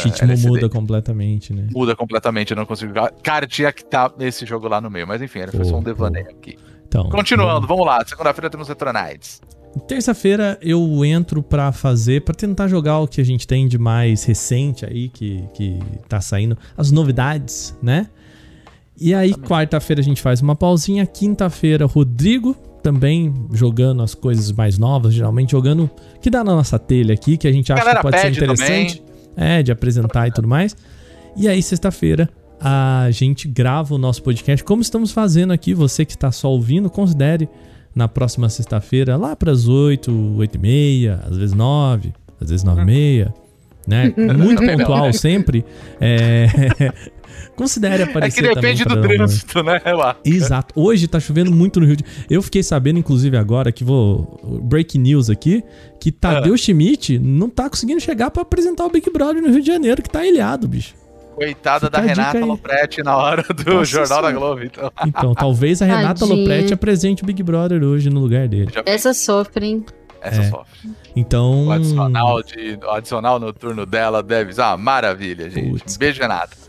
[0.03, 0.47] Ritmo LCD.
[0.47, 1.67] muda completamente, né?
[1.71, 2.93] Muda completamente, eu não consigo.
[3.23, 5.07] Cara, tinha que estar esse jogo lá no meio.
[5.07, 6.57] Mas enfim, era foi só Pô, um devaneio aqui.
[6.87, 8.03] Então, Continuando, vamos lá.
[8.05, 9.41] Segunda-feira temos Retronites.
[9.87, 14.23] Terça-feira eu entro pra fazer, pra tentar jogar o que a gente tem de mais
[14.23, 18.07] recente aí, que, que tá saindo, as novidades, né?
[18.99, 21.05] E aí, quarta-feira a gente faz uma pausinha.
[21.05, 25.89] Quinta-feira, Rodrigo também jogando as coisas mais novas, geralmente jogando
[26.21, 29.03] que dá na nossa telha aqui, que a gente acha Galera que pode ser interessante.
[29.35, 30.77] É, de apresentar e tudo mais.
[31.35, 32.29] E aí, sexta-feira,
[32.61, 35.73] a gente grava o nosso podcast, como estamos fazendo aqui.
[35.73, 37.49] Você que está só ouvindo, considere
[37.95, 42.63] na próxima sexta-feira, lá para as 8, 8 e meia, às vezes 9, às vezes
[42.63, 43.33] 9 e meia,
[43.87, 44.13] né?
[44.37, 45.65] Muito pontual sempre.
[46.01, 46.47] É,
[47.55, 50.17] Considere É que aparecer depende também do trânsito, né, lá?
[50.25, 50.77] Exato.
[50.79, 54.61] Hoje tá chovendo muito no Rio de Eu fiquei sabendo, inclusive, agora, que vou.
[54.63, 55.63] Break news aqui,
[55.99, 56.57] que Tadeu Ah.
[56.57, 60.09] Schmidt não tá conseguindo chegar pra apresentar o Big Brother no Rio de Janeiro, que
[60.09, 60.93] tá ilhado, bicho.
[61.35, 62.45] Coitada Fica da Renata.
[62.45, 64.33] Lopretti na hora do Nossa Jornal da Senhora.
[64.33, 64.91] Globo, então.
[65.05, 66.37] Então, talvez a Renata Tadinha.
[66.39, 68.71] Lopretti apresente o Big Brother hoje no lugar dele.
[68.85, 69.85] Essa sofre, hein?
[70.21, 70.49] essa É.
[70.49, 70.89] sofre.
[71.15, 71.67] Então.
[71.67, 75.79] O adicional, de, o adicional noturno dela deve ser uma maravilha, gente.
[75.79, 75.95] Putz.
[75.95, 76.65] Um beijo, Renata.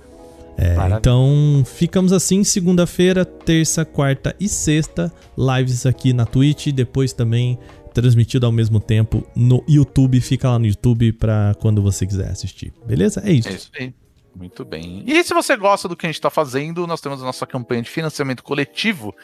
[0.58, 7.58] É, então ficamos assim segunda-feira, terça, quarta e sexta, lives aqui na Twitch, depois também
[7.92, 12.72] transmitido ao mesmo tempo no YouTube, fica lá no YouTube pra quando você quiser assistir.
[12.86, 13.22] Beleza?
[13.24, 13.48] É isso.
[13.48, 13.94] É isso aí.
[14.36, 15.02] Muito bem.
[15.06, 17.82] E se você gosta do que a gente tá fazendo, nós temos a nossa campanha
[17.82, 19.14] de financiamento coletivo.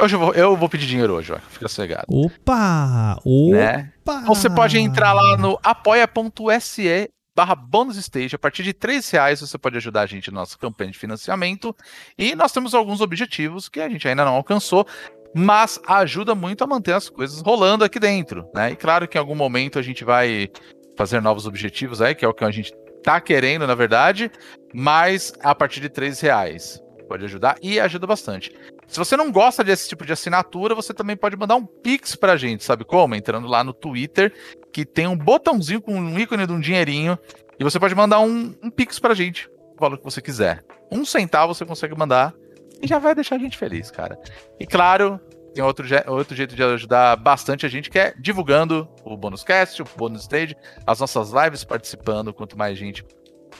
[0.00, 1.38] Hoje eu vou, eu vou pedir dinheiro hoje, ó.
[1.38, 2.06] Fica sossegado.
[2.08, 3.20] Opa!
[3.24, 3.54] Opa!
[3.54, 3.92] Né?
[4.00, 8.34] Então você pode entrar lá no apoia.se barra bônus stage.
[8.34, 11.76] A partir de 3 reais você pode ajudar a gente na nossa campanha de financiamento.
[12.16, 14.86] E nós temos alguns objetivos que a gente ainda não alcançou,
[15.34, 18.48] mas ajuda muito a manter as coisas rolando aqui dentro.
[18.54, 18.70] Né?
[18.72, 20.48] E claro que em algum momento a gente vai
[20.96, 22.72] fazer novos objetivos aí, que é o que a gente
[23.04, 24.32] tá querendo, na verdade,
[24.72, 26.82] mas a partir de 3 reais.
[27.06, 28.50] Pode ajudar e ajuda bastante.
[28.88, 32.36] Se você não gosta desse tipo de assinatura, você também pode mandar um pix pra
[32.36, 33.14] gente, sabe como?
[33.14, 34.32] Entrando lá no Twitter,
[34.72, 37.18] que tem um botãozinho com um ícone de um dinheirinho,
[37.58, 40.64] e você pode mandar um, um pix pra gente, o valor que você quiser.
[40.90, 42.34] Um centavo você consegue mandar
[42.80, 44.18] e já vai deixar a gente feliz, cara.
[44.58, 45.20] E claro,
[45.54, 49.80] tem outro, outro jeito de ajudar bastante a gente, que é divulgando o Bônus Cast,
[49.80, 50.56] o Bônus Stage,
[50.86, 53.04] as nossas lives participando, quanto mais gente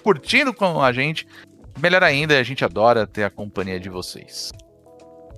[0.03, 1.27] curtindo com a gente,
[1.81, 4.51] melhor ainda, a gente adora ter a companhia de vocês.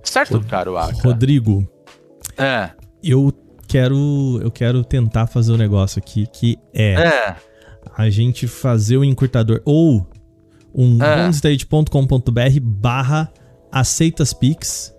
[0.03, 1.03] Certo, caro Aka?
[1.03, 1.67] Rodrigo,
[2.39, 2.71] É,
[3.03, 3.33] eu
[3.69, 7.37] quero eu quero tentar fazer um negócio aqui que é é.
[7.97, 10.07] a gente fazer o encurtador ou
[10.75, 11.31] um É.
[12.61, 13.33] barra
[13.73, 14.96] aceitaspix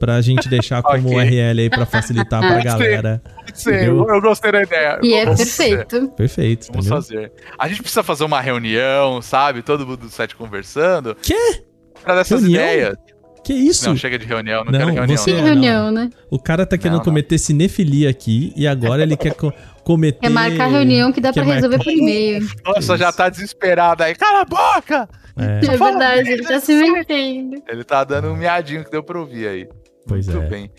[0.00, 1.16] pra gente deixar como Ok.
[1.16, 3.22] URL aí pra facilitar pra galera.
[3.54, 4.06] Sim, Entendeu?
[4.08, 4.98] eu gostei da ideia.
[5.02, 6.08] E é perfeito.
[6.16, 7.02] Perfeito, Vamos entendeu?
[7.02, 7.32] fazer.
[7.58, 9.62] A gente precisa fazer uma reunião, sabe?
[9.62, 11.14] Todo mundo do set conversando.
[11.22, 11.62] Quê?
[12.02, 12.60] Pra dessas Reunião?
[12.62, 12.96] ideias.
[13.44, 13.88] Que isso?
[13.88, 15.16] Não, chega de reunião, não, Não, quero reunião.
[15.16, 16.10] você- É, reunião, né?
[16.30, 17.04] O cara tá querendo Não, não.
[17.04, 19.52] cometer cinefilia aqui e agora ele quer co-
[19.82, 20.26] cometer.
[20.26, 22.46] É marcar reunião que dá quer pra resolver marcar- por e-mail.
[22.66, 24.14] Nossa, já tá desesperado aí.
[24.14, 25.08] Cala a boca!
[25.38, 27.62] É, É verdade, ele tá se metendo.
[27.66, 29.68] Ele tá dando um miadinho que deu pra ouvir aí.
[30.06, 30.48] Pois Muito é.
[30.48, 30.70] bem.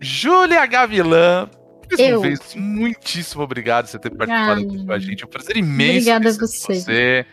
[0.00, 1.48] Júlia Gavilã.
[1.88, 2.18] Mais Eu.
[2.18, 5.22] uma vez, muitíssimo obrigado por você ter participado Ah, aqui com a gente.
[5.22, 5.92] É um prazer imenso.
[6.10, 6.74] Obrigada a você.
[6.80, 7.26] você.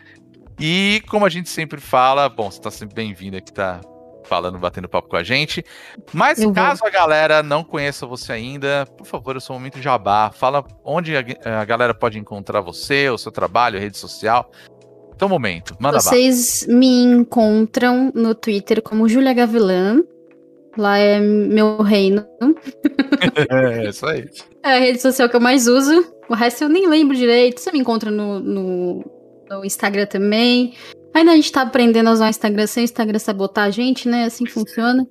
[0.60, 3.80] E como a gente sempre fala, bom, você tá sempre bem-vindo aqui, tá
[4.24, 5.64] falando, batendo papo com a gente.
[6.12, 6.54] Mas Eu vou.
[6.54, 10.30] caso a galera não conheça você ainda, por favor, eu sou o momento jabá.
[10.32, 11.24] Fala onde a,
[11.60, 14.50] a galera pode encontrar você, o seu trabalho, rede social.
[15.14, 16.00] Então, momento, manda bala.
[16.00, 20.00] Vocês me encontram no Twitter como Julia Gavilã.
[20.76, 22.26] Lá é meu reino.
[23.50, 24.28] É, isso aí.
[24.62, 26.04] É a rede social que eu mais uso.
[26.28, 27.60] O resto eu nem lembro direito.
[27.60, 29.04] Você me encontra no, no,
[29.48, 30.74] no Instagram também.
[31.12, 34.08] Ainda a gente tá aprendendo a usar o Instagram sem o Instagram sabotar a gente,
[34.08, 34.24] né?
[34.24, 35.06] Assim funciona.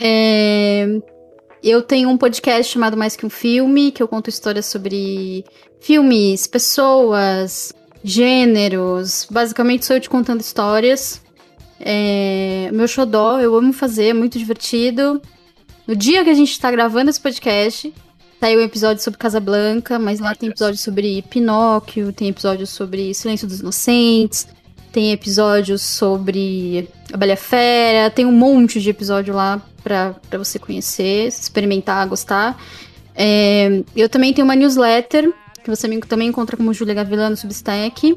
[0.00, 0.86] É,
[1.62, 5.44] Eu tenho um podcast chamado Mais Que Um Filme, que eu conto histórias sobre
[5.80, 7.72] filmes, pessoas,
[8.04, 9.26] gêneros.
[9.30, 11.20] Basicamente sou eu te contando histórias.
[11.84, 15.20] É, Meu xodó, eu amo fazer, é muito divertido.
[15.86, 17.92] No dia que a gente tá gravando esse podcast,
[18.40, 23.48] saiu um episódio sobre Casablanca, mas lá tem episódio sobre Pinóquio, tem episódio sobre Silêncio
[23.48, 24.46] dos Inocentes,
[24.92, 31.26] tem episódios sobre A Bela Fera, tem um monte de episódio lá pra você conhecer,
[31.26, 32.56] experimentar, gostar.
[33.14, 35.32] É, eu também tenho uma newsletter,
[35.64, 38.16] que você também encontra como Julia Gavilã no Substack.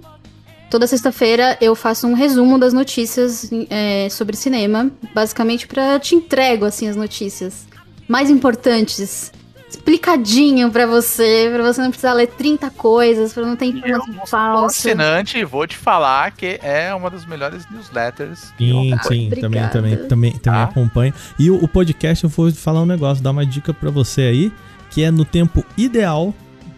[0.70, 6.66] Toda sexta-feira eu faço um resumo das notícias é, sobre cinema, basicamente pra te entrego
[6.66, 7.68] assim as notícias
[8.08, 9.32] mais importantes,
[9.70, 14.14] explicadinho pra você, pra você não precisar ler 30 coisas, pra não ter Eu informação
[14.16, 14.66] sou falsa.
[14.90, 18.52] assinante e vou te falar que é uma das melhores newsletters.
[18.58, 19.72] que eu Sim, sim, também, Obrigada.
[19.72, 20.64] também, também, também Tá.
[20.64, 21.14] acompanho.
[21.40, 24.52] E o, o podcast eu vou falar um negócio, dar uma dica pra você aí,
[24.90, 26.34] que é no tempo ideal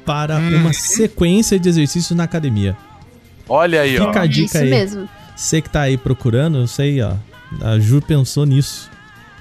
[0.05, 0.57] para Hum.
[0.61, 2.76] uma sequência de exercícios na academia.
[3.49, 4.07] Olha aí, ó.
[4.07, 4.69] Fica a dica Isso aí.
[4.69, 5.10] mesmo.
[5.36, 7.14] Você que tá aí procurando, eu sei, ó.
[7.61, 8.90] A Ju pensou nisso.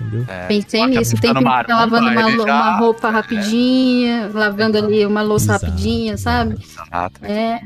[0.00, 0.24] Entendeu?
[0.28, 1.10] É, Pensei coloca nisso.
[1.12, 5.22] Tem que ficar maromba, lavando uma, ele lo- já- uma roupa rapidinha, lavando ali uma
[5.22, 6.56] louça Exato, rapidinha, sabe?
[6.62, 7.24] Exato.
[7.24, 7.60] É,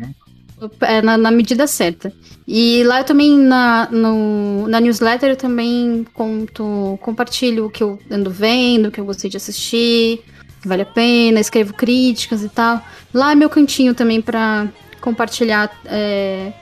[0.83, 2.12] é na, na medida certa.
[2.47, 7.99] E lá eu também, na, no- na newsletter, eu também conto, compartilho o que eu
[8.11, 10.23] ando vendo, o que eu gostei de assistir,
[10.62, 12.81] que vale a pena, escrevo críticas e tal.
[13.12, 14.69] Lá é meu cantinho também pra
[15.01, 16.53] compartilhar é,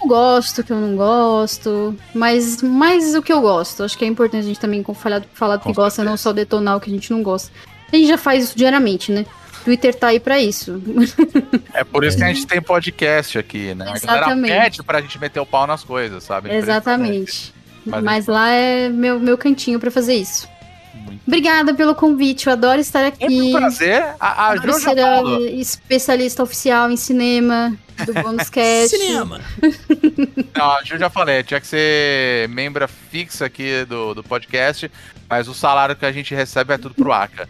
[0.00, 3.82] eu gosto, o que eu não gosto, mas mais o que eu gosto.
[3.82, 6.10] Acho que é importante a gente também falar, falar do que Com gosta, certeza.
[6.10, 7.50] não só detonar o que a gente não gosta.
[7.92, 9.26] A gente já faz isso diariamente, né?
[9.64, 10.80] Twitter tá aí pra isso.
[11.72, 13.84] É por isso que a gente tem podcast aqui, né?
[13.84, 14.52] A galera Exatamente.
[14.52, 16.52] pede pra gente meter o pau nas coisas, sabe?
[16.52, 17.54] Exatamente.
[17.86, 20.48] Mas Mas, a lá é meu, meu cantinho pra fazer isso.
[20.94, 21.20] Muito.
[21.26, 23.28] Obrigada pelo convite, eu adoro estar aqui.
[23.28, 24.04] Muito um prazer.
[24.18, 25.46] A, a Ju já falou.
[25.46, 28.96] especialista oficial em cinema do Bônus Cast.
[28.96, 29.40] Cinema!
[30.56, 34.90] Não, a Ju já falei, tinha que ser membra fixa aqui do, do podcast,
[35.28, 37.48] mas o salário que a gente recebe é tudo pro ACA.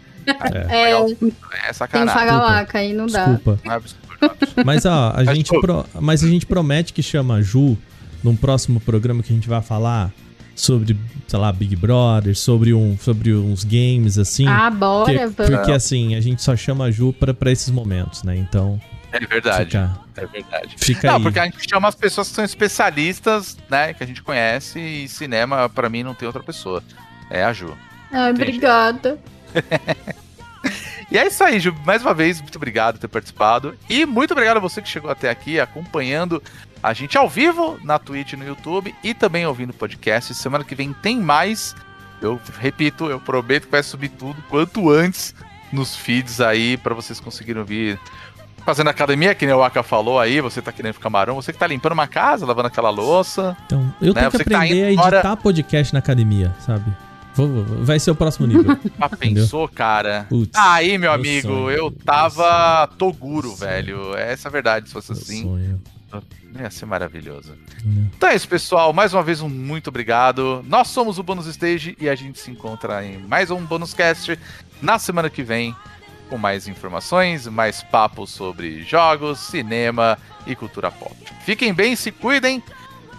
[0.69, 2.13] É, É tem que sacanagem.
[2.13, 3.25] pagar laca aí, não dá.
[3.25, 3.59] Desculpa.
[3.65, 4.01] É absurdo.
[4.63, 7.75] Mas ó, a Mas, gente pro- mas a gente promete que chama a Ju
[8.23, 10.11] num próximo programa que a gente vai falar
[10.55, 10.95] sobre,
[11.27, 14.47] sei lá, Big Brother, sobre, um, sobre uns games assim.
[14.47, 15.55] Ah, bora, porque, vamos.
[15.55, 18.35] porque assim, a gente só chama a Ju pra, pra esses momentos, né?
[18.37, 18.79] Então,
[19.11, 19.65] É verdade.
[19.65, 20.75] fica, É verdade.
[20.77, 21.23] fica Não, aí.
[21.23, 23.93] porque a gente chama as pessoas que são especialistas, né?
[23.93, 26.83] Que a gente conhece, e cinema, pra mim, não tem outra pessoa.
[27.29, 27.73] É a Ju.
[28.11, 28.49] Ai, Entendi.
[28.49, 29.17] obrigada.
[31.11, 31.75] E é isso aí, Ju.
[31.85, 33.75] Mais uma vez, muito obrigado por ter participado.
[33.89, 36.41] E muito obrigado a você que chegou até aqui acompanhando
[36.81, 40.33] a gente ao vivo na Twitch no YouTube e também ouvindo o podcast.
[40.33, 41.75] Semana que vem tem mais.
[42.21, 45.33] Eu repito, eu prometo que vai subir tudo quanto antes
[45.71, 47.99] nos feeds aí pra vocês conseguirem ouvir.
[48.63, 51.57] Fazendo academia, que nem o Aka falou aí, você tá querendo ficar marrom, você que
[51.57, 53.57] tá limpando uma casa, lavando aquela louça.
[53.65, 56.85] Então, eu né, tenho que você que tá aprender a editar podcast na academia, sabe?
[57.79, 58.77] Vai ser o próximo nível.
[58.99, 60.27] Ah, pensou, cara?
[60.29, 64.15] Putz, Aí, meu meu amigo, sonho, eu meu tava Toguro, Meu velho.
[64.15, 65.41] Essa é a verdade, se fosse assim.
[65.41, 65.81] sonho.
[66.59, 67.51] Ia ser maravilhoso.
[67.51, 68.09] né?
[68.15, 68.91] Então é isso, pessoal.
[68.91, 70.63] Mais uma vez, um muito obrigado.
[70.67, 74.37] Nós somos o Bônus Stage e a gente se encontra em mais um Bônus Cast
[74.81, 75.75] na semana que vem
[76.29, 80.17] com mais informações, mais papos sobre jogos, cinema
[80.47, 81.15] e cultura pop.
[81.45, 82.63] Fiquem bem, se cuidem.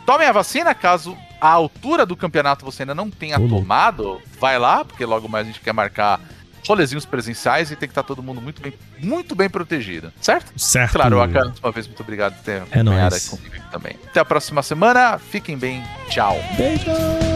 [0.06, 4.20] Tomem a vacina caso a altura do campeonato você ainda não tenha tomado.
[4.40, 6.20] Vai lá, porque logo mais a gente quer marcar
[6.66, 10.52] rolezinhos presenciais e tem que estar todo mundo muito bem, muito bem protegido, certo?
[10.56, 10.92] Certo.
[10.92, 13.32] Claro, mais uma vez, muito obrigado por ter É acompanhado nóis.
[13.32, 13.96] aqui comigo também.
[14.06, 15.18] Até a próxima semana.
[15.18, 15.82] Fiquem bem.
[16.08, 16.36] Tchau.
[16.56, 17.31] Beijo!